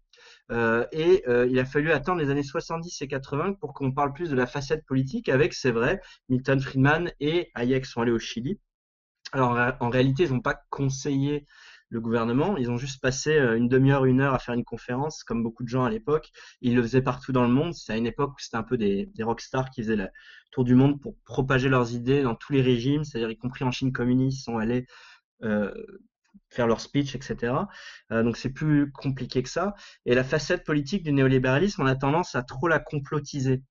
Euh, 0.52 0.86
et 0.92 1.24
euh, 1.28 1.48
il 1.50 1.58
a 1.60 1.66
fallu 1.66 1.92
attendre 1.92 2.20
les 2.20 2.30
années 2.30 2.44
70 2.44 3.02
et 3.02 3.08
80 3.08 3.54
pour 3.54 3.74
qu'on 3.74 3.94
parle 3.94 4.12
plus 4.12 4.30
de 4.30 4.36
la 4.36 4.48
facette 4.48 4.86
politique 4.86 5.30
avec, 5.30 5.54
c'est 5.54 5.72
vrai, 5.72 6.02
Milton 6.28 6.60
Friedman 6.60 7.14
et 7.20 7.52
Hayek 7.56 7.86
sont 7.86 8.02
allés 8.02 8.12
au 8.12 8.20
Chili. 8.20 8.60
Alors 9.32 9.56
en 9.80 9.90
réalité, 9.90 10.24
ils 10.24 10.34
n'ont 10.34 10.42
pas 10.42 10.60
conseillé 10.72 11.46
le 11.90 12.02
gouvernement. 12.02 12.58
Ils 12.58 12.72
ont 12.72 12.78
juste 12.78 13.00
passé 13.00 13.38
une 13.38 13.68
demi-heure, 13.68 14.06
une 14.06 14.22
heure 14.22 14.34
à 14.34 14.40
faire 14.40 14.56
une 14.56 14.64
conférence, 14.64 15.24
comme 15.24 15.44
beaucoup 15.44 15.64
de 15.64 15.70
gens 15.70 15.84
à 15.84 15.90
l'époque. 15.90 16.32
Ils 16.62 16.76
le 16.76 16.82
faisaient 16.82 17.04
partout 17.04 17.32
dans 17.32 17.44
le 17.44 17.54
monde. 17.54 17.76
C'est 17.76 17.94
à 17.94 17.98
une 17.98 18.08
époque 18.08 18.32
où 18.32 18.40
c'était 18.40 18.58
un 18.58 18.64
peu 18.64 18.78
des, 18.78 19.08
des 19.14 19.24
rockstars 19.24 19.70
qui 19.70 19.84
faisaient 19.84 19.96
le 19.96 20.08
tour 20.52 20.64
du 20.64 20.74
monde 20.74 21.00
pour 21.00 21.16
propager 21.26 21.70
leurs 21.70 21.94
idées 21.94 22.24
dans 22.24 22.36
tous 22.36 22.54
les 22.54 22.62
régimes, 22.62 23.04
c'est-à-dire 23.04 23.30
y 23.30 23.38
compris 23.38 23.64
en 23.64 23.72
Chine 23.72 23.92
communiste, 23.92 24.40
ils 24.40 24.44
sont 24.44 24.58
allés 24.58 24.86
faire 26.50 26.68
leur 26.68 26.82
speech, 26.82 27.16
etc. 27.16 27.54
Euh, 28.12 28.24
donc 28.24 28.38
c'est 28.38 28.50
plus 28.50 28.92
compliqué 28.92 29.44
que 29.44 29.50
ça. 29.50 29.76
Et 30.06 30.16
la 30.16 30.24
facette 30.24 30.66
politique 30.66 31.04
du 31.04 31.12
néolibéralisme, 31.12 31.82
on 31.82 31.86
a 31.86 31.96
tendance 31.96 32.36
à 32.36 32.44
trop 32.44 32.68
la 32.68 32.80
complotiser. 32.80 33.64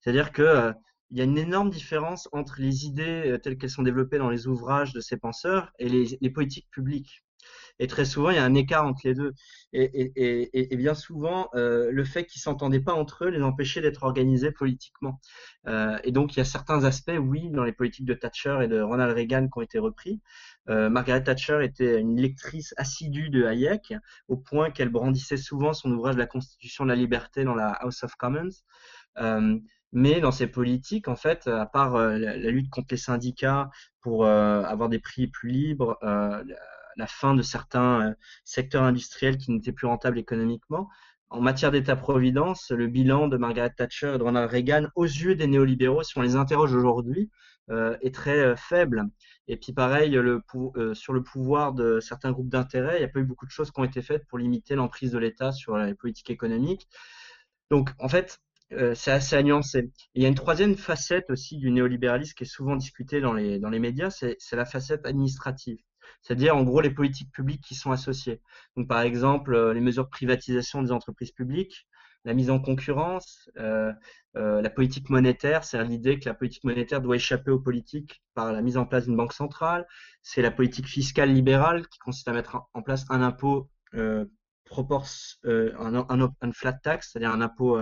C'est-à-dire 0.00 0.32
que 0.32 0.42
euh, 0.42 0.72
y 1.10 1.20
a 1.20 1.24
une 1.24 1.38
énorme 1.38 1.70
différence 1.70 2.28
entre 2.32 2.56
les 2.58 2.86
idées 2.86 3.36
telles 3.42 3.58
qu'elles 3.58 3.70
sont 3.70 3.82
développées 3.82 4.18
dans 4.18 4.30
les 4.30 4.46
ouvrages 4.46 4.92
de 4.92 5.00
ces 5.00 5.18
penseurs 5.18 5.70
et 5.78 5.88
les 5.88 6.30
politiques 6.30 6.70
publiques. 6.70 7.22
Et 7.78 7.86
très 7.86 8.04
souvent, 8.04 8.30
il 8.30 8.36
y 8.36 8.38
a 8.38 8.44
un 8.44 8.54
écart 8.54 8.84
entre 8.84 9.00
les 9.04 9.14
deux. 9.14 9.32
Et, 9.72 10.76
bien 10.76 10.94
souvent, 10.94 11.48
euh, 11.54 11.90
le 11.90 12.04
fait 12.04 12.26
qu'ils 12.26 12.40
s'entendaient 12.42 12.80
pas 12.80 12.92
entre 12.92 13.24
eux 13.24 13.28
les 13.28 13.42
empêchait 13.42 13.80
d'être 13.80 14.02
organisés 14.02 14.52
politiquement. 14.52 15.20
Euh, 15.66 15.98
et 16.04 16.12
donc, 16.12 16.34
il 16.34 16.38
y 16.38 16.42
a 16.42 16.44
certains 16.44 16.84
aspects, 16.84 17.18
oui, 17.18 17.48
dans 17.50 17.64
les 17.64 17.72
politiques 17.72 18.04
de 18.04 18.14
Thatcher 18.14 18.58
et 18.62 18.68
de 18.68 18.80
Ronald 18.80 19.14
Reagan 19.14 19.48
qui 19.48 19.58
ont 19.58 19.62
été 19.62 19.78
repris. 19.78 20.20
Euh, 20.68 20.90
Margaret 20.90 21.24
Thatcher 21.24 21.64
était 21.64 21.98
une 21.98 22.20
lectrice 22.20 22.74
assidue 22.76 23.30
de 23.30 23.44
Hayek, 23.44 23.94
au 24.28 24.36
point 24.36 24.70
qu'elle 24.70 24.90
brandissait 24.90 25.36
souvent 25.36 25.72
son 25.72 25.90
ouvrage 25.92 26.16
La 26.16 26.26
Constitution 26.26 26.84
de 26.84 26.90
la 26.90 26.96
liberté 26.96 27.44
dans 27.44 27.54
la 27.54 27.70
House 27.70 28.02
of 28.04 28.14
Commons. 28.16 28.50
Mais 29.94 30.20
dans 30.20 30.32
ces 30.32 30.46
politiques, 30.46 31.06
en 31.08 31.16
fait, 31.16 31.46
à 31.48 31.66
part 31.66 31.98
la, 31.98 32.36
lutte 32.36 32.70
contre 32.70 32.88
les 32.92 32.96
syndicats 32.96 33.68
pour 34.00 34.24
avoir 34.26 34.88
des 34.88 34.98
prix 34.98 35.26
plus 35.26 35.50
libres, 35.50 35.98
la 36.96 37.06
fin 37.06 37.34
de 37.34 37.42
certains 37.42 38.10
euh, 38.10 38.14
secteurs 38.44 38.82
industriels 38.82 39.38
qui 39.38 39.50
n'étaient 39.50 39.72
plus 39.72 39.86
rentables 39.86 40.18
économiquement. 40.18 40.88
En 41.30 41.40
matière 41.40 41.70
d'État-providence, 41.70 42.70
le 42.70 42.88
bilan 42.88 43.28
de 43.28 43.36
Margaret 43.38 43.72
Thatcher 43.74 44.14
et 44.14 44.18
de 44.18 44.22
Ronald 44.22 44.50
Reagan, 44.50 44.88
aux 44.96 45.04
yeux 45.04 45.34
des 45.34 45.46
néolibéraux, 45.46 46.02
si 46.02 46.18
on 46.18 46.22
les 46.22 46.36
interroge 46.36 46.74
aujourd'hui, 46.74 47.30
euh, 47.70 47.96
est 48.02 48.14
très 48.14 48.38
euh, 48.38 48.56
faible. 48.56 49.04
Et 49.48 49.56
puis 49.56 49.72
pareil, 49.72 50.18
sur 50.92 51.12
le 51.12 51.22
pouvoir 51.22 51.72
de 51.72 52.00
certains 52.00 52.32
groupes 52.32 52.50
d'intérêt, 52.50 52.96
il 52.96 52.98
n'y 52.98 53.04
a 53.04 53.08
pas 53.08 53.20
eu 53.20 53.24
beaucoup 53.24 53.46
de 53.46 53.50
choses 53.50 53.70
qui 53.70 53.80
ont 53.80 53.84
été 53.84 54.02
faites 54.02 54.26
pour 54.26 54.38
limiter 54.38 54.74
l'emprise 54.74 55.10
de 55.10 55.18
l'État 55.18 55.52
sur 55.52 55.76
les 55.76 55.94
politiques 55.94 56.30
économiques. 56.30 56.86
Donc 57.70 57.90
en 57.98 58.08
fait, 58.08 58.40
c'est 58.94 59.10
assez 59.10 59.36
à 59.36 59.42
nuancer. 59.42 59.90
il 60.14 60.22
y 60.22 60.26
a 60.26 60.28
une 60.28 60.34
troisième 60.34 60.76
facette 60.76 61.28
aussi 61.28 61.58
du 61.58 61.70
néolibéralisme 61.70 62.34
qui 62.34 62.44
est 62.44 62.46
souvent 62.46 62.76
discutée 62.76 63.20
dans 63.20 63.32
les 63.32 63.78
médias, 63.78 64.10
c'est 64.10 64.38
la 64.52 64.64
facette 64.64 65.04
administrative 65.04 65.78
c'est-à-dire 66.22 66.56
en 66.56 66.62
gros 66.62 66.80
les 66.80 66.90
politiques 66.90 67.30
publiques 67.32 67.62
qui 67.62 67.74
sont 67.74 67.92
associées. 67.92 68.40
Par 68.88 69.00
exemple 69.02 69.54
euh, 69.54 69.72
les 69.72 69.80
mesures 69.80 70.04
de 70.04 70.10
privatisation 70.10 70.82
des 70.82 70.92
entreprises 70.92 71.32
publiques, 71.32 71.86
la 72.24 72.34
mise 72.34 72.50
en 72.50 72.60
concurrence, 72.60 73.50
euh, 73.58 73.92
euh, 74.36 74.62
la 74.62 74.70
politique 74.70 75.10
monétaire, 75.10 75.64
c'est 75.64 75.82
l'idée 75.84 76.18
que 76.18 76.28
la 76.28 76.34
politique 76.34 76.64
monétaire 76.64 77.00
doit 77.00 77.16
échapper 77.16 77.50
aux 77.50 77.58
politiques 77.58 78.22
par 78.34 78.52
la 78.52 78.62
mise 78.62 78.76
en 78.76 78.86
place 78.86 79.06
d'une 79.06 79.16
banque 79.16 79.32
centrale. 79.32 79.86
C'est 80.22 80.42
la 80.42 80.50
politique 80.50 80.86
fiscale 80.86 81.32
libérale 81.32 81.88
qui 81.88 81.98
consiste 81.98 82.28
à 82.28 82.32
mettre 82.32 82.58
en 82.72 82.82
place 82.82 83.04
un 83.10 83.22
impôt 83.22 83.68
euh, 83.94 84.24
un, 84.70 86.52
flat 86.52 86.72
tax, 86.72 87.10
c'est-à-dire 87.12 87.30
un 87.30 87.40
impôt 87.40 87.78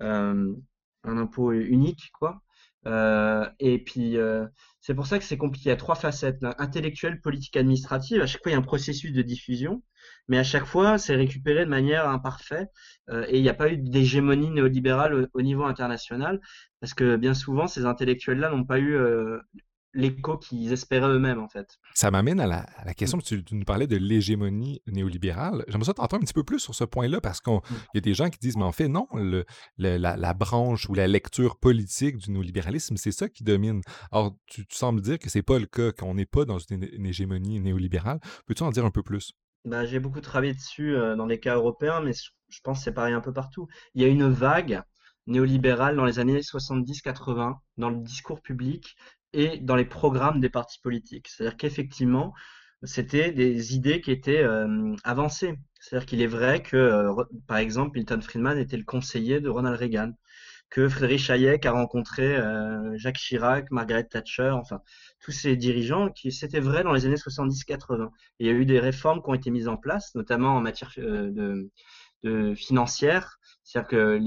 un 0.00 1.18
impôt 1.18 1.52
unique, 1.52 2.10
quoi. 2.18 2.42
Euh, 2.86 3.48
et 3.58 3.78
puis, 3.78 4.16
euh, 4.16 4.46
c'est 4.80 4.94
pour 4.94 5.06
ça 5.06 5.18
que 5.18 5.24
c'est 5.24 5.36
compliqué. 5.36 5.68
Il 5.68 5.70
y 5.70 5.72
a 5.72 5.76
trois 5.76 5.96
facettes, 5.96 6.38
intellectuelle, 6.58 7.20
politique, 7.20 7.56
administrative. 7.56 8.22
À 8.22 8.26
chaque 8.26 8.42
fois, 8.42 8.52
il 8.52 8.54
y 8.54 8.56
a 8.56 8.60
un 8.60 8.62
processus 8.62 9.12
de 9.12 9.22
diffusion, 9.22 9.82
mais 10.28 10.38
à 10.38 10.44
chaque 10.44 10.64
fois, 10.66 10.98
c'est 10.98 11.16
récupéré 11.16 11.64
de 11.64 11.70
manière 11.70 12.08
imparfaite. 12.08 12.70
Euh, 13.10 13.26
et 13.28 13.38
il 13.38 13.42
n'y 13.42 13.48
a 13.48 13.54
pas 13.54 13.70
eu 13.72 13.78
d'hégémonie 13.78 14.50
néolibérale 14.50 15.28
au, 15.34 15.42
niveau 15.42 15.64
international, 15.64 16.40
parce 16.80 16.94
que 16.94 17.16
bien 17.16 17.34
souvent, 17.34 17.66
ces 17.66 17.84
intellectuels-là 17.86 18.50
n'ont 18.50 18.64
pas 18.64 18.78
eu 18.78 18.96
l'écho 19.94 20.36
qu'ils 20.38 20.72
espéraient 20.72 21.08
eux-mêmes, 21.08 21.40
en 21.40 21.48
fait. 21.48 21.78
Ça 21.94 22.10
m'amène 22.10 22.40
à 22.40 22.46
la, 22.46 22.94
question, 22.94 23.18
tu, 23.18 23.42
tu, 23.44 23.54
nous 23.54 23.64
parlais 23.64 23.86
de 23.86 23.96
l'hégémonie 23.96 24.82
néolibérale. 24.86 25.64
J'aimerais 25.68 25.86
ça 25.86 25.94
t'entendre 25.94 26.22
un 26.22 26.24
petit 26.24 26.34
peu 26.34 26.44
plus 26.44 26.58
sur 26.58 26.74
ce 26.74 26.84
point-là, 26.84 27.20
parce 27.20 27.40
qu'il 27.40 27.54
mm. 27.54 27.76
y 27.94 27.98
a 27.98 28.00
des 28.00 28.14
gens 28.14 28.28
qui 28.28 28.38
disent, 28.38 28.56
mais 28.56 28.64
en 28.64 28.72
fait, 28.72 28.88
non, 28.88 29.06
le, 29.14 29.44
la, 29.78 30.34
branche 30.34 30.88
ou 30.88 30.94
la 30.94 31.06
lecture 31.06 31.58
politique 31.58 32.16
du 32.18 32.30
néolibéralisme, 32.30 32.96
c'est 32.96 33.12
ça 33.12 33.28
qui 33.28 33.44
domine. 33.44 33.80
Alors, 34.12 34.36
tu, 34.46 34.64
sembles 34.70 35.00
dire 35.00 35.18
que 35.18 35.30
c'est 35.30 35.42
pas 35.42 35.58
le 35.58 35.66
cas, 35.66 35.92
qu'on 35.92 36.14
n'est 36.14 36.26
pas 36.26 36.44
dans 36.44 36.58
une, 36.58 36.84
hégémonie 37.06 37.60
néolibérale. 37.60 38.20
Peux-tu 38.46 38.62
en 38.62 38.70
dire 38.70 38.84
un 38.84 38.90
peu 38.90 39.02
plus? 39.02 39.32
Bah, 39.64 39.84
j'ai 39.84 39.98
beaucoup 39.98 40.20
travaillé 40.20 40.54
dessus 40.54 40.94
euh, 40.94 41.16
dans 41.16 41.26
les 41.26 41.40
cas 41.40 41.56
européens, 41.56 42.00
mais 42.00 42.12
je 42.12 42.60
pense 42.62 42.78
que 42.78 42.84
c'est 42.84 42.92
pareil 42.92 43.14
un 43.14 43.20
peu 43.20 43.32
partout. 43.32 43.66
Il 43.94 44.02
y 44.02 44.04
a 44.04 44.08
une 44.08 44.28
vague 44.28 44.82
néolibérale 45.26 45.96
dans 45.96 46.04
les 46.04 46.18
années 46.18 46.40
70-80 46.40 47.54
dans 47.78 47.90
le 47.90 47.96
discours 47.96 48.40
public 48.40 48.96
et 49.36 49.58
dans 49.58 49.76
les 49.76 49.84
programmes 49.84 50.40
des 50.40 50.48
partis 50.48 50.80
politiques. 50.80 51.28
C'est-à-dire 51.28 51.56
qu'effectivement, 51.56 52.34
c'était 52.82 53.32
des 53.32 53.74
idées 53.74 54.00
qui 54.00 54.10
étaient 54.10 54.42
euh, 54.42 54.94
avancées. 55.04 55.58
C'est-à-dire 55.80 56.06
qu'il 56.06 56.22
est 56.22 56.26
vrai 56.26 56.62
que, 56.62 56.76
euh, 56.76 57.24
par 57.46 57.58
exemple, 57.58 57.98
Milton 57.98 58.22
Friedman 58.22 58.58
était 58.58 58.76
le 58.76 58.84
conseiller 58.84 59.40
de 59.40 59.48
Ronald 59.48 59.78
Reagan, 59.78 60.12
que 60.70 60.88
Friedrich 60.88 61.30
Hayek 61.30 61.66
a 61.66 61.72
rencontré 61.72 62.36
euh, 62.36 62.96
Jacques 62.96 63.18
Chirac, 63.18 63.70
Margaret 63.70 64.04
Thatcher, 64.04 64.50
enfin, 64.50 64.80
tous 65.20 65.32
ces 65.32 65.56
dirigeants, 65.56 66.10
qui 66.10 66.32
c'était 66.32 66.60
vrai 66.60 66.82
dans 66.82 66.92
les 66.92 67.06
années 67.06 67.16
70-80. 67.16 68.08
Il 68.40 68.46
y 68.46 68.50
a 68.50 68.52
eu 68.52 68.64
des 68.64 68.80
réformes 68.80 69.22
qui 69.22 69.30
ont 69.30 69.34
été 69.34 69.50
mises 69.50 69.68
en 69.68 69.76
place, 69.76 70.14
notamment 70.14 70.56
en 70.56 70.60
matière 70.60 70.92
de, 70.96 71.70
financière, 72.56 73.38
c'est-à-dire 73.62 73.88
que 73.88 74.18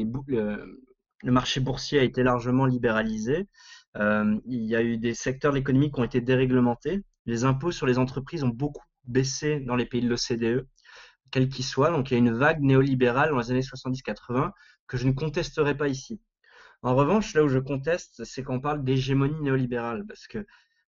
le 1.23 1.31
marché 1.31 1.59
boursier 1.59 1.99
a 1.99 2.03
été 2.03 2.23
largement 2.23 2.65
libéralisé. 2.65 3.47
Euh, 3.97 4.37
il 4.45 4.63
y 4.63 4.75
a 4.75 4.83
eu 4.83 4.97
des 4.97 5.13
secteurs 5.13 5.51
de 5.51 5.57
l'économie 5.57 5.91
qui 5.91 5.99
ont 5.99 6.03
été 6.03 6.21
déréglementés. 6.21 7.03
Les 7.25 7.43
impôts 7.43 7.71
sur 7.71 7.87
les 7.87 7.97
entreprises 7.97 8.43
ont 8.43 8.49
beaucoup 8.49 8.85
baissé 9.05 9.59
dans 9.59 9.75
les 9.75 9.85
pays 9.85 10.01
de 10.01 10.09
l'OCDE, 10.09 10.67
quels 11.31 11.49
qu'ils 11.49 11.65
soient. 11.65 11.91
Donc 11.91 12.11
il 12.11 12.13
y 12.13 12.17
a 12.17 12.19
une 12.19 12.33
vague 12.33 12.61
néolibérale 12.61 13.31
dans 13.31 13.39
les 13.39 13.51
années 13.51 13.61
70-80 13.61 14.51
que 14.87 14.97
je 14.97 15.07
ne 15.07 15.11
contesterai 15.11 15.75
pas 15.75 15.87
ici. 15.87 16.21
En 16.81 16.95
revanche, 16.95 17.33
là 17.33 17.43
où 17.43 17.49
je 17.49 17.59
conteste, 17.59 18.23
c'est 18.23 18.43
qu'on 18.43 18.61
parle 18.61 18.83
d'hégémonie 18.83 19.41
néolibérale, 19.41 20.05
parce 20.07 20.27
que 20.27 20.45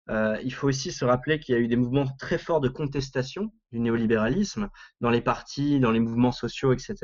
euh, 0.08 0.38
il 0.42 0.52
faut 0.52 0.68
aussi 0.68 0.92
se 0.92 1.04
rappeler 1.04 1.38
qu'il 1.38 1.54
y 1.54 1.58
a 1.58 1.60
eu 1.60 1.68
des 1.68 1.76
mouvements 1.76 2.06
très 2.18 2.38
forts 2.38 2.60
de 2.60 2.68
contestation 2.68 3.52
du 3.70 3.80
néolibéralisme 3.80 4.68
dans 5.00 5.10
les 5.10 5.20
partis, 5.20 5.78
dans 5.78 5.92
les 5.92 6.00
mouvements 6.00 6.32
sociaux, 6.32 6.72
etc. 6.72 6.96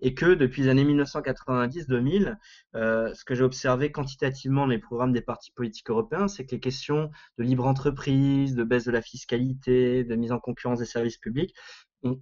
Et 0.00 0.14
que 0.14 0.34
depuis 0.34 0.62
les 0.62 0.68
années 0.68 0.84
1990-2000, 0.84 2.36
euh, 2.76 3.12
ce 3.14 3.24
que 3.24 3.34
j'ai 3.34 3.42
observé 3.42 3.90
quantitativement 3.90 4.62
dans 4.62 4.72
les 4.72 4.78
programmes 4.78 5.12
des 5.12 5.22
partis 5.22 5.50
politiques 5.52 5.90
européens, 5.90 6.28
c'est 6.28 6.46
que 6.46 6.52
les 6.52 6.60
questions 6.60 7.10
de 7.38 7.42
libre 7.42 7.66
entreprise, 7.66 8.54
de 8.54 8.62
baisse 8.62 8.84
de 8.84 8.92
la 8.92 9.02
fiscalité, 9.02 10.04
de 10.04 10.14
mise 10.14 10.30
en 10.30 10.38
concurrence 10.38 10.78
des 10.78 10.84
services 10.84 11.18
publics 11.18 11.54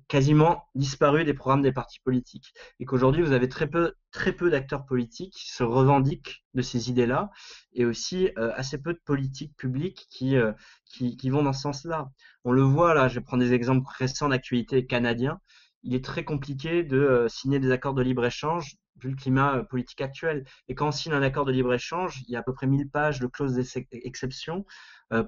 quasiment 0.09 0.65
disparu 0.75 1.25
des 1.25 1.35
programmes 1.35 1.63
des 1.63 1.73
partis 1.73 2.01
politiques. 2.01 2.53
Et 2.81 2.85
qu'aujourd'hui, 2.85 3.23
vous 3.23 3.33
avez 3.33 3.49
très 3.49 3.69
peu, 3.69 3.95
très 4.11 4.33
peu 4.33 4.51
d'acteurs 4.51 4.85
politiques 4.87 5.35
qui 5.35 5.51
se 5.51 5.63
revendiquent 5.63 6.45
de 6.55 6.63
ces 6.63 6.91
idées-là, 6.91 7.31
et 7.73 7.85
aussi 7.85 8.31
euh, 8.39 8.53
assez 8.55 8.79
peu 8.79 8.93
de 8.93 9.01
politiques 9.05 9.57
publiques 9.57 10.07
qui, 10.11 10.37
euh, 10.37 10.53
qui, 10.87 11.17
qui, 11.17 11.31
vont 11.31 11.43
dans 11.43 11.53
ce 11.53 11.63
sens-là. 11.63 12.11
On 12.45 12.53
le 12.53 12.63
voit 12.63 12.95
là, 12.95 13.09
je 13.09 13.21
prendre 13.21 13.43
des 13.43 13.53
exemples 13.53 13.87
récents 13.99 14.29
d'actualité 14.29 14.87
canadiens. 14.87 15.41
Il 15.83 15.95
est 15.95 16.05
très 16.05 16.25
compliqué 16.25 16.83
de 16.83 16.99
euh, 16.99 17.29
signer 17.29 17.59
des 17.59 17.71
accords 17.71 17.95
de 17.95 18.03
libre-échange 18.03 18.77
vu 19.03 19.11
le 19.11 19.17
climat 19.17 19.65
politique 19.65 20.01
actuel. 20.01 20.45
Et 20.69 20.75
quand 20.75 20.89
on 20.89 20.93
signe 20.93 21.13
un 21.13 21.23
accord 21.23 21.45
de 21.45 21.53
libre-échange, 21.53 22.23
il 22.27 22.33
y 22.33 22.37
a 22.37 22.41
à 22.41 22.43
peu 22.43 22.55
près 22.55 22.67
1000 22.67 22.89
pages 22.89 23.21
de 23.21 23.27
clauses 23.27 23.55
d'exception 23.55 24.65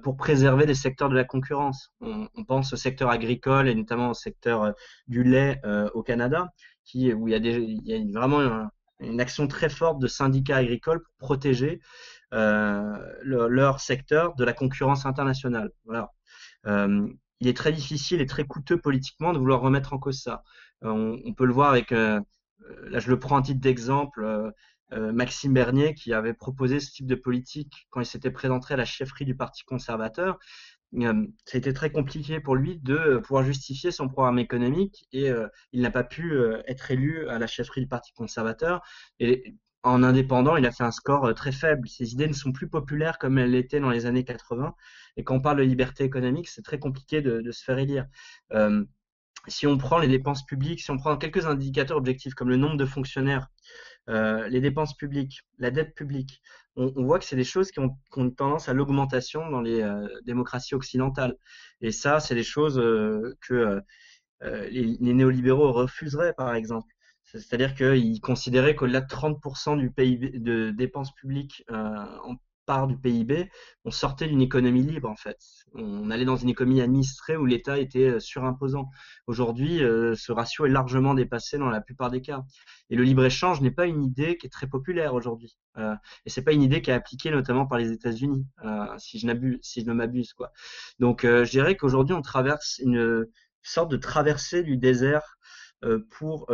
pour 0.03 0.17
préserver 0.17 0.65
les 0.65 0.75
secteurs 0.75 1.09
de 1.09 1.15
la 1.15 1.23
concurrence. 1.23 1.91
On, 2.01 2.27
pense 2.47 2.73
au 2.73 2.75
secteur 2.75 3.09
agricole 3.09 3.67
et 3.67 3.75
notamment 3.75 4.11
au 4.11 4.13
secteur 4.13 4.63
euh, 4.63 4.71
du 5.07 5.23
lait 5.23 5.59
euh, 5.65 5.89
au 5.93 6.03
Canada, 6.03 6.47
où 6.95 7.27
il 7.27 7.31
y 7.31 7.35
a, 7.35 7.39
des, 7.39 7.55
il 7.57 7.85
y 7.85 7.93
a 7.93 8.19
vraiment 8.19 8.69
une, 8.99 9.21
action 9.21 9.47
très 9.47 9.69
forte 9.69 9.99
de 9.99 10.07
syndicats 10.07 10.57
agricoles 10.57 11.01
pour 11.03 11.27
protéger 11.27 11.79
leur 12.31 13.79
secteur 13.79 14.35
de 14.35 14.43
la 14.43 14.53
concurrence 14.53 15.05
internationale. 15.05 15.69
Voilà. 15.85 16.11
il 16.65 17.47
est 17.47 17.55
très 17.55 17.71
difficile 17.71 18.21
et 18.21 18.25
très 18.25 18.45
coûteux 18.45 18.79
politiquement 18.79 19.33
de 19.33 19.37
vouloir 19.37 19.61
remettre 19.61 19.93
en 19.93 19.99
cause 19.99 20.21
ça. 20.21 20.43
On, 20.81 21.19
on, 21.25 21.33
peut 21.33 21.45
le 21.45 21.53
voir 21.53 21.69
avec, 21.69 21.91
là 21.91 22.23
je 22.99 23.09
le 23.09 23.19
prends 23.19 23.37
en 23.37 23.41
titre 23.41 23.61
d'exemple, 23.61 24.53
euh, 24.93 25.11
Maxime 25.11 25.53
Bernier 25.53 25.93
qui 25.93 26.13
avait 26.13 26.33
proposé 26.33 26.79
ce 26.79 26.91
type 26.91 27.07
de 27.07 27.15
politique 27.15 27.87
quand 27.89 27.99
il 27.99 28.05
s'était 28.05 28.31
présenté 28.31 28.73
à 28.73 28.77
la 28.77 28.85
chefferie 28.85 29.25
du 29.25 29.35
Parti 29.35 29.63
conservateur. 29.65 30.39
Euh, 30.95 31.27
ça 31.45 31.55
a 31.55 31.57
été 31.57 31.73
très 31.73 31.91
compliqué 31.91 32.39
pour 32.39 32.55
lui 32.55 32.79
de 32.79 32.95
euh, 32.95 33.19
pouvoir 33.19 33.43
justifier 33.43 33.91
son 33.91 34.07
programme 34.07 34.39
économique 34.39 35.05
et 35.11 35.29
il 35.73 35.81
n'a 35.81 35.91
pas 35.91 36.03
pu 36.03 36.39
être 36.67 36.91
élu 36.91 37.27
à 37.27 37.39
la 37.39 37.47
chefferie 37.47 37.81
du 37.81 37.87
Parti 37.87 38.13
conservateur. 38.13 38.81
Et 39.19 39.55
en 39.83 40.03
indépendant, 40.03 40.57
il 40.57 40.65
a 40.65 40.71
fait 40.71 40.83
un 40.83 40.91
score 40.91 41.33
très 41.33 41.51
faible. 41.51 41.87
Ses 41.87 42.13
idées 42.13 42.27
ne 42.27 42.33
sont 42.33 42.51
plus 42.51 42.67
populaires 42.69 43.17
comme 43.19 43.37
elles 43.37 43.51
l'étaient 43.51 43.79
dans 43.79 43.89
les 43.89 44.05
années 44.05 44.23
80. 44.23 44.73
Et 45.17 45.23
quand 45.23 45.35
on 45.35 45.41
parle 45.41 45.57
de 45.57 45.63
liberté 45.63 46.03
économique, 46.03 46.47
c'est 46.49 46.61
très 46.63 46.79
compliqué 46.79 47.21
de, 47.21 47.51
se 47.51 47.63
faire 47.63 47.77
élire. 47.77 48.05
si 49.47 49.67
on 49.67 49.77
prend 49.77 49.97
les 49.99 50.07
dépenses 50.07 50.45
publiques, 50.45 50.81
si 50.81 50.91
on 50.91 50.97
prend 50.97 51.17
quelques 51.17 51.45
indicateurs 51.45 51.97
objectifs 51.97 52.33
comme 52.33 52.49
le 52.49 52.57
nombre 52.57 52.77
de 52.77 52.85
fonctionnaires 52.85 53.47
euh, 54.09 54.47
les 54.47 54.61
dépenses 54.61 54.95
publiques, 54.95 55.41
la 55.57 55.71
dette 55.71 55.93
publique, 55.95 56.41
on, 56.75 57.03
voit 57.03 57.19
que 57.19 57.25
c'est 57.25 57.35
des 57.35 57.43
choses 57.43 57.71
qui 57.71 57.79
ont, 57.79 57.97
une 58.15 58.35
tendance 58.35 58.69
à 58.69 58.73
l'augmentation 58.73 59.49
dans 59.49 59.61
les 59.61 59.81
euh, 59.81 60.07
démocraties 60.25 60.75
occidentales. 60.75 61.35
Et 61.81 61.91
ça, 61.91 62.19
c'est 62.19 62.35
des 62.35 62.43
choses 62.43 62.79
euh, 62.79 63.35
que 63.41 63.81
les, 64.41 64.97
néolibéraux 64.99 65.71
refuseraient, 65.71 66.33
par 66.33 66.53
exemple. 66.53 66.93
C'est-à-dire 67.23 67.75
qu'ils 67.75 68.21
considéraient 68.21 68.75
qu'au-delà 68.75 69.01
de 69.01 69.07
30% 69.07 69.77
du 69.77 69.91
PIB 69.91 70.39
de 70.39 70.71
dépenses 70.71 71.13
publiques 71.13 71.65
en 71.69 72.35
part 72.67 72.85
du 72.85 72.97
PIB, 72.97 73.49
on 73.85 73.91
sortait 73.91 74.27
d'une 74.27 74.41
économie 74.41 74.83
libre 74.83 75.09
en 75.09 75.15
fait. 75.15 75.39
On 75.73 76.11
allait 76.11 76.25
dans 76.25 76.35
une 76.35 76.49
économie 76.49 76.81
administrée 76.81 77.37
où 77.37 77.45
l'État 77.45 77.79
était 77.79 78.09
euh, 78.09 78.19
surimposant. 78.19 78.89
Aujourd'hui, 79.25 79.81
euh, 79.83 80.13
ce 80.15 80.31
ratio 80.31 80.65
est 80.65 80.69
largement 80.69 81.15
dépassé 81.15 81.57
dans 81.57 81.69
la 81.69 81.81
plupart 81.81 82.11
des 82.11 82.21
cas. 82.21 82.43
Et 82.89 82.95
le 82.95 83.03
libre-échange 83.03 83.61
n'est 83.61 83.71
pas 83.71 83.87
une 83.87 84.03
idée 84.03 84.37
qui 84.37 84.45
est 84.45 84.51
très 84.51 84.67
populaire 84.67 85.13
aujourd'hui. 85.13 85.57
Euh, 85.77 85.95
et 86.25 86.29
c'est 86.29 86.43
pas 86.43 86.51
une 86.51 86.61
idée 86.61 86.81
qui 86.81 86.91
est 86.91 86.93
appliquée 86.93 87.31
notamment 87.31 87.65
par 87.65 87.79
les 87.79 87.91
États-Unis, 87.91 88.45
si 88.97 89.17
je 89.17 89.25
n'abuse, 89.25 89.59
si 89.61 89.81
je 89.81 89.85
ne 89.85 89.93
m'abuse 89.93 90.33
quoi. 90.33 90.51
Donc 90.99 91.23
je 91.23 91.49
dirais 91.49 91.77
qu'aujourd'hui 91.77 92.15
on 92.15 92.21
traverse 92.21 92.79
une 92.83 93.25
sorte 93.61 93.89
de 93.91 93.97
traversée 93.97 94.63
du 94.63 94.77
désert 94.77 95.37
pour 96.09 96.47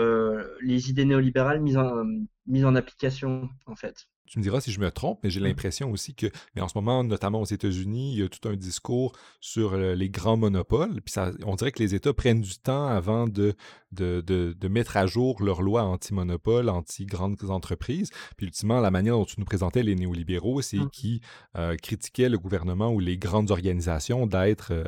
les 0.61 0.89
idées 0.89 1.05
néolibérales 1.05 1.61
mises 1.61 2.65
en 2.65 2.75
application 2.75 3.49
en 3.65 3.75
fait. 3.75 4.07
Tu 4.25 4.39
me 4.39 4.43
diras 4.43 4.61
si 4.61 4.71
je 4.71 4.79
me 4.79 4.89
trompe, 4.89 5.19
mais 5.23 5.29
j'ai 5.29 5.39
mmh. 5.39 5.43
l'impression 5.43 5.91
aussi 5.91 6.15
que, 6.15 6.27
mais 6.55 6.61
en 6.61 6.67
ce 6.67 6.77
moment, 6.77 7.03
notamment 7.03 7.41
aux 7.41 7.45
États-Unis, 7.45 8.13
il 8.13 8.19
y 8.19 8.23
a 8.23 8.29
tout 8.29 8.47
un 8.47 8.55
discours 8.55 9.13
sur 9.41 9.73
euh, 9.73 9.95
les 9.95 10.09
grands 10.09 10.37
monopoles. 10.37 11.01
Puis 11.01 11.11
ça, 11.11 11.31
on 11.45 11.55
dirait 11.55 11.71
que 11.71 11.83
les 11.83 11.93
États 11.93 12.13
prennent 12.13 12.41
du 12.41 12.57
temps 12.57 12.87
avant 12.87 13.27
de, 13.27 13.55
de, 13.91 14.21
de, 14.21 14.67
mettre 14.67 14.97
à 14.97 15.05
jour 15.05 15.43
leurs 15.43 15.61
lois 15.61 15.83
anti-monopole, 15.83 16.69
anti-grandes 16.69 17.37
entreprises. 17.49 18.09
Puis 18.37 18.47
ultimement, 18.47 18.79
la 18.79 18.91
manière 18.91 19.15
dont 19.15 19.25
tu 19.25 19.35
nous 19.39 19.45
présentais 19.45 19.83
les 19.83 19.95
néolibéraux, 19.95 20.61
c'est 20.61 20.77
mmh. 20.77 20.89
qu'ils 20.89 21.21
euh, 21.57 21.75
critiquaient 21.75 22.29
le 22.29 22.39
gouvernement 22.39 22.91
ou 22.91 22.99
les 22.99 23.17
grandes 23.17 23.51
organisations 23.51 24.25
d'être 24.25 24.71
euh, 24.71 24.85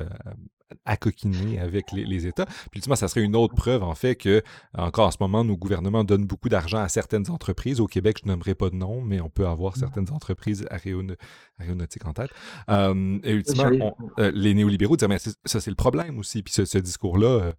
à 0.85 0.97
coquiner 0.97 1.59
avec 1.59 1.91
les, 1.91 2.27
États. 2.27 2.45
Puis 2.45 2.77
ultimement, 2.77 2.95
ça 2.95 3.07
serait 3.07 3.21
une 3.21 3.35
autre 3.35 3.55
preuve, 3.55 3.83
en 3.83 3.95
fait, 3.95 4.15
que 4.15 4.41
encore 4.77 5.07
en 5.07 5.11
ce 5.11 5.17
moment, 5.19 5.43
nos 5.43 5.57
gouvernements 5.57 6.03
donnent 6.03 6.25
beaucoup 6.25 6.49
d'argent 6.49 6.79
à 6.79 6.89
certaines 6.89 7.29
entreprises. 7.29 7.79
Au 7.79 7.87
Québec, 7.87 8.19
je 8.23 8.29
n'aimerais 8.29 8.55
pas 8.55 8.69
de 8.69 8.75
nom, 8.75 9.01
mais 9.01 9.21
on 9.21 9.29
peut 9.29 9.47
avoir 9.47 9.73
mmh. 9.73 9.79
certaines 9.79 10.11
entreprises 10.11 10.65
aéronautiques 10.69 12.05
en 12.05 12.13
tête. 12.13 12.31
et 12.69 13.31
ultimement, 13.31 13.97
euh, 14.19 14.31
les 14.33 14.53
néolibéraux 14.53 14.97
disent, 14.97 15.07
mais 15.07 15.19
ça, 15.19 15.59
c'est 15.59 15.71
le 15.71 15.75
problème 15.75 16.17
aussi. 16.19 16.41
Puis 16.41 16.53
ce, 16.53 16.77
discours-là 16.77 17.27
euh, 17.27 17.53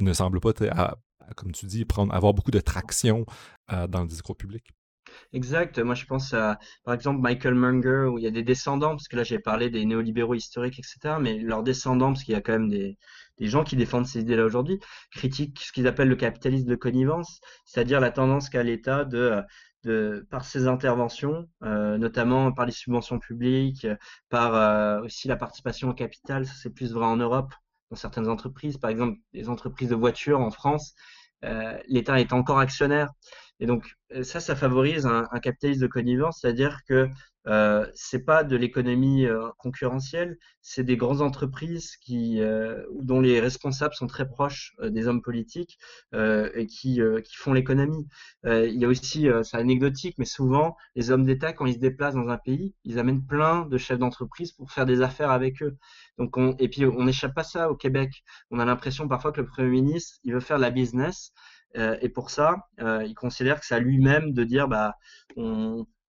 ne 0.00 0.12
semble 0.12 0.40
pas, 0.40 0.52
comme 1.36 1.52
tu 1.52 1.66
dis, 1.66 1.84
prendre, 1.84 2.14
avoir 2.14 2.34
beaucoup 2.34 2.50
de 2.50 2.60
traction 2.60 3.26
euh, 3.72 3.86
dans 3.86 4.02
le 4.02 4.08
discours 4.08 4.36
public. 4.36 4.64
Exact. 5.32 5.78
Moi, 5.78 5.94
je 5.94 6.04
pense 6.06 6.34
à, 6.34 6.58
par 6.84 6.94
exemple, 6.94 7.20
Michael 7.20 7.54
Munger, 7.54 8.06
où 8.10 8.18
il 8.18 8.24
y 8.24 8.26
a 8.26 8.30
des 8.30 8.42
descendants, 8.42 8.90
parce 8.90 9.08
que 9.08 9.16
là, 9.16 9.24
j'ai 9.24 9.38
parlé 9.38 9.70
des 9.70 9.84
néolibéraux 9.84 10.34
historiques, 10.34 10.78
etc., 10.78 11.16
mais 11.20 11.38
leurs 11.38 11.62
descendants, 11.62 12.12
parce 12.12 12.24
qu'il 12.24 12.34
y 12.34 12.36
a 12.36 12.40
quand 12.40 12.52
même 12.52 12.68
des, 12.68 12.98
des 13.38 13.46
gens 13.48 13.64
qui 13.64 13.76
défendent 13.76 14.06
ces 14.06 14.20
idées-là 14.20 14.44
aujourd'hui, 14.44 14.78
critiquent 15.12 15.60
ce 15.60 15.72
qu'ils 15.72 15.86
appellent 15.86 16.08
le 16.08 16.16
capitalisme 16.16 16.66
de 16.68 16.76
connivence, 16.76 17.40
c'est-à-dire 17.64 18.00
la 18.00 18.10
tendance 18.10 18.48
qu'a 18.48 18.62
l'État 18.62 19.04
de, 19.04 19.44
par 20.30 20.44
ses 20.44 20.68
interventions, 20.68 21.48
euh, 21.64 21.98
notamment 21.98 22.52
par 22.52 22.66
les 22.66 22.72
subventions 22.72 23.18
publiques, 23.18 23.86
par 24.28 24.54
euh, 24.54 25.02
aussi 25.02 25.28
la 25.28 25.36
participation 25.36 25.90
au 25.90 25.94
capital, 25.94 26.46
ça 26.46 26.54
c'est 26.56 26.70
plus 26.70 26.92
vrai 26.92 27.06
en 27.06 27.16
Europe, 27.16 27.52
dans 27.90 27.96
certaines 27.96 28.28
entreprises, 28.28 28.78
par 28.78 28.90
exemple, 28.90 29.18
les 29.32 29.48
entreprises 29.48 29.90
de 29.90 29.94
voitures 29.96 30.40
en 30.40 30.50
France, 30.50 30.94
euh, 31.44 31.76
l'État 31.88 32.20
est 32.20 32.32
encore 32.32 32.58
actionnaire. 32.58 33.08
Et 33.62 33.66
donc 33.66 33.94
euh, 34.12 34.24
ça, 34.24 34.40
ça 34.40 34.56
favorise 34.56 35.06
un, 35.06 35.28
un 35.30 35.38
capitalisme 35.38 35.82
de 35.82 35.86
connivence, 35.86 36.40
c'est-à-dire 36.40 36.80
que 36.88 37.08
euh, 37.46 37.86
c'est 37.94 38.24
pas 38.24 38.42
de 38.44 38.56
l'économie 38.56 39.26
euh, 39.26 39.48
concurrentielle, 39.58 40.36
c'est 40.62 40.82
des 40.84 40.96
grandes 40.96 41.22
entreprises 41.22 41.96
qui, 41.96 42.40
euh, 42.40 42.84
dont 43.00 43.20
les 43.20 43.40
responsables 43.40 43.94
sont 43.94 44.08
très 44.08 44.28
proches 44.28 44.74
des 44.82 45.06
hommes 45.06 45.22
politiques 45.22 45.78
et 46.12 46.66
qui, 46.66 47.00
qui 47.24 47.36
font 47.36 47.52
l'économie. 47.52 48.08
il 48.44 48.74
y 48.80 48.84
a 48.84 48.88
aussi, 48.88 49.28
c'est 49.44 49.56
anecdotique, 49.56 50.16
mais 50.18 50.24
souvent 50.24 50.76
les 50.96 51.10
hommes 51.10 51.24
d'État 51.24 51.52
quand 51.52 51.66
ils 51.66 51.74
se 51.74 51.78
déplacent 51.78 52.14
dans 52.14 52.28
un 52.28 52.38
pays, 52.38 52.74
ils 52.84 52.98
amènent 52.98 53.24
plein 53.24 53.66
de 53.66 53.78
chefs 53.78 53.98
d'entreprise 53.98 54.52
pour 54.52 54.72
faire 54.72 54.86
des 54.86 55.02
affaires 55.02 55.30
avec 55.30 55.62
eux. 55.62 55.76
Donc 56.18 56.36
on, 56.36 56.56
et 56.58 56.68
puis 56.68 56.84
on 56.84 57.04
n'échappe 57.04 57.34
pas 57.34 57.44
ça 57.44 57.70
au 57.70 57.76
Québec. 57.76 58.22
On 58.50 58.58
a 58.58 58.64
l'impression 58.64 59.08
parfois 59.08 59.32
que 59.32 59.40
le 59.40 59.46
premier 59.46 59.68
ministre 59.70 60.18
il 60.24 60.34
veut 60.34 60.40
faire 60.40 60.56
de 60.58 60.62
la 60.62 60.70
business. 60.70 61.32
Et 61.74 62.08
pour 62.08 62.30
ça, 62.30 62.68
il 62.78 63.14
considère 63.14 63.60
que 63.60 63.66
c'est 63.66 63.74
à 63.74 63.80
lui-même 63.80 64.32
de 64.32 64.44
dire 64.44 64.68
bah 64.68 64.96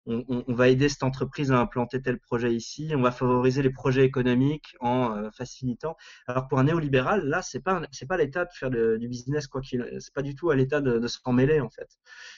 on, 0.06 0.54
va 0.54 0.70
aider 0.70 0.90
cette 0.90 1.04
entreprise 1.04 1.52
à 1.52 1.60
implanter 1.60 2.02
tel 2.02 2.20
projet 2.20 2.54
ici, 2.54 2.92
on 2.96 3.02
va 3.02 3.12
favoriser 3.12 3.62
les 3.62 3.70
projets 3.70 4.04
économiques 4.04 4.76
en 4.82 5.16
euh, 5.16 5.30
facilitant. 5.32 5.96
Alors 6.28 6.48
pour 6.48 6.60
un 6.60 6.66
néolibéral, 6.66 7.26
là, 7.26 7.42
c'est 7.42 7.62
pas 7.62 7.82
c'est 7.92 8.06
pas 8.06 8.18
l'État 8.18 8.46
de 8.46 8.50
faire 8.54 8.70
du 8.70 9.08
business 9.08 9.48
quoi 9.48 9.62
qu'il, 9.62 9.88
c'est 10.00 10.14
pas 10.14 10.22
du 10.22 10.36
tout 10.36 10.50
à 10.50 10.56
l'État 10.56 10.82
de, 10.82 11.00
de 11.00 11.08
s'en 11.08 11.32
mêler 11.32 11.62
en 11.62 11.70
fait. 11.70 11.88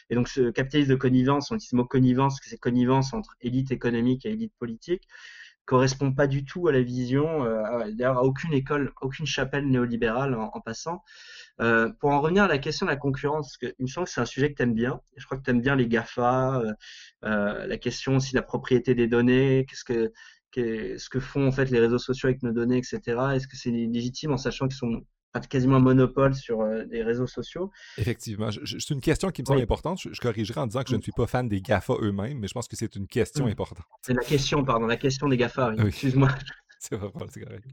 Et 0.09 0.15
donc 0.15 0.27
ce 0.27 0.51
capitalisme 0.51 0.91
de 0.91 0.95
connivence, 0.95 1.51
on 1.51 1.55
dit 1.55 1.65
ce 1.65 1.75
mot 1.75 1.85
connivence, 1.85 2.39
que 2.39 2.49
c'est 2.49 2.57
connivence 2.57 3.13
entre 3.13 3.35
élite 3.41 3.71
économique 3.71 4.25
et 4.25 4.31
élite 4.31 4.53
politique 4.59 5.07
correspond 5.65 6.13
pas 6.13 6.27
du 6.27 6.45
tout 6.45 6.67
à 6.67 6.71
la 6.71 6.81
vision, 6.81 7.43
euh, 7.43 7.91
d'ailleurs 7.91 8.17
à 8.17 8.23
aucune 8.23 8.53
école, 8.53 8.93
aucune 9.01 9.25
chapelle 9.25 9.67
néolibérale 9.67 10.35
en, 10.35 10.61
passant. 10.61 11.03
Euh, 11.61 11.89
pour 11.99 12.11
en 12.11 12.21
revenir 12.21 12.43
à 12.43 12.47
la 12.47 12.57
question 12.57 12.85
de 12.85 12.91
la 12.91 12.97
concurrence, 12.97 13.47
parce 13.47 13.57
que 13.57 13.75
il 13.79 13.83
me 13.83 13.87
semble 13.87 14.07
que 14.07 14.13
c'est 14.13 14.21
un 14.21 14.25
sujet 14.25 14.51
que 14.51 14.57
tu 14.57 14.63
aimes 14.63 14.73
bien, 14.73 14.99
je 15.15 15.25
crois 15.25 15.37
que 15.37 15.43
tu 15.43 15.51
aimes 15.51 15.61
bien 15.61 15.75
les 15.75 15.87
GAFA, 15.87 16.59
euh, 16.59 16.73
euh, 17.23 17.65
la 17.65 17.77
question 17.77 18.17
aussi 18.17 18.31
de 18.31 18.37
la 18.37 18.43
propriété 18.43 18.93
des 18.93 19.07
données, 19.07 19.65
qu'est-ce 19.69 19.85
que, 19.85 20.11
qu'est-ce 20.51 21.09
que 21.09 21.19
font 21.19 21.47
en 21.47 21.51
fait 21.51 21.69
les 21.71 21.79
réseaux 21.79 21.99
sociaux 21.99 22.27
avec 22.27 22.43
nos 22.43 22.51
données, 22.51 22.77
etc. 22.77 22.99
Est-ce 23.35 23.47
que 23.47 23.55
c'est 23.55 23.71
légitime 23.71 24.33
en 24.33 24.37
sachant 24.37 24.67
qu'ils 24.67 24.77
sont 24.77 25.05
quasiment 25.41 25.77
un 25.77 25.81
monopole 25.81 26.33
sur 26.35 26.61
euh, 26.61 26.83
les 26.89 27.03
réseaux 27.03 27.27
sociaux. 27.27 27.71
Effectivement. 27.97 28.49
C'est 28.51 28.89
une 28.89 29.01
question 29.01 29.29
qui 29.29 29.41
me 29.41 29.45
semble 29.45 29.61
importante. 29.61 29.99
Je, 29.99 30.19
corrigerai 30.19 30.61
en 30.61 30.67
disant 30.67 30.83
que 30.83 30.89
je 30.89 30.95
ne 30.95 31.01
suis 31.01 31.11
pas 31.11 31.27
fan 31.27 31.47
des 31.47 31.61
GAFA 31.61 31.93
eux-mêmes, 32.01 32.39
mais 32.39 32.47
je 32.47 32.53
pense 32.53 32.67
que 32.67 32.75
c'est 32.75 32.95
une 32.95 33.07
question 33.07 33.45
mmh. 33.45 33.49
importante. 33.49 33.85
C'est 34.01 34.13
la 34.13 34.23
question, 34.23 34.63
pardon, 34.63 34.87
la 34.87 34.97
question 34.97 35.27
des 35.27 35.37
GAFA, 35.37 35.73
excuse-moi. 35.85 36.29
c'est 36.79 36.95
vraiment, 36.95 37.25
c'est 37.29 37.41
correct. 37.41 37.65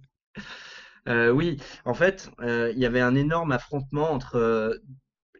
Euh, 1.08 1.30
oui, 1.30 1.56
en 1.84 1.94
fait, 1.94 2.30
euh, 2.40 2.72
il 2.74 2.78
y 2.78 2.86
avait 2.86 3.00
un 3.00 3.14
énorme 3.14 3.52
affrontement 3.52 4.12
entre 4.12 4.36
euh, 4.36 4.74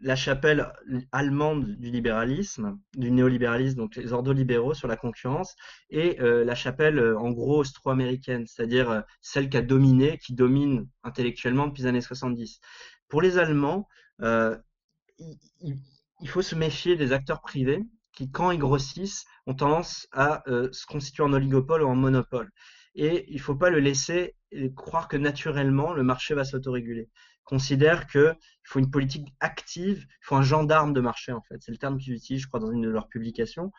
la 0.03 0.17
chapelle 0.17 0.73
allemande 1.13 1.65
du 1.77 1.91
libéralisme, 1.91 2.79
du 2.95 3.11
néolibéralisme, 3.11 3.79
donc 3.79 3.97
les 3.97 4.13
ordolibéraux 4.13 4.75
sur 4.75 4.89
la 4.89 4.97
concurrence, 4.97 5.55
et 5.91 6.17
la 6.21 6.55
chapelle 6.55 7.15
en 7.17 7.31
gros 7.31 7.61
austro-américaine, 7.61 8.47
c'est-à-dire 8.47 9.05
celle 9.21 9.49
qui 9.49 9.57
a 9.57 9.63
dominé, 9.63 10.19
qui 10.19 10.35
domine 10.35 10.89
intellectuellement 11.05 11.69
depuis 11.69 11.83
les 11.83 11.89
années 11.89 12.01
70. 12.01 12.61
Pour 13.09 13.23
les 13.23 13.39
Allemands, 13.39 13.89
il, 14.21 15.77
il 16.21 16.29
faut 16.29 16.43
se 16.43 16.55
méfier 16.55 16.97
des 16.97 17.13
acteurs 17.13 17.41
privés 17.41 17.81
qui, 18.13 18.31
quand 18.31 18.51
ils 18.51 18.59
grossissent, 18.59 19.25
ont 19.47 19.55
tendance 19.55 20.09
à 20.13 20.43
se 20.47 20.85
constituer 20.87 21.23
en 21.23 21.33
oligopole 21.33 21.83
ou 21.83 21.89
en 21.89 21.97
monopole 21.97 22.51
et 22.95 23.25
il 23.29 23.37
ne 23.37 23.41
faut 23.41 23.55
pas 23.55 23.71
le 23.71 23.79
laisser 23.79 24.35
croire 24.77 25.09
que 25.09 25.17
naturellement 25.17 25.93
le 25.93 26.03
marché 26.03 26.35
va 26.35 26.45
s'autoréguler. 26.45 27.09
Considère 27.45 28.07
qu'il 28.07 28.37
faut 28.65 28.79
une 28.79 28.91
politique 28.91 29.29
active, 29.41 30.07
il 30.09 30.25
faut 30.25 30.37
un 30.37 30.43
gendarme 30.43 30.93
de 30.93 31.01
marché 31.01 31.33
en 31.33 31.43
fait. 31.43 31.57
C'est 31.61 31.73
le 31.73 31.79
terme 31.79 31.99
qu'ils 31.99 32.15
utilisent, 32.15 32.43
je 32.43 32.49
crois, 32.49 32.61
dans 32.61 32.71
une 32.71 32.83
de 32.83 32.89
leurs 32.89 33.09
publications. 33.09 33.73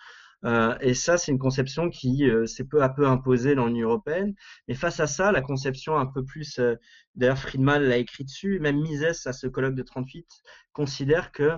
Euh, 0.46 0.78
et 0.82 0.94
ça, 0.94 1.18
c'est 1.18 1.32
une 1.32 1.40
conception 1.40 1.90
qui 1.90 2.30
euh, 2.30 2.46
s'est 2.46 2.66
peu 2.66 2.84
à 2.84 2.90
peu 2.90 3.08
imposée 3.08 3.56
dans 3.56 3.68
l'Union 3.68 3.90
européenne. 3.90 4.36
Mais 4.68 4.74
face 4.74 5.00
à 5.00 5.08
ça, 5.08 5.32
la 5.32 5.42
conception 5.42 5.98
un 5.98 6.06
peu 6.06 6.24
plus, 6.24 6.60
euh, 6.60 6.76
d'ailleurs 7.16 7.38
Friedman 7.38 7.82
l'a 7.82 7.98
écrit 7.98 8.26
dessus, 8.26 8.60
même 8.60 8.82
Mises 8.82 9.04
à 9.26 9.34
ce 9.34 9.48
colloque 9.48 9.76
de 9.76 9.84
38 9.84 10.28
considère 10.74 11.32
que 11.32 11.52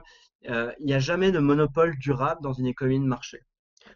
il 0.47 0.85
n'y 0.85 0.93
a 0.93 0.99
jamais 0.99 1.31
de 1.31 1.39
monopole 1.39 1.97
durable 1.97 2.39
dans 2.43 2.53
une 2.53 2.67
économie 2.67 2.99
de 2.99 3.05
marché. 3.05 3.39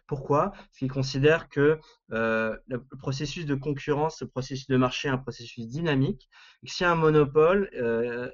Pourquoi? 0.06 0.50
Parce 0.50 0.78
qu'ils 0.78 0.90
considèrent 0.90 1.48
que 1.48 1.78
euh, 2.12 2.56
le 2.66 2.82
processus 2.98 3.46
de 3.46 3.54
concurrence, 3.54 4.20
le 4.20 4.28
processus 4.28 4.66
de 4.66 4.76
marché 4.76 5.08
est 5.08 5.10
un 5.10 5.18
processus 5.18 5.68
dynamique. 5.68 6.28
Et 6.62 6.68
s'il 6.68 6.84
y 6.84 6.86
a 6.86 6.92
un 6.92 6.96
monopole, 6.96 7.70
euh, 7.74 8.30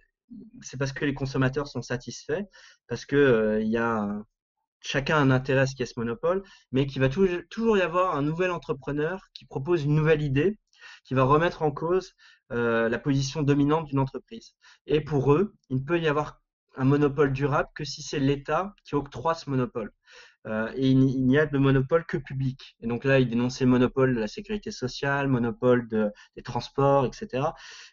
c'est 0.63 0.77
parce 0.79 0.93
que 0.93 1.05
les 1.05 1.15
consommateurs 1.15 1.69
sont 1.69 1.83
satisfaits, 1.83 2.45
parce 2.89 3.05
que 3.05 3.17
euh, 3.17 3.63
y 3.63 3.77
a 3.77 4.23
chacun 4.81 5.17
a 5.17 5.21
un 5.21 5.31
intérêt 5.31 5.63
à 5.63 5.67
ce 5.67 5.73
qu'il 5.73 5.81
y 5.81 5.83
ait 5.85 5.93
ce 5.93 5.99
monopole, 5.99 6.45
mais 6.71 6.87
qu'il 6.87 7.01
va 7.03 7.09
toujours 7.09 7.77
y 7.77 7.83
avoir 7.83 8.15
un 8.15 8.23
nouvel 8.23 8.53
entrepreneur 8.53 9.21
qui 9.35 9.45
propose 9.45 9.83
une 9.85 9.95
nouvelle 9.97 10.23
idée, 10.23 10.59
qui 11.05 11.15
va 11.15 11.25
remettre 11.25 11.63
en 11.63 11.73
cause 11.73 12.15
la 12.51 12.99
position 13.01 13.43
dominante 13.43 13.87
d'une 13.87 13.99
entreprise. 13.99 14.55
Et 14.87 15.01
pour 15.01 15.33
eux, 15.33 15.57
il 15.71 15.79
ne 15.79 15.83
peut 15.83 15.99
y 15.99 16.07
avoir 16.07 16.41
un 16.77 16.85
monopole 16.85 17.33
durable 17.33 17.69
que 17.75 17.85
si 17.85 18.03
c'est 18.03 18.19
l'État 18.19 18.75
qui 18.85 18.95
octroie 18.95 19.35
ce 19.35 19.51
monopole. 19.51 19.93
Euh, 20.47 20.71
et 20.77 20.91
il, 20.91 21.27
n'y 21.27 21.39
a 21.39 21.47
de 21.47 21.59
monopole 21.59 22.05
que 22.05 22.17
public. 22.17 22.77
Et 22.81 22.87
donc 22.87 23.05
là, 23.05 23.19
il 23.19 23.29
dénonçait 23.29 23.65
le 23.65 23.71
monopole 23.71 24.15
de 24.15 24.21
la 24.21 24.29
sécurité 24.29 24.71
sociale, 24.71 25.29
monopole 25.29 25.89
de, 25.89 26.11
des 26.37 26.43
transports, 26.43 27.05
etc. 27.05 27.49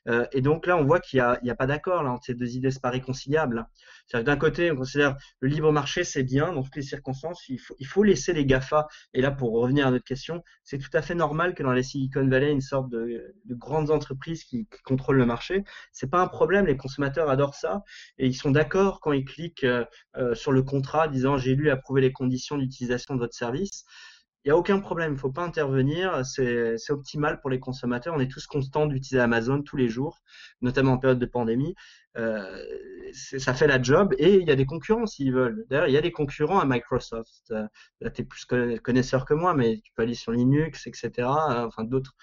Euh, 0.07 0.25
et 0.31 0.41
donc 0.41 0.67
là, 0.67 0.77
on 0.77 0.83
voit 0.83 0.99
qu'il 0.99 1.23
n'y 1.43 1.49
a, 1.49 1.55
pas 1.55 1.65
d'accord 1.65 2.05
entre 2.05 2.25
ces 2.25 2.35
deux 2.35 2.55
idées, 2.55 2.71
c'est 2.71 2.81
pas 2.81 2.89
réconciliable. 2.89 3.67
D'un 4.13 4.35
côté, 4.35 4.71
on 4.71 4.75
considère 4.75 5.15
le 5.39 5.47
libre 5.47 5.71
marché, 5.71 6.03
c'est 6.03 6.23
bien 6.23 6.51
dans 6.53 6.61
toutes 6.61 6.75
les 6.75 6.81
circonstances, 6.81 7.47
il 7.47 7.57
faut, 7.57 8.03
laisser 8.03 8.33
les 8.33 8.45
GAFA. 8.45 8.87
Et 9.13 9.21
là, 9.21 9.31
pour 9.31 9.53
revenir 9.53 9.87
à 9.87 9.91
notre 9.91 10.03
question, 10.03 10.43
c'est 10.63 10.77
tout 10.77 10.89
à 10.93 11.01
fait 11.01 11.15
normal 11.15 11.55
que 11.55 11.63
dans 11.63 11.71
les 11.71 11.83
Silicon 11.83 12.27
Valley, 12.27 12.51
une 12.51 12.61
sorte 12.61 12.89
de, 12.89 13.33
de 13.45 13.55
grandes 13.55 13.91
entreprises 13.91 14.43
qui, 14.43 14.67
contrôlent 14.83 15.17
le 15.17 15.25
marché. 15.25 15.63
C'est 15.91 16.09
pas 16.09 16.21
un 16.21 16.27
problème, 16.27 16.65
les 16.65 16.77
consommateurs 16.77 17.29
adorent 17.29 17.55
ça 17.55 17.83
et 18.17 18.27
ils 18.27 18.33
sont 18.33 18.51
d'accord 18.51 18.99
quand 18.99 19.13
ils 19.13 19.23
cliquent 19.25 19.63
euh, 19.63 20.35
sur 20.35 20.51
le 20.51 20.61
contrat 20.61 21.07
disant 21.07 21.37
j'ai 21.37 21.55
lu 21.55 21.67
et 21.67 21.71
approuvé 21.71 22.01
les 22.01 22.11
conditions 22.11 22.42
d'utilisation 22.57 23.15
de 23.15 23.19
votre 23.19 23.35
service. 23.35 23.85
Il 24.45 24.49
n'y 24.49 24.51
a 24.51 24.57
aucun 24.57 24.79
problème, 24.79 25.11
il 25.11 25.15
ne 25.15 25.19
faut 25.19 25.31
pas 25.31 25.43
intervenir, 25.43 26.25
c'est 26.25 26.75
optimal 26.89 27.39
pour 27.39 27.49
les 27.49 27.61
consommateurs. 27.61 28.13
On 28.13 28.19
est 28.19 28.29
tous 28.29 28.45
contents 28.45 28.87
d'utiliser 28.87 29.21
Amazon 29.21 29.61
tous 29.61 29.77
les 29.77 29.87
jours, 29.87 30.19
notamment 30.61 30.93
en 30.93 30.97
période 30.97 31.19
de 31.19 31.25
pandémie. 31.25 31.75
Euh, 32.17 32.61
ça 33.13 33.53
fait 33.53 33.67
la 33.67 33.81
job 33.81 34.13
et 34.17 34.35
il 34.35 34.47
y 34.47 34.51
a 34.51 34.55
des 34.55 34.65
concurrents 34.65 35.05
s'ils 35.05 35.33
veulent. 35.33 35.65
D'ailleurs, 35.69 35.87
il 35.87 35.93
y 35.93 35.97
a 35.97 36.01
des 36.01 36.11
concurrents 36.11 36.59
à 36.59 36.65
Microsoft. 36.65 37.51
Euh, 37.51 37.65
là, 38.01 38.09
tu 38.11 38.21
es 38.21 38.25
plus 38.25 38.45
connaisseur 38.83 39.25
que 39.25 39.33
moi, 39.33 39.53
mais 39.53 39.79
tu 39.81 39.93
peux 39.95 40.03
aller 40.03 40.13
sur 40.13 40.33
Linux, 40.33 40.87
etc. 40.87 41.11
Euh, 41.19 41.65
enfin, 41.65 41.85
d'autres. 41.85 42.15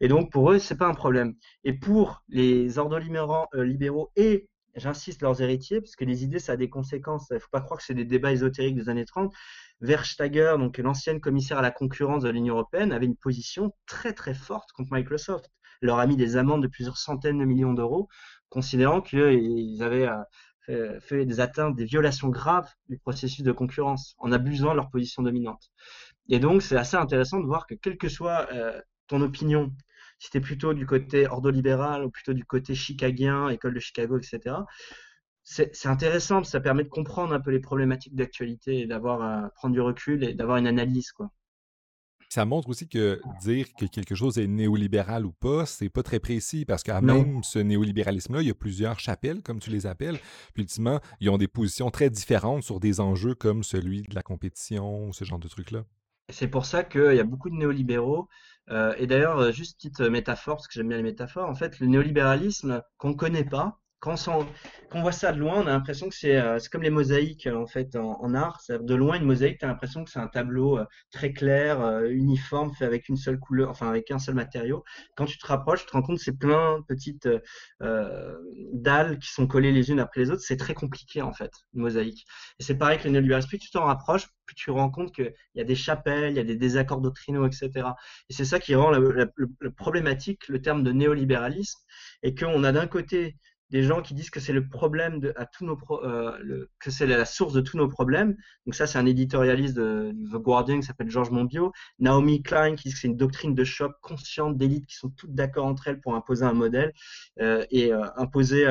et 0.00 0.08
donc, 0.08 0.32
pour 0.32 0.50
eux, 0.50 0.58
c'est 0.58 0.78
pas 0.78 0.88
un 0.88 0.94
problème. 0.94 1.34
Et 1.64 1.74
pour 1.74 2.22
les 2.28 2.78
ordolibéraux 2.78 3.46
libéraux 3.54 4.12
et 4.16 4.48
j'insiste, 4.76 5.22
leurs 5.22 5.40
héritiers, 5.40 5.80
parce 5.80 5.96
que 5.96 6.04
les 6.04 6.24
idées, 6.24 6.38
ça 6.38 6.52
a 6.52 6.56
des 6.56 6.68
conséquences. 6.68 7.26
Il 7.30 7.34
ne 7.34 7.38
faut 7.38 7.50
pas 7.50 7.60
croire 7.60 7.78
que 7.78 7.84
c'est 7.84 7.94
des 7.94 8.04
débats 8.04 8.32
ésotériques 8.32 8.76
des 8.76 8.88
années 8.88 9.04
30. 9.04 9.32
Verstager, 9.80 10.54
donc 10.58 10.78
l'ancienne 10.78 11.20
commissaire 11.20 11.58
à 11.58 11.62
la 11.62 11.70
concurrence 11.70 12.22
de 12.22 12.30
l'Union 12.30 12.54
européenne, 12.54 12.92
avait 12.92 13.06
une 13.06 13.16
position 13.16 13.72
très 13.86 14.12
très 14.12 14.34
forte 14.34 14.72
contre 14.72 14.92
Microsoft. 14.92 15.50
Leur 15.82 15.98
a 15.98 16.06
mis 16.06 16.16
des 16.16 16.36
amendes 16.36 16.62
de 16.62 16.68
plusieurs 16.68 16.96
centaines 16.96 17.38
de 17.38 17.44
millions 17.44 17.74
d'euros, 17.74 18.08
considérant 18.48 19.00
qu'ils 19.02 19.82
avaient 19.82 20.08
euh, 20.68 21.00
fait, 21.00 21.26
des 21.26 21.40
atteintes, 21.40 21.76
des 21.76 21.84
violations 21.84 22.28
graves 22.28 22.68
du 22.88 22.98
processus 22.98 23.42
de 23.42 23.52
concurrence, 23.52 24.14
en 24.18 24.32
abusant 24.32 24.70
de 24.70 24.76
leur 24.76 24.90
position 24.90 25.22
dominante. 25.22 25.70
Et 26.28 26.38
donc, 26.38 26.62
c'est 26.62 26.76
assez 26.76 26.96
intéressant 26.96 27.40
de 27.40 27.46
voir 27.46 27.66
que 27.66 27.74
quelle 27.74 27.98
que 27.98 28.08
soit 28.08 28.48
euh, 28.52 28.80
ton 29.06 29.20
opinion 29.20 29.72
si 30.18 30.30
tu 30.30 30.38
es 30.38 30.40
plutôt 30.40 30.74
du 30.74 30.86
côté 30.86 31.26
ordolibéral 31.26 32.04
ou 32.04 32.10
plutôt 32.10 32.32
du 32.32 32.44
côté 32.44 32.74
chicagien, 32.74 33.48
école 33.48 33.74
de 33.74 33.80
Chicago, 33.80 34.18
etc., 34.18 34.56
c'est 35.48 35.86
intéressant, 35.86 36.42
ça 36.42 36.58
permet 36.58 36.82
de 36.82 36.88
comprendre 36.88 37.32
un 37.32 37.38
peu 37.38 37.52
les 37.52 37.60
problématiques 37.60 38.16
d'actualité 38.16 38.80
et 38.80 38.86
d'avoir 38.86 39.22
à 39.22 39.50
prendre 39.54 39.74
du 39.74 39.80
recul 39.80 40.24
et 40.24 40.34
d'avoir 40.34 40.56
une 40.56 40.66
analyse. 40.66 41.12
quoi. 41.12 41.30
Ça 42.28 42.44
montre 42.44 42.68
aussi 42.68 42.88
que 42.88 43.20
dire 43.40 43.72
que 43.78 43.86
quelque 43.86 44.16
chose 44.16 44.38
est 44.38 44.48
néolibéral 44.48 45.24
ou 45.24 45.30
pas, 45.30 45.64
c'est 45.64 45.88
pas 45.88 46.02
très 46.02 46.18
précis 46.18 46.64
parce 46.64 46.82
qu'à 46.82 47.00
même 47.00 47.44
ce 47.44 47.60
néolibéralisme-là, 47.60 48.42
il 48.42 48.48
y 48.48 48.50
a 48.50 48.54
plusieurs 48.54 48.98
chapelles, 48.98 49.42
comme 49.42 49.60
tu 49.60 49.70
les 49.70 49.86
appelles. 49.86 50.18
Puis 50.52 50.64
ultimement, 50.64 51.00
ils 51.20 51.30
ont 51.30 51.38
des 51.38 51.46
positions 51.46 51.90
très 51.90 52.10
différentes 52.10 52.64
sur 52.64 52.80
des 52.80 52.98
enjeux 52.98 53.36
comme 53.36 53.62
celui 53.62 54.02
de 54.02 54.16
la 54.16 54.22
compétition, 54.22 55.12
ce 55.12 55.24
genre 55.24 55.38
de 55.38 55.46
trucs-là. 55.46 55.84
C'est 56.28 56.48
pour 56.48 56.66
ça 56.66 56.84
qu'il 56.84 57.14
y 57.14 57.20
a 57.20 57.24
beaucoup 57.24 57.50
de 57.50 57.56
néolibéraux 57.56 58.28
euh, 58.70 58.94
et 58.98 59.06
d'ailleurs, 59.06 59.38
euh, 59.38 59.52
juste 59.52 59.76
petite 59.76 60.00
euh, 60.00 60.10
métaphore, 60.10 60.56
parce 60.56 60.66
que 60.68 60.74
j'aime 60.74 60.88
bien 60.88 60.96
les 60.96 61.02
métaphores, 61.02 61.48
en 61.48 61.54
fait, 61.54 61.78
le 61.80 61.86
néolibéralisme 61.86 62.82
qu'on 62.98 63.10
ne 63.10 63.14
connaît 63.14 63.44
pas, 63.44 63.80
quand 64.00 64.16
on, 64.92 65.00
voit 65.00 65.12
ça 65.12 65.32
de 65.32 65.38
loin, 65.38 65.62
on 65.62 65.66
a 65.66 65.70
l'impression 65.70 66.08
que 66.08 66.14
c'est 66.14 66.68
comme 66.70 66.82
les 66.82 66.90
mosaïques 66.90 67.48
en 67.52 67.66
fait 67.66 67.96
en, 67.96 68.34
art. 68.34 68.60
De 68.68 68.94
loin, 68.94 69.16
une 69.16 69.24
mosaïque, 69.24 69.58
tu 69.58 69.64
as 69.64 69.68
l'impression 69.68 70.04
que 70.04 70.10
c'est 70.10 70.18
un 70.18 70.28
tableau 70.28 70.78
très 71.10 71.32
clair, 71.32 72.02
uniforme, 72.04 72.72
fait 72.74 72.84
avec 72.84 73.08
une 73.08 73.16
seule 73.16 73.38
couleur, 73.38 73.70
enfin 73.70 73.88
avec 73.88 74.10
un 74.10 74.18
seul 74.18 74.34
matériau. 74.34 74.84
Quand 75.16 75.24
tu 75.24 75.38
te 75.38 75.46
rapproches, 75.46 75.80
tu 75.80 75.86
te 75.86 75.92
rends 75.92 76.02
compte 76.02 76.18
que 76.18 76.22
c'est 76.22 76.38
plein 76.38 76.78
de 76.78 76.84
petites 76.84 77.28
dalles 78.72 79.18
qui 79.18 79.30
sont 79.30 79.46
collées 79.46 79.72
les 79.72 79.90
unes 79.90 80.00
après 80.00 80.20
les 80.20 80.30
autres. 80.30 80.42
C'est 80.42 80.56
très 80.56 80.74
compliqué 80.74 81.22
en 81.22 81.32
fait, 81.32 81.50
une 81.74 81.82
mosaïque. 81.82 82.26
Et 82.58 82.62
c'est 82.62 82.76
pareil 82.76 82.98
que 82.98 83.04
le 83.04 83.10
néolibéralisme. 83.10 83.48
Plus 83.48 83.58
tu 83.58 83.70
t'en 83.70 83.84
rapproches, 83.84 84.28
plus 84.46 84.54
tu 84.54 84.66
te 84.66 84.70
rends 84.70 84.90
compte 84.90 85.14
qu'il 85.14 85.34
y 85.54 85.60
a 85.60 85.64
des 85.64 85.74
chapelles, 85.74 86.32
il 86.32 86.36
y 86.36 86.40
a 86.40 86.44
des 86.44 86.56
désaccords 86.56 87.00
doctrinaux, 87.00 87.46
etc. 87.46 87.88
Et 88.28 88.32
c'est 88.32 88.44
ça 88.44 88.58
qui 88.58 88.74
rend 88.74 88.90
le, 88.90 89.32
problématique 89.76 90.48
le 90.48 90.62
terme 90.62 90.82
de 90.82 90.92
néolibéralisme, 90.92 91.80
et 92.22 92.34
qu'on 92.34 92.64
a 92.64 92.72
d'un 92.72 92.86
côté 92.86 93.36
des 93.70 93.82
gens 93.82 94.00
qui 94.00 94.14
disent 94.14 94.30
que 94.30 94.40
c'est 94.40 94.52
le 94.52 94.68
problème 94.68 95.20
de, 95.20 95.32
à 95.36 95.46
tous 95.46 95.64
nos 95.64 95.78
euh, 96.04 96.66
que 96.78 96.90
c'est 96.90 97.06
la 97.06 97.24
source 97.24 97.52
de 97.52 97.60
tous 97.60 97.76
nos 97.76 97.88
problèmes. 97.88 98.36
Donc 98.64 98.74
ça, 98.74 98.86
c'est 98.86 98.98
un 98.98 99.06
éditorialiste 99.06 99.74
de, 99.74 100.12
The 100.32 100.36
Guardian 100.36 100.80
qui 100.80 100.86
s'appelle 100.86 101.10
Georges 101.10 101.30
Monbiot. 101.30 101.72
Naomi 101.98 102.42
Klein 102.42 102.76
qui 102.76 102.88
dit 102.88 102.94
que 102.94 103.00
c'est 103.00 103.08
une 103.08 103.16
doctrine 103.16 103.54
de 103.54 103.64
choc 103.64 103.92
consciente 104.00 104.56
d'élite 104.56 104.86
qui 104.86 104.96
sont 104.96 105.10
toutes 105.10 105.34
d'accord 105.34 105.66
entre 105.66 105.88
elles 105.88 106.00
pour 106.00 106.14
imposer 106.14 106.44
un 106.44 106.52
modèle 106.54 106.92
euh, 107.40 107.64
et 107.70 107.92
euh, 107.92 108.04
imposer 108.16 108.66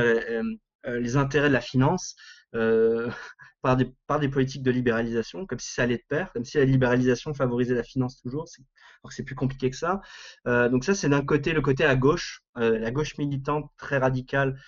les 0.86 1.18
intérêts 1.18 1.50
de 1.50 1.54
la 1.54 1.62
finance. 1.62 2.16
par 3.66 3.78
des, 3.78 3.92
par 4.06 4.20
des 4.20 4.30
politiques 4.30 4.62
de 4.62 4.70
libéralisation, 4.70 5.48
comme 5.48 5.58
si 5.58 5.74
ça 5.74 5.82
allait 5.82 5.98
de 5.98 6.04
pair, 6.08 6.32
comme 6.34 6.46
si 6.46 6.58
la 6.58 6.66
libéralisation 6.66 7.34
favorisait 7.34 7.74
la 7.74 7.82
finance 7.82 8.22
toujours, 8.22 8.46
alors 8.54 9.10
que 9.10 9.16
c'est 9.16 9.24
plus 9.24 9.34
compliqué 9.34 9.72
que 9.72 9.76
ça. 9.76 10.02
Euh, 10.46 10.70
donc 10.70 10.84
ça, 10.84 10.94
c'est 10.94 11.10
d'un 11.10 11.26
côté 11.26 11.52
le 11.52 11.62
côté 11.62 11.84
à 11.84 11.96
gauche, 11.96 12.42
euh, 12.58 12.78
la 12.78 12.92
gauche 12.92 13.18
militante 13.18 13.72
très 13.78 13.98
radicale, 13.98 14.50
euh, 14.50 14.60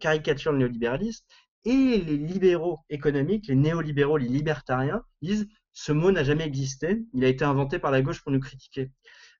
caricature 0.00 0.52
le 0.52 0.58
néolibéralisme, 0.58 1.24
et 1.64 1.98
les 1.98 2.16
libéraux 2.16 2.80
économiques, 2.88 3.46
les 3.48 3.54
néolibéraux, 3.54 4.16
les 4.16 4.28
libertariens, 4.28 5.02
disent 5.22 5.48
ce 5.72 5.92
mot 5.92 6.10
n'a 6.10 6.24
jamais 6.24 6.46
existé, 6.46 7.04
il 7.12 7.24
a 7.24 7.28
été 7.28 7.44
inventé 7.44 7.78
par 7.78 7.90
la 7.90 8.02
gauche 8.02 8.22
pour 8.22 8.32
nous 8.32 8.40
critiquer. 8.40 8.90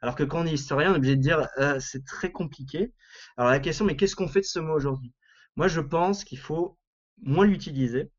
Alors 0.01 0.15
que 0.15 0.25
quand 0.25 0.43
on 0.43 0.47
est 0.47 0.53
historien, 0.53 0.91
on 0.91 0.95
est 0.95 0.99
obligé 0.99 1.17
de 1.17 1.23
dire 1.23 1.49
c'est 1.81 2.05
très 2.05 2.31
compliqué. 2.31 2.93
Alors 3.37 3.51
la 3.51 3.61
question, 3.61 3.85
mais 3.85 3.97
qu'est-ce 3.97 4.17
qu'on 4.17 4.29
fait 4.29 4.41
de 4.41 4.47
ce 4.47 4.59
mot 4.59 4.75
aujourd'hui? 4.75 5.13
Moi, 5.57 5.69
je 5.69 5.81
pense 5.81 6.25
qu'il 6.25 6.39
faut 6.39 6.79
moins 7.23 7.47
l'utiliser, 7.47 8.11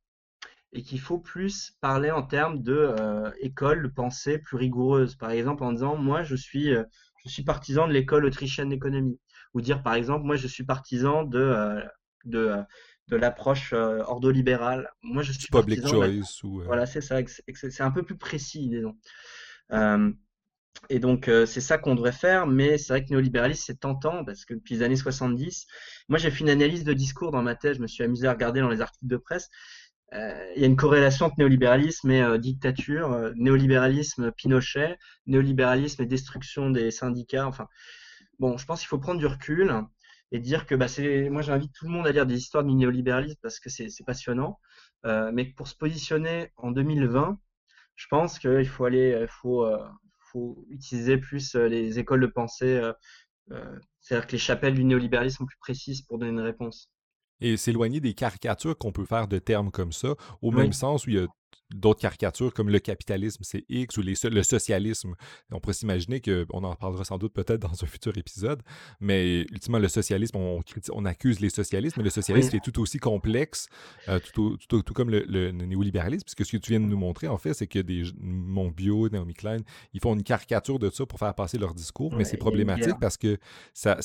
et 0.74 0.84
qu'il 0.84 1.00
faut 1.00 1.20
plus 1.20 1.74
parler 1.82 2.12
en 2.12 2.24
termes 2.24 2.62
de 2.62 2.74
euh, 2.74 3.32
école 3.40 3.84
de 3.84 3.88
pensée 3.88 4.38
plus 4.40 4.58
rigoureuse. 4.58 5.16
Par 5.16 5.32
exemple, 5.32 5.64
en 5.64 5.72
disant 5.74 5.96
moi 5.96 6.24
je 6.24 6.36
suis 6.36 6.74
euh, 6.74 6.84
je 7.26 7.30
suis 7.30 7.44
partisan 7.44 7.88
de 7.88 7.94
l'école 7.94 8.26
autrichienne 8.26 8.70
d'économie, 8.70 9.20
ou 9.54 9.62
dire 9.62 9.84
par 9.84 9.96
exemple 9.96 10.26
moi 10.26 10.36
je 10.36 10.48
suis 10.48 10.64
partisan 10.64 11.24
de 11.24 11.40
euh, 11.40 11.82
de 12.26 12.56
de 13.08 13.16
l'approche 13.16 13.74
ordolibérale. 13.74 14.90
Moi 15.02 15.24
je 15.24 15.32
suis 15.32 15.48
public 15.48 15.88
choice 15.88 16.44
ou 16.44 16.62
voilà 16.64 16.86
c'est 16.86 17.02
ça. 17.02 17.18
C'est 17.54 17.82
un 17.82 17.92
peu 17.92 18.04
plus 18.04 18.18
précis 18.18 18.70
disons. 18.70 18.96
Et 20.90 21.00
donc, 21.00 21.28
euh, 21.28 21.46
c'est 21.46 21.62
ça 21.62 21.78
qu'on 21.78 21.96
devrait 21.96 22.12
faire, 22.12 22.48
mais 22.48 22.78
c'est 22.78 22.94
vrai 22.94 23.04
que 23.04 23.10
néolibéralisme, 23.10 23.64
c'est 23.66 23.80
tentant, 23.80 24.24
parce 24.24 24.46
que 24.46 24.54
depuis 24.54 24.76
les 24.76 24.84
années 24.84 24.96
70, 24.96 25.68
moi, 26.08 26.18
j'ai 26.18 26.32
fait 26.32 26.40
une 26.40 26.50
analyse 26.50 26.84
de 26.84 26.94
discours 26.94 27.32
dans 27.32 27.42
ma 27.42 27.56
tête, 27.56 27.76
je 27.76 27.82
me 27.82 27.88
suis 27.88 28.04
amusé 28.04 28.28
à 28.28 28.34
regarder 28.34 28.62
dans 28.62 28.70
les 28.70 28.82
articles 28.82 29.08
de 29.08 29.18
presse. 29.18 29.50
Euh, 30.14 30.52
il 30.56 30.62
y 30.62 30.64
a 30.64 30.68
une 30.68 30.76
corrélation 30.76 31.28
entre 31.28 31.36
néolibéralisme 31.38 32.10
et 32.10 32.24
euh, 32.24 32.38
dictature, 32.38 33.32
néolibéralisme 33.36 34.32
Pinochet, 34.32 34.98
néolibéralisme 35.28 36.02
et 36.02 36.06
destruction 36.08 36.72
des 36.72 36.90
syndicats. 36.90 37.46
Enfin, 37.46 37.68
bon, 38.40 38.58
je 38.58 38.66
pense 38.66 38.80
qu'il 38.80 38.88
faut 38.88 38.98
prendre 38.98 39.20
du 39.20 39.28
recul 39.28 39.72
et 40.32 40.40
dire 40.40 40.66
que 40.66 40.76
bah, 40.76 40.88
c'est. 40.88 41.30
Moi, 41.30 41.42
j'invite 41.42 41.74
tout 41.74 41.86
le 41.86 41.92
monde 41.92 42.08
à 42.08 42.12
lire 42.12 42.26
des 42.26 42.38
histoires 42.38 42.64
du 42.64 42.74
néolibéralisme 42.74 43.40
parce 43.42 43.60
que 43.60 43.70
c'est 43.70 43.90
passionnant. 44.06 44.60
mais 45.04 45.46
pour 45.46 45.68
se 45.68 45.76
positionner 45.76 46.52
en 46.58 46.72
2020, 46.72 47.40
je 47.96 48.08
pense 48.10 48.40
qu'il 48.40 48.68
faut 48.68 48.86
aller, 48.86 49.26
faut, 49.30 49.66
faut 50.32 50.66
utiliser 50.70 51.18
plus 51.18 51.56
euh, 51.56 51.68
les 51.68 52.00
écoles 52.00 52.22
de 52.22 52.28
pensée, 52.28 52.78
euh, 52.78 52.94
euh, 53.52 53.80
c'est-à-dire 54.00 54.28
que 54.28 54.32
les 54.34 54.38
chapelles 54.38 54.76
du 54.76 54.84
néolibéralisme 54.84 55.38
sont 55.38 55.46
plus 55.46 55.58
précises 55.60 56.02
pour 56.04 56.20
donner 56.20 56.32
une 56.32 56.40
réponse. 56.40 56.90
Et 57.42 57.58
s'éloigner 57.58 58.00
des 58.00 58.14
caricatures 58.14 58.78
qu'on 58.78 58.92
peut 58.92 59.06
faire 59.06 59.28
de 59.28 59.40
termes 59.40 59.72
comme 59.72 59.92
ça, 59.92 60.16
au 60.42 60.52
même 60.52 60.74
sens 60.74 61.06
où 61.06 61.10
il 61.10 61.16
y 61.18 61.20
a 61.20 61.28
d'autres 61.74 62.00
caricatures 62.00 62.54
comme 62.54 62.70
le 62.70 62.80
capitalisme, 62.80 63.44
c'est 63.44 63.66
X, 63.70 63.98
ou 63.98 64.02
le 64.02 64.44
socialisme. 64.44 65.16
On 65.52 65.60
pourrait 65.60 65.74
s'imaginer 65.74 66.20
qu'on 66.22 66.64
en 66.64 66.76
parlera 66.76 67.04
sans 67.04 67.18
doute 67.18 67.34
peut-être 67.34 67.60
dans 67.70 67.84
un 67.84 67.88
futur 67.88 68.18
épisode, 68.18 68.62
mais 69.00 69.42
ultimement, 69.52 69.80
le 69.80 69.88
socialisme, 69.88 70.38
on, 70.38 70.62
on 70.92 71.06
accuse 71.06 71.40
les 71.40 71.50
socialistes, 71.50 71.98
mais 71.98 72.04
le 72.04 72.10
socialisme 72.10 72.56
est 72.56 72.64
tout 72.64 72.80
aussi 72.80 72.98
complexe, 72.98 73.68
euh, 74.08 74.20
tout, 74.34 74.58
comme 74.94 75.10
le, 75.10 75.52
néolibéralisme, 75.52 76.24
puisque 76.24 76.46
ce 76.46 76.58
que 76.58 76.62
tu 76.62 76.72
viens 76.72 76.80
de 76.80 76.86
nous 76.86 76.98
montrer, 76.98 77.28
en 77.28 77.38
fait, 77.38 77.54
c'est 77.54 77.68
que 77.68 77.80
des 77.80 78.04
Montbio, 78.20 79.10
Naomi 79.10 79.34
Klein, 79.34 79.60
ils 79.94 80.00
font 80.00 80.16
une 80.16 80.24
caricature 80.24 80.80
de 80.80 80.90
ça 80.90 81.06
pour 81.06 81.20
faire 81.20 81.34
passer 81.36 81.58
leur 81.58 81.74
discours, 81.74 82.16
mais 82.16 82.24
c'est 82.24 82.38
problématique 82.38 83.00
parce 83.00 83.18
que 83.18 83.38
ça, 83.74 83.98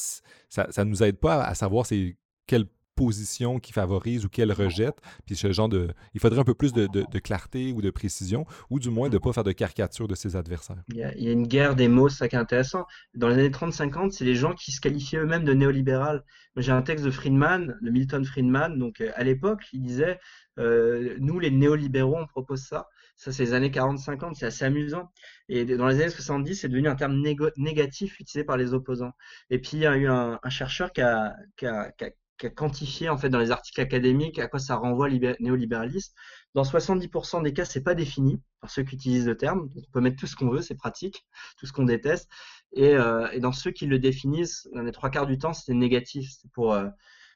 ça, 0.49 0.66
ça 0.70 0.85
nous 0.85 1.03
aide 1.03 1.16
pas 1.16 1.43
à, 1.43 1.55
savoir 1.55 1.87
c'est 1.87 2.16
quel 2.47 2.66
position 2.95 3.59
qui 3.59 3.73
favorise 3.73 4.25
ou 4.25 4.29
qu'elle 4.29 4.53
rejette. 4.53 4.97
Puis 5.27 5.37
ce 5.37 5.53
genre 5.53 5.69
de. 5.69 5.89
Il 6.15 6.21
faudrait 6.21 6.41
un 6.41 6.45
peu 6.45 6.55
plus 6.55 6.73
de, 6.73 7.19
clarté 7.19 7.73
ou 7.73 7.83
de 7.83 7.91
précision, 7.91 8.47
ou 8.71 8.79
du 8.79 8.91
moins 8.91 9.09
de 9.09 9.15
ne 9.15 9.19
pas 9.19 9.33
faire 9.33 9.45
de 9.45 9.53
caricature 9.53 10.09
de 10.09 10.15
ses 10.15 10.37
adversaires. 10.37 10.83
Il 10.89 10.97
y, 10.97 11.05
a, 11.05 11.33
une 11.33 11.47
guerre 11.47 11.75
des 11.75 11.89
mots, 11.89 12.09
c'est 12.09 12.19
ça 12.19 12.29
qui 12.29 12.37
est 12.37 12.39
intéressant. 12.39 12.87
Dans 13.15 13.29
les 13.29 13.35
années 13.35 13.51
30-50, 13.51 14.11
c'est 14.11 14.25
les 14.25 14.35
gens 14.35 14.55
qui 14.55 14.73
se 14.73 14.81
qualifiaient 14.81 15.19
eux-mêmes 15.19 15.45
de 15.45 15.53
néolibéral. 15.53 16.25
J'ai 16.57 16.73
un 16.73 16.83
texte 16.83 17.05
de 17.05 17.11
Friedman, 17.11 17.77
de 17.83 17.91
Milton 17.91 18.25
Friedman, 18.25 18.79
donc 18.79 19.01
euh, 19.01 19.11
à 19.15 19.25
l'époque, 19.25 19.63
il 19.73 19.83
disait 19.83 20.21
euh, 20.59 21.17
Nous, 21.19 21.41
les 21.41 21.51
néolibéraux, 21.51 22.17
on 22.17 22.27
propose 22.27 22.63
ça. 22.63 22.89
Ça, 23.17 23.33
c'est 23.33 23.45
les 23.45 23.53
années 23.55 23.71
40-50, 23.71 24.35
c'est 24.35 24.47
assez 24.47 24.65
amusant. 24.65 25.11
Et 25.49 25.65
dans 25.65 25.87
les 25.87 26.01
années 26.01 26.11
70, 26.11 26.57
c'est 26.57 26.69
devenu 26.69 26.89
un 26.89 26.97
terme 26.97 27.23
négatif 27.57 28.19
utilisé 28.19 28.45
par 28.45 28.57
les 28.57 28.75
opposants. 28.75 29.13
Et 29.51 29.61
puis, 29.61 29.73
il 29.75 29.81
y 29.81 29.87
a 29.87 29.97
eu 29.97 30.09
un, 30.09 30.39
chercheur 30.49 30.93
qui 30.93 31.01
a, 31.01 31.37
qui 31.57 31.67
a 31.67 31.93
qui 31.93 32.05
a 32.05 32.11
quantifié 32.37 33.09
en 33.09 33.16
fait 33.16 33.28
dans 33.28 33.39
les 33.39 33.51
articles 33.51 33.80
académiques 33.80 34.39
à 34.39 34.49
quoi 34.49 34.59
ça 34.59 34.76
renvoie 34.76 35.09
néolibéralisme. 35.41 36.12
Dans 36.55 36.62
70% 36.62 37.43
des 37.43 37.53
cas, 37.53 37.64
c'est 37.64 37.82
pas 37.82 37.95
défini 37.95 38.41
par 38.61 38.70
ceux 38.70 38.82
qui 38.82 38.95
utilisent 38.97 39.26
le 39.26 39.37
terme. 39.37 39.68
On 39.76 39.91
peut 39.93 40.01
mettre 40.01 40.16
tout 40.16 40.26
ce 40.26 40.37
qu'on 40.37 40.51
veut, 40.51 40.62
c'est 40.62 40.76
pratique, 40.76 41.26
tout 41.59 41.66
ce 41.66 41.72
qu'on 41.72 41.85
déteste. 41.85 42.30
Et, 42.72 42.95
euh, 42.95 43.28
et, 43.32 43.41
dans 43.41 43.53
ceux 43.53 43.70
qui 43.70 43.87
le 43.87 43.99
définissent, 43.99 44.68
dans 44.72 44.82
les 44.82 44.93
trois 44.93 45.11
quarts 45.11 45.26
du 45.26 45.39
temps, 45.39 45.53
c'est 45.53 45.74
négatif, 45.74 46.30
c'est 46.30 46.51
pour 46.53 46.72
euh, 46.72 46.89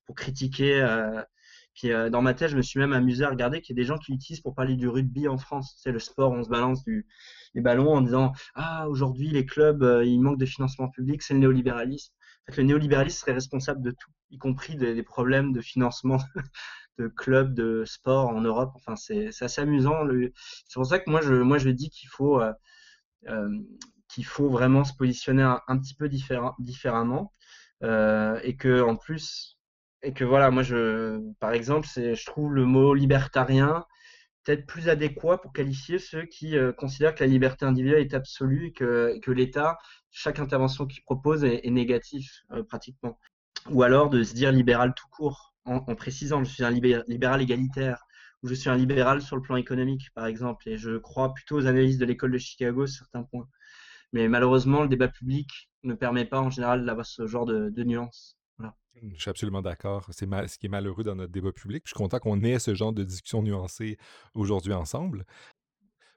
pour 0.07 0.15
critiquer. 0.15 0.81
Euh, 0.81 1.23
puis 1.75 1.91
dans 2.11 2.23
ma 2.23 2.35
tête, 2.35 2.51
je 2.51 2.57
me 2.57 2.63
suis 2.63 2.81
même 2.81 2.93
amusé 2.93 3.25
à 3.25 3.31
regarder 3.31 3.61
qu'il 3.61 3.77
y 3.77 3.79
a 3.79 3.81
des 3.83 3.87
gens 3.87 3.99
qui 3.99 4.11
l'utilisent 4.11 4.41
pour 4.41 4.53
parler 4.53 4.75
du 4.75 4.89
rugby 4.89 5.29
en 5.29 5.39
France. 5.39 5.77
C'est 5.79 5.93
le 5.93 6.01
sport, 6.01 6.33
on 6.33 6.43
se 6.43 6.49
balance 6.49 6.83
du, 6.83 7.07
les 7.55 7.61
ballons 7.61 7.95
en 7.95 8.01
disant 8.01 8.33
ah 8.57 8.89
aujourd'hui 8.89 9.29
les 9.29 9.47
clubs, 9.47 10.03
il 10.05 10.21
manque 10.21 10.39
de 10.39 10.47
financement 10.47 10.89
public, 10.89 11.23
c'est 11.23 11.35
le 11.35 11.41
néolibéralisme 11.41 12.13
le 12.57 12.63
néolibéralisme 12.63 13.21
serait 13.21 13.33
responsable 13.33 13.83
de 13.83 13.91
tout, 13.91 14.11
y 14.31 14.39
compris 14.39 14.77
des, 14.77 15.03
problèmes 15.03 15.53
de 15.53 15.61
financement 15.61 16.19
de 16.99 17.09
clubs 17.09 17.55
de 17.55 17.85
sport 17.85 18.29
en 18.29 18.41
Europe. 18.41 18.73
Enfin, 18.75 18.97
c'est 18.97 19.29
assez 19.41 19.61
amusant. 19.61 20.05
C'est 20.67 20.75
pour 20.75 20.87
ça 20.87 20.99
que 20.99 21.11
moi, 21.11 21.21
je, 21.21 21.35
moi, 21.35 21.59
je 21.59 21.71
dis 21.71 21.91
qu'il 21.91 22.09
faut, 22.09 22.41
euh, 22.41 22.53
euh, 23.29 23.49
qu'il 24.09 24.25
faut 24.25 24.49
vraiment 24.49 24.85
se 24.85 24.95
positionner 24.95 25.43
un, 25.43 25.79
petit 25.79 25.95
peu 25.95 26.09
différemment. 26.09 27.33
Euh, 27.85 28.41
et 28.43 28.57
que, 28.57 28.83
en 28.83 28.97
plus, 28.97 29.59
et 30.03 30.13
que 30.13 30.25
voilà, 30.25 30.51
moi, 30.51 30.63
je, 30.63 31.21
par 31.41 31.53
exemple, 31.53 31.87
je 31.95 32.27
trouve 32.27 32.55
le 32.55 32.65
mot 32.65 32.95
libertarien 32.95 33.85
peut-être 34.49 34.67
plus 34.67 34.89
adéquat 34.89 35.37
pour 35.37 35.53
qualifier 35.53 35.99
ceux 35.99 36.25
qui 36.25 36.57
considèrent 36.79 37.15
que 37.15 37.23
la 37.23 37.29
liberté 37.29 37.67
individuelle 37.67 38.01
est 38.01 38.15
absolue 38.15 38.69
et 38.69 38.73
que, 38.73 39.31
l'État 39.31 39.77
chaque 40.11 40.39
intervention 40.39 40.87
qu'il 40.87 41.03
propose 41.03 41.45
est, 41.45 41.69
négatif 41.69 42.45
euh, 42.53 42.63
pratiquement. 42.63 43.19
Ou 43.71 43.83
alors 43.83 44.09
de 44.09 44.23
se 44.23 44.33
dire 44.33 44.51
libéral 44.51 44.95
tout 44.95 45.07
court, 45.11 45.55
en, 45.67 45.81
précisant 45.95 46.43
je 46.43 46.51
suis 46.51 46.65
un 46.65 46.71
libéral 46.71 47.43
égalitaire, 47.43 48.03
ou 48.43 48.49
je 48.49 48.55
suis 48.55 48.71
un 48.71 48.77
libéral 48.77 49.21
sur 49.21 49.37
le 49.37 49.43
plan 49.43 49.57
économique, 49.57 50.09
par 50.15 50.25
exemple, 50.25 50.67
et 50.67 50.79
je 50.79 50.97
crois 50.97 51.35
plutôt 51.35 51.57
aux 51.57 51.67
analyses 51.67 51.99
de 51.99 52.07
l'école 52.07 52.31
de 52.33 52.39
Chicago 52.39 52.87
sur 52.87 53.05
certains 53.05 53.25
points. 53.25 53.49
Mais 54.15 54.29
malheureusement, 54.29 54.83
le 54.83 54.89
débat 54.89 55.09
public 55.09 55.69
ne 55.83 55.93
permet 55.93 56.25
pas 56.25 56.41
en 56.41 56.49
général 56.49 56.87
d'avoir 56.87 57.05
ce 57.05 57.27
genre 57.27 57.45
de, 57.45 57.85
nuances. 57.85 58.38
Je 59.15 59.21
suis 59.21 59.31
absolument 59.31 59.63
d'accord. 59.63 60.09
C'est 60.11 60.27
ce 60.27 60.59
qui 60.59 60.67
est 60.67 60.71
malheureux 60.71 61.05
dans 61.05 61.15
notre 61.15 61.33
débat 61.33 61.53
public. 61.53 61.83
Je 61.85 61.91
suis 61.91 61.97
content 61.97 62.19
qu'on 62.19 62.43
ait 62.43 62.59
ce 62.59 62.75
genre 62.75 62.93
de 62.93 63.05
discussion 63.05 63.43
nuancée 63.43 63.97
aujourd'hui 64.35 64.73
ensemble. 64.73 65.25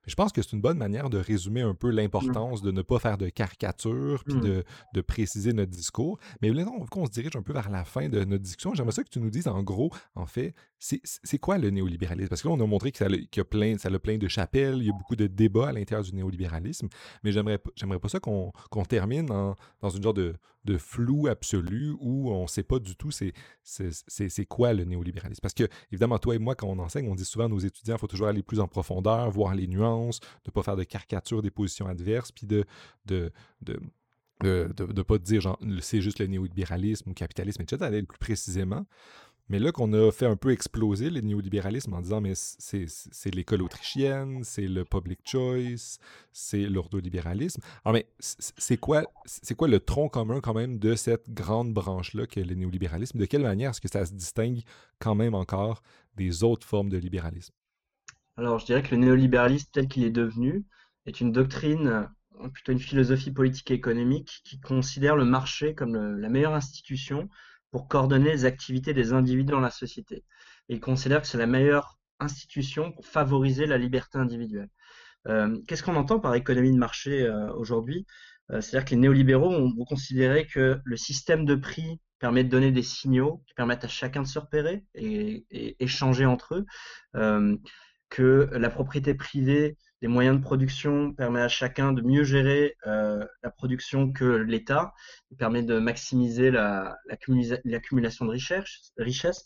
Je 0.07 0.15
pense 0.15 0.31
que 0.31 0.41
c'est 0.41 0.53
une 0.53 0.61
bonne 0.61 0.77
manière 0.77 1.09
de 1.09 1.19
résumer 1.19 1.61
un 1.61 1.75
peu 1.75 1.89
mmh. 1.89 1.95
l'importance 1.95 2.61
de 2.61 2.71
ne 2.71 2.81
pas 2.81 2.97
faire 2.97 3.17
de 3.17 3.29
caricature 3.29 4.23
puis 4.23 4.35
mmh. 4.35 4.63
de, 4.93 5.01
préciser 5.01 5.53
notre 5.53 5.71
discours. 5.71 6.17
Mais 6.41 6.49
là, 6.49 6.65
qu'on 6.89 7.05
se 7.05 7.11
dirige 7.11 7.35
un 7.35 7.43
peu 7.43 7.53
vers 7.53 7.69
la 7.69 7.85
fin 7.85 8.09
de 8.09 8.23
notre 8.23 8.43
discussion, 8.43 8.73
j'aimerais 8.73 8.93
ça 8.93 9.03
que 9.03 9.09
tu 9.09 9.19
nous 9.19 9.29
dises 9.29 9.47
en 9.47 9.61
gros, 9.61 9.91
en 10.15 10.25
fait, 10.25 10.55
c'est 10.81 11.37
quoi 11.37 11.59
le 11.59 11.69
néolibéralisme? 11.69 12.29
Parce 12.29 12.41
que 12.41 12.47
là, 12.47 12.55
on 12.55 12.59
a 12.59 12.65
montré 12.65 12.91
que 12.91 12.97
ça, 12.97 13.05
a, 13.05 13.43
plein, 13.43 13.77
ça 13.77 13.89
a 13.89 13.99
plein 13.99 14.17
de 14.17 14.27
chapelles, 14.27 14.77
il 14.77 14.87
y 14.87 14.89
a 14.89 14.93
beaucoup 14.93 15.15
de 15.15 15.27
débats 15.27 15.69
à 15.69 15.71
l'intérieur 15.71 16.03
du 16.03 16.13
néolibéralisme, 16.15 16.89
mais 17.23 17.31
j'aimerais 17.31 17.59
pas 17.59 18.09
ça 18.09 18.19
qu'on 18.19 18.51
termine 18.89 19.27
dans 19.27 19.89
une 19.89 20.01
genre 20.01 20.15
de, 20.15 20.33
flou 20.77 21.27
absolu 21.27 21.95
où 21.99 22.31
on 22.31 22.43
ne 22.43 22.47
sait 22.47 22.63
pas 22.63 22.79
du 22.79 22.95
tout 22.95 23.11
c'est 23.11 24.45
quoi 24.49 24.73
le 24.73 24.83
néolibéralisme. 24.83 25.41
Parce 25.41 25.53
que, 25.53 25.67
évidemment, 25.91 26.17
toi 26.17 26.35
et 26.35 26.39
moi, 26.39 26.55
quand 26.55 26.67
on 26.67 26.79
enseigne, 26.79 27.07
on 27.09 27.15
dit 27.15 27.25
souvent 27.25 27.45
à 27.45 27.49
nos 27.49 27.59
étudiants, 27.59 27.95
il 27.95 27.99
faut 27.99 28.07
toujours 28.07 28.27
aller 28.27 28.41
plus 28.41 28.59
en 28.59 28.67
profondeur, 28.67 29.29
voir 29.29 29.53
les 29.53 29.67
nuances, 29.67 30.19
de 30.19 30.25
ne 30.47 30.51
pas 30.51 30.63
faire 30.63 30.75
de 30.75 30.83
caricature 30.83 31.43
des 31.43 31.51
positions 31.51 31.85
adverses, 31.85 32.31
puis 32.31 32.47
de, 32.47 32.65
ne 34.43 35.01
pas 35.03 35.19
dire 35.19 35.55
c'est 35.81 36.01
juste 36.01 36.17
le 36.17 36.25
néolibéralisme 36.25 37.09
ou 37.09 37.11
le 37.11 37.15
capitalisme, 37.15 37.61
etc., 37.61 37.77
d'aller 37.81 38.03
plus 38.03 38.17
précisément. 38.17 38.87
Mais 39.51 39.59
là 39.59 39.73
qu'on 39.73 39.91
a 39.91 40.13
fait 40.13 40.27
un 40.27 40.37
peu 40.37 40.51
exploser 40.51 41.09
le 41.09 41.19
néolibéralisme 41.19 41.93
en 41.93 41.99
disant 41.99 42.21
mais 42.21 42.35
c'est 42.35 43.35
l'école 43.35 43.61
autrichienne, 43.63 44.45
c'est 44.45 44.65
le 44.65 44.85
public 44.85 45.19
choice, 45.25 45.97
c'est 46.31 46.69
l'ordolibéralisme. 46.69 47.61
Alors 47.83 47.93
mais 47.93 48.07
c'est 48.19 48.77
quoi, 48.77 49.03
quoi 49.57 49.67
le 49.67 49.81
tronc 49.81 50.07
commun 50.07 50.39
quand 50.39 50.53
même 50.53 50.79
de 50.79 50.95
cette 50.95 51.29
grande 51.29 51.73
branche-là 51.73 52.27
qu'est 52.27 52.45
le 52.45 52.55
néolibéralisme? 52.55 53.19
De 53.19 53.25
quelle 53.25 53.41
manière 53.41 53.71
est-ce 53.71 53.81
que 53.81 53.89
ça 53.89 54.05
se 54.05 54.13
distingue 54.13 54.61
quand 54.99 55.15
même 55.15 55.35
encore 55.35 55.83
des 56.15 56.45
autres 56.45 56.65
formes 56.65 56.87
de 56.87 56.97
libéralisme? 56.97 57.53
Alors 58.37 58.57
je 58.57 58.65
dirais 58.65 58.81
que 58.81 58.95
le 58.95 59.01
néolibéralisme 59.01 59.67
tel 59.73 59.89
qu'il 59.89 60.05
est 60.05 60.11
devenu 60.11 60.63
est 61.05 61.19
une 61.19 61.33
doctrine 61.33 62.07
plutôt 62.53 62.71
une 62.71 62.79
philosophie 62.79 63.31
politique 63.31 63.69
et 63.71 63.73
économique 63.73 64.43
qui 64.45 64.61
considère 64.61 65.17
le 65.17 65.25
marché 65.25 65.75
comme 65.75 65.93
la 65.93 66.29
meilleure 66.29 66.53
institution 66.53 67.27
pour 67.71 67.87
coordonner 67.87 68.31
les 68.31 68.45
activités 68.45 68.93
des 68.93 69.13
individus 69.13 69.51
dans 69.51 69.59
la 69.59 69.71
société. 69.71 70.23
il 70.69 70.79
considère 70.79 71.21
que 71.21 71.27
c'est 71.27 71.37
la 71.37 71.47
meilleure 71.47 71.97
institution 72.19 72.91
pour 72.91 73.05
favoriser 73.05 73.65
la 73.65 73.77
liberté 73.77 74.17
individuelle. 74.17 74.69
Euh, 75.27 75.57
qu'est-ce 75.67 75.83
qu'on 75.83 75.95
entend 75.95 76.19
par 76.19 76.35
économie 76.35 76.71
de 76.71 76.77
marché 76.77 77.23
euh, 77.23 77.51
aujourd'hui? 77.53 78.05
Euh, 78.51 78.61
C'est-à-dire 78.61 78.85
que 78.85 78.91
les 78.91 79.01
néolibéraux 79.01 79.51
ont, 79.51 79.85
considéré 79.85 80.47
que 80.47 80.79
le 80.83 80.97
système 80.97 81.45
de 81.45 81.55
prix 81.55 81.99
permet 82.19 82.43
de 82.43 82.49
donner 82.49 82.71
des 82.71 82.83
signaux 82.83 83.43
qui 83.47 83.53
permettent 83.53 83.85
à 83.85 83.87
chacun 83.87 84.21
de 84.21 84.27
se 84.27 84.39
repérer 84.39 84.83
et, 84.93 85.45
et 85.49 85.83
échanger 85.83 86.25
entre 86.25 86.55
eux, 86.55 86.65
que 88.09 88.49
la 88.51 88.69
propriété 88.69 89.15
privée 89.15 89.77
des 90.01 90.07
moyens 90.07 90.37
de 90.37 90.41
production 90.41 91.13
permet 91.13 91.41
à 91.41 91.47
chacun 91.47 91.93
de 91.93 92.01
mieux 92.01 92.23
gérer 92.23 92.75
euh, 92.87 93.23
la 93.43 93.51
production 93.51 94.11
que 94.11 94.25
l'État, 94.25 94.93
permet 95.37 95.63
de 95.63 95.77
maximiser 95.79 96.51
l'accumulation 96.51 98.25
de 98.25 98.31
richesse, 98.31 98.91
richesse. 98.97 99.45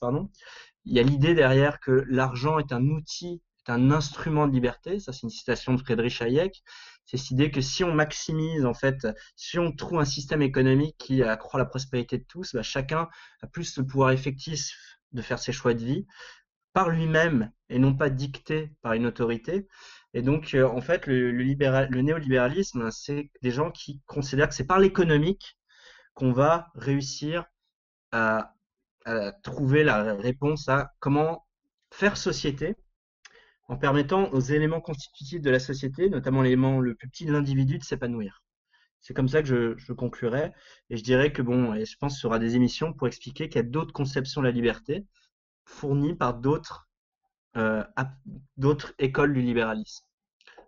Il 0.86 0.94
y 0.94 1.00
a 1.00 1.04
l'idée 1.04 1.34
derrière 1.34 1.80
que 1.80 2.06
l'argent 2.10 2.58
est 2.58 2.72
un 2.72 2.86
outil, 2.86 3.42
un 3.68 3.92
instrument 3.92 4.48
de 4.48 4.54
liberté. 4.54 5.00
Ça, 5.00 5.12
c'est 5.12 5.24
une 5.24 5.30
citation 5.30 5.74
de 5.74 5.82
Friedrich 5.82 6.22
Hayek. 6.22 6.64
C'est 7.06 7.18
cette 7.18 7.32
idée 7.32 7.52
que 7.52 7.62
si 7.62 7.84
on 7.84 7.94
maximise, 7.94 8.66
en 8.66 8.74
fait, 8.74 9.08
si 9.36 9.60
on 9.60 9.72
trouve 9.72 10.00
un 10.00 10.06
système 10.06 10.42
économique 10.42 10.96
qui 10.98 11.22
accroît 11.22 11.60
la 11.60 11.66
prospérité 11.66 12.18
de 12.18 12.26
tous, 12.28 12.54
bah, 12.54 12.64
chacun 12.64 13.10
a 13.42 13.48
plus 13.48 13.78
le 13.78 13.86
pouvoir 13.86 14.12
effectif 14.12 14.72
de 15.12 15.22
faire 15.22 15.40
ses 15.40 15.52
choix 15.52 15.74
de 15.74 15.84
vie 15.84 16.06
par 16.76 16.90
lui-même 16.90 17.52
et 17.70 17.80
non 17.80 17.96
pas 17.96 18.10
dicté 18.10 18.70
par 18.82 18.94
une 18.94 19.06
autorité. 19.06 19.66
Et 20.14 20.22
donc, 20.22 20.56
en 20.62 20.82
fait, 20.82 21.08
le, 21.08 21.32
néolibéralisme, 22.02 22.92
c'est 22.92 23.32
des 23.42 23.52
gens 23.52 23.72
qui 23.72 24.02
considèrent 24.06 24.50
que 24.50 24.56
c'est 24.56 24.68
par 24.68 24.80
l'économique 24.80 25.58
qu'on 26.14 26.34
va 26.34 26.68
réussir 26.76 27.46
à, 28.12 28.52
trouver 29.44 29.84
la 29.84 30.16
réponse 30.16 30.68
à 30.68 30.92
comment 31.00 31.46
faire 31.92 32.18
société 32.18 32.76
en 33.68 33.78
permettant 33.78 34.32
aux 34.32 34.40
éléments 34.40 34.82
constitutifs 34.82 35.42
de 35.42 35.52
la 35.52 35.60
société, 35.60 36.10
notamment 36.10 36.42
l'élément 36.42 36.82
le 36.82 36.96
plus 36.96 37.08
petit 37.08 37.26
de 37.26 37.32
l'individu, 37.32 37.78
de 37.78 37.84
s'épanouir. 37.84 38.44
C'est 39.00 39.14
comme 39.14 39.30
ça 39.30 39.44
que 39.44 39.48
je, 39.48 39.78
je, 39.78 39.94
conclurai. 39.94 40.52
Et 40.90 40.98
je 40.98 41.04
dirais 41.04 41.32
que, 41.32 41.44
bon, 41.44 41.74
et 41.76 41.86
je 41.86 41.96
pense 41.98 42.16
qu'il 42.16 42.24
y 42.24 42.28
aura 42.28 42.40
des 42.40 42.56
émissions 42.56 42.94
pour 42.94 43.08
expliquer 43.08 43.48
qu'il 43.48 43.62
y 43.62 43.66
a 43.66 43.68
d'autres 43.68 43.94
conceptions 43.94 44.42
de 44.42 44.48
la 44.48 44.52
liberté 44.52 45.06
fournies 45.66 46.16
par 46.16 46.36
d'autres 46.36 46.88
euh, 47.58 47.84
d'autres 48.58 48.94
écoles 49.00 49.34
du 49.34 49.42
libéralisme. 49.42 50.06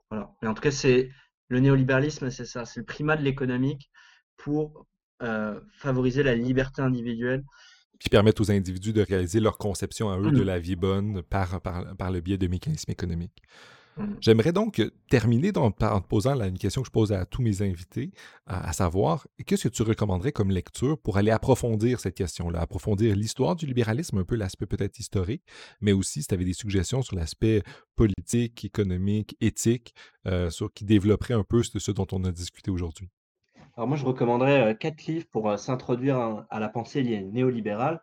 Voilà. 0.09 0.31
Mais 0.41 0.47
en 0.47 0.53
tout 0.53 0.61
cas, 0.61 0.71
c'est 0.71 1.09
le 1.49 1.59
néolibéralisme, 1.59 2.29
c'est 2.29 2.45
ça, 2.45 2.65
c'est 2.65 2.79
le 2.79 2.85
primat 2.85 3.17
de 3.17 3.23
l'économique 3.23 3.91
pour 4.37 4.85
euh, 5.21 5.59
favoriser 5.73 6.23
la 6.23 6.35
liberté 6.35 6.81
individuelle. 6.81 7.43
Puis 7.99 8.09
permettre 8.09 8.41
aux 8.41 8.51
individus 8.51 8.93
de 8.93 9.01
réaliser 9.01 9.39
leur 9.39 9.57
conception 9.57 10.09
à 10.09 10.19
eux 10.19 10.31
de 10.31 10.43
mmh. 10.43 10.45
la 10.45 10.59
vie 10.59 10.75
bonne 10.75 11.23
par, 11.23 11.59
par, 11.61 11.95
par 11.97 12.11
le 12.11 12.21
biais 12.21 12.37
de 12.37 12.47
mécanismes 12.47 12.91
économiques. 12.91 13.41
Mmh. 13.97 14.15
J'aimerais 14.21 14.51
donc 14.51 14.81
terminer 15.09 15.51
en 15.55 15.71
te 15.71 16.07
posant 16.07 16.39
une 16.39 16.57
question 16.57 16.81
que 16.81 16.87
je 16.87 16.91
pose 16.91 17.11
à 17.11 17.25
tous 17.25 17.41
mes 17.41 17.61
invités, 17.61 18.11
à, 18.45 18.71
savoir, 18.73 19.27
qu'est-ce 19.45 19.67
que 19.67 19.73
tu 19.73 19.83
recommanderais 19.83 20.31
comme 20.31 20.51
lecture 20.51 20.97
pour 20.99 21.17
aller 21.17 21.31
approfondir 21.31 21.99
cette 21.99 22.15
question-là, 22.15 22.61
approfondir 22.61 23.15
l'histoire 23.15 23.55
du 23.55 23.65
libéralisme, 23.65 24.17
un 24.19 24.23
peu 24.23 24.35
l'aspect 24.35 24.65
peut-être 24.65 24.99
historique, 24.99 25.43
mais 25.81 25.93
aussi 25.93 26.21
si 26.21 26.27
tu 26.27 26.33
avais 26.33 26.45
des 26.45 26.53
suggestions 26.53 27.01
sur 27.01 27.15
l'aspect 27.15 27.63
politique, 27.95 28.65
économique, 28.65 29.35
éthique, 29.41 29.93
euh, 30.27 30.49
sur, 30.49 30.71
qui 30.71 30.85
développerait 30.85 31.33
un 31.33 31.43
peu 31.43 31.63
ce, 31.63 31.91
dont 31.91 32.07
on 32.11 32.23
a 32.23 32.31
discuté 32.31 32.69
aujourd'hui? 32.71 33.09
Alors 33.75 33.87
moi, 33.87 33.97
je 33.97 34.05
recommanderais 34.05 34.71
euh, 34.71 34.73
quatre 34.73 35.05
livres 35.05 35.27
pour 35.31 35.49
euh, 35.49 35.57
s'introduire 35.57 36.45
à 36.49 36.59
la 36.59 36.69
pensée 36.69 37.03
néolibérale. 37.03 38.01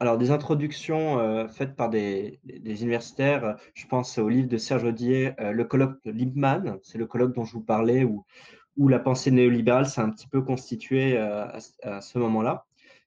Alors, 0.00 0.18
des 0.18 0.32
introductions 0.32 1.20
euh, 1.20 1.46
faites 1.46 1.76
par 1.76 1.88
des, 1.88 2.40
universitaires, 2.44 3.44
euh, 3.44 3.52
je 3.74 3.86
pense 3.86 4.18
au 4.18 4.28
livre 4.28 4.48
de 4.48 4.56
Serge 4.56 4.84
Audier, 4.84 5.32
euh, 5.40 5.52
le 5.52 5.64
colloque 5.64 6.02
de 6.04 6.10
Liebman, 6.10 6.78
c'est 6.82 6.98
le 6.98 7.06
colloque 7.06 7.32
dont 7.34 7.44
je 7.44 7.52
vous 7.52 7.62
parlais, 7.62 8.02
où, 8.02 8.24
où 8.76 8.88
la 8.88 8.98
pensée 8.98 9.30
néolibérale 9.30 9.86
s'est 9.86 10.00
un 10.00 10.10
petit 10.10 10.26
peu 10.26 10.42
constituée 10.42 11.16
à, 11.16 11.60
ce 12.00 12.18
moment-là. 12.18 12.66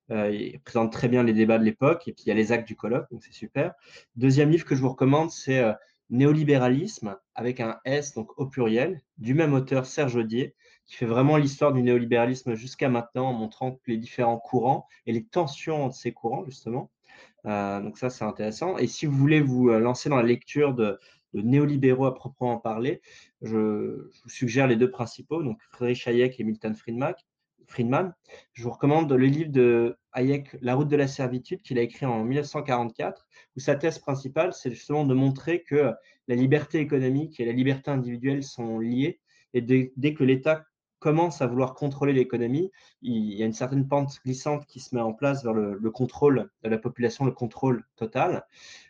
il 0.10 0.62
présente 0.64 0.94
très 0.94 1.10
bien 1.10 1.24
les 1.24 1.34
débats 1.34 1.58
de 1.58 1.66
l'époque, 1.66 2.08
et 2.08 2.14
puis 2.14 2.24
il 2.26 2.30
y 2.30 2.32
a 2.32 2.36
les 2.36 2.54
actes 2.54 2.68
du 2.68 2.78
colloque, 2.78 3.10
donc 3.12 3.22
c'est 3.22 3.34
super. 3.34 3.74
Deuxième 4.16 4.50
livre 4.50 4.64
que 4.64 4.76
je 4.76 4.82
vous 4.82 4.90
recommande, 4.90 5.30
c'est 5.30 5.62
Néolibéralisme, 6.10 7.18
avec 7.36 7.60
un 7.60 7.80
S, 7.84 8.14
donc 8.14 8.32
au 8.40 8.46
pluriel, 8.46 9.02
du 9.18 9.34
même 9.34 9.54
auteur, 9.54 9.86
Serge 9.86 10.16
Audier, 10.16 10.56
qui 10.88 10.96
fait 10.96 11.06
vraiment 11.06 11.38
l'histoire 11.38 11.74
du 11.74 11.84
néolibéralisme 11.84 12.56
jusqu'à 12.56 12.90
maintenant 12.90 13.30
en 13.30 13.34
montrant 13.34 13.80
les 13.88 13.98
différents 13.98 14.40
courants 14.40 14.88
et 15.06 15.12
les 15.12 15.26
tensions 15.26 15.84
entre 15.84 15.96
ces 15.96 16.14
courants, 16.14 16.46
justement. 16.46 16.90
Euh, 17.46 17.82
donc 17.82 17.98
ça, 17.98 18.10
c'est 18.10 18.24
intéressant. 18.24 18.78
Et 18.78 18.88
si 18.88 19.06
vous 19.06 19.16
voulez 19.16 19.42
vous 19.42 19.70
euh, 19.70 19.80
lancer 19.80 20.10
dans 20.10 20.18
la 20.18 20.24
lecture 20.24 20.74
de, 20.74 20.98
néolibéraux 21.34 22.06
à 22.06 22.16
proprement 22.16 22.58
parler, 22.58 23.02
je, 23.42 24.10
vous 24.24 24.30
suggère 24.30 24.68
les 24.68 24.76
deux 24.76 24.90
principaux, 24.90 25.44
donc 25.44 25.60
Friedrich 25.72 26.08
Hayek 26.08 26.40
et 26.40 26.44
Milton 26.44 26.74
Friedman. 26.74 27.14
Friedman. 27.68 28.14
Je 28.54 28.64
vous 28.64 28.72
recommande 28.72 29.12
le 29.12 29.26
livre 29.26 29.52
de 29.52 29.98
Hayek, 30.14 30.56
La 30.62 30.76
route 30.76 30.88
de 30.88 30.96
la 30.96 31.08
servitude, 31.08 31.62
qu'il 31.62 31.78
a 31.78 31.82
écrit 31.82 32.06
en 32.06 32.24
1944, 32.24 33.28
où 33.58 33.60
sa 33.60 33.76
thèse 33.76 34.00
principale, 34.00 34.54
c'est 34.54 34.72
justement 34.72 35.04
de 35.04 35.14
montrer 35.14 35.64
que 35.64 35.94
la 36.30 36.36
liberté 36.36 36.80
économique 36.80 37.42
et 37.42 37.46
la 37.46 37.52
liberté 37.52 37.92
individuelle 37.92 38.42
sont 38.44 38.80
liées, 38.80 39.20
et 39.54 39.62
dès 39.62 40.14
que 40.14 40.24
l'État 40.24 40.64
commence 41.00 41.42
à 41.42 41.48
vouloir 41.48 41.76
contrôler 41.76 42.14
l'économie, 42.14 42.72
il 43.02 43.34
y 43.34 43.44
a 43.44 43.46
une 43.46 43.54
certaine 43.54 43.88
pente 43.88 44.18
glissante 44.26 44.66
qui 44.66 44.80
se 44.80 44.96
met 44.96 45.02
en 45.02 45.14
place 45.14 45.44
vers 45.44 45.54
le, 45.54 45.92
contrôle 45.92 46.50
de 46.64 46.70
la 46.70 46.78
population, 46.78 47.26
le 47.26 47.32
contrôle 47.32 47.84
total. 47.96 48.46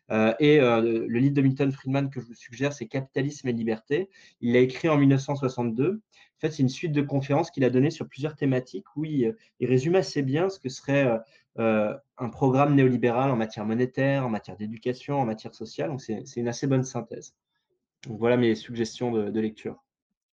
Euh, 0.10 0.34
et 0.39 0.60
euh, 0.62 1.05
le 1.08 1.20
livre 1.20 1.34
de 1.34 1.41
Milton 1.41 1.72
Friedman 1.72 2.10
que 2.10 2.22
je 2.22 2.28
vous 2.28 2.34
suggère, 2.34 2.72
c'est 2.72 2.88
Capitalisme 2.88 3.47
et 3.49 3.53
liberté. 3.53 4.10
Il 4.39 4.53
l'a 4.53 4.60
écrit 4.60 4.88
en 4.88 4.97
1962. 4.97 5.95
En 5.95 6.39
fait, 6.39 6.51
c'est 6.51 6.64
une 6.64 6.70
suite 6.70 6.93
de 6.93 7.01
conférences 7.01 7.51
qu'il 7.51 7.66
a 7.66 7.70
données 7.70 7.91
sur 7.91 8.08
plusieurs 8.08 8.36
thématiques 8.36 8.86
où 8.95 9.03
il, 9.03 9.36
résume 9.60 9.95
assez 9.95 10.22
bien 10.22 10.49
ce 10.49 10.60
que 10.60 10.70
serait 10.70 11.20
euh, 11.60 11.93
un 12.18 12.30
programme 12.30 12.76
néolibéral 12.76 13.32
en 13.32 13.36
matière 13.36 13.66
monétaire, 13.66 14.26
en 14.26 14.30
matière 14.30 14.55
d'éducation, 14.55 15.20
en 15.20 15.26
matière 15.26 15.53
sociale. 15.53 15.89
Donc, 15.89 16.01
c'est 16.01 16.24
une 16.38 16.47
assez 16.47 16.68
bonne 16.68 16.84
synthèse. 16.84 17.36
Voilà 18.08 18.38
mes 18.38 18.55
suggestions 18.55 19.12
de 19.12 19.39
lecture. 19.39 19.84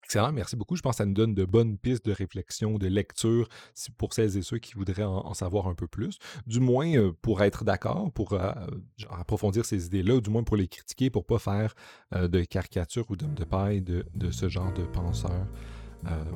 Excellent, 0.04 0.32
merci 0.32 0.54
beaucoup. 0.54 0.76
Je 0.76 0.82
pense 0.82 0.92
que 0.92 0.96
ça 0.98 1.06
nous 1.06 1.14
donne 1.14 1.34
de 1.34 1.44
bonnes 1.44 1.78
pistes 1.78 2.04
de 2.04 2.12
réflexion, 2.12 2.76
de 2.76 2.86
lecture 2.86 3.48
pour 3.96 4.12
celles 4.12 4.36
et 4.36 4.42
ceux 4.42 4.58
qui 4.58 4.74
voudraient 4.74 5.02
en, 5.02 5.32
savoir 5.34 5.66
un 5.66 5.74
peu 5.74 5.86
plus. 5.86 6.18
Du 6.46 6.60
moins 6.60 6.94
euh, 6.94 7.12
pour 7.22 7.42
être 7.42 7.64
d'accord, 7.64 8.12
pour 8.12 8.34
euh, 8.34 8.52
approfondir 9.10 9.64
ces 9.64 9.86
idées-là, 9.86 10.16
ou 10.16 10.20
du 10.20 10.30
moins 10.30 10.44
pour 10.44 10.56
les 10.56 10.68
critiquer, 10.68 11.08
pour 11.08 11.22
ne 11.22 11.26
pas 11.26 11.38
faire 11.38 11.74
euh, 12.14 12.28
de 12.28 12.42
caricature 12.42 13.06
ou 13.10 13.16
d'homme 13.16 13.34
de 13.34 13.44
paille 13.44 13.80
de, 13.80 14.04
ce 14.30 14.48
genre 14.48 14.72
de 14.74 14.82
penseurs. 14.82 15.46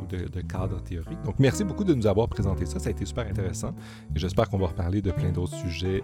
ou 0.00 0.06
de, 0.06 0.40
cadres 0.40 0.82
théoriques. 0.82 1.22
Donc, 1.24 1.38
merci 1.38 1.62
beaucoup 1.62 1.84
de 1.84 1.92
nous 1.92 2.06
avoir 2.06 2.26
présenté 2.28 2.64
ça. 2.64 2.78
Ça 2.78 2.88
a 2.88 2.92
été 2.92 3.04
super 3.04 3.26
intéressant. 3.26 3.74
J'espère 4.14 4.48
qu'on 4.48 4.58
va 4.58 4.68
reparler 4.68 5.02
de 5.02 5.10
plein 5.10 5.30
d'autres 5.30 5.54
sujets 5.56 6.02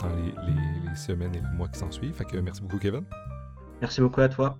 dans 0.00 0.14
les, 0.16 0.96
semaines 0.96 1.34
et 1.34 1.40
les 1.40 1.56
mois 1.56 1.68
qui 1.68 1.78
s'en 1.78 1.90
suivent. 1.90 2.22
Merci 2.42 2.60
beaucoup, 2.60 2.78
Kevin. 2.78 3.04
Merci 3.80 4.02
beaucoup 4.02 4.20
à 4.20 4.28
toi. 4.28 4.58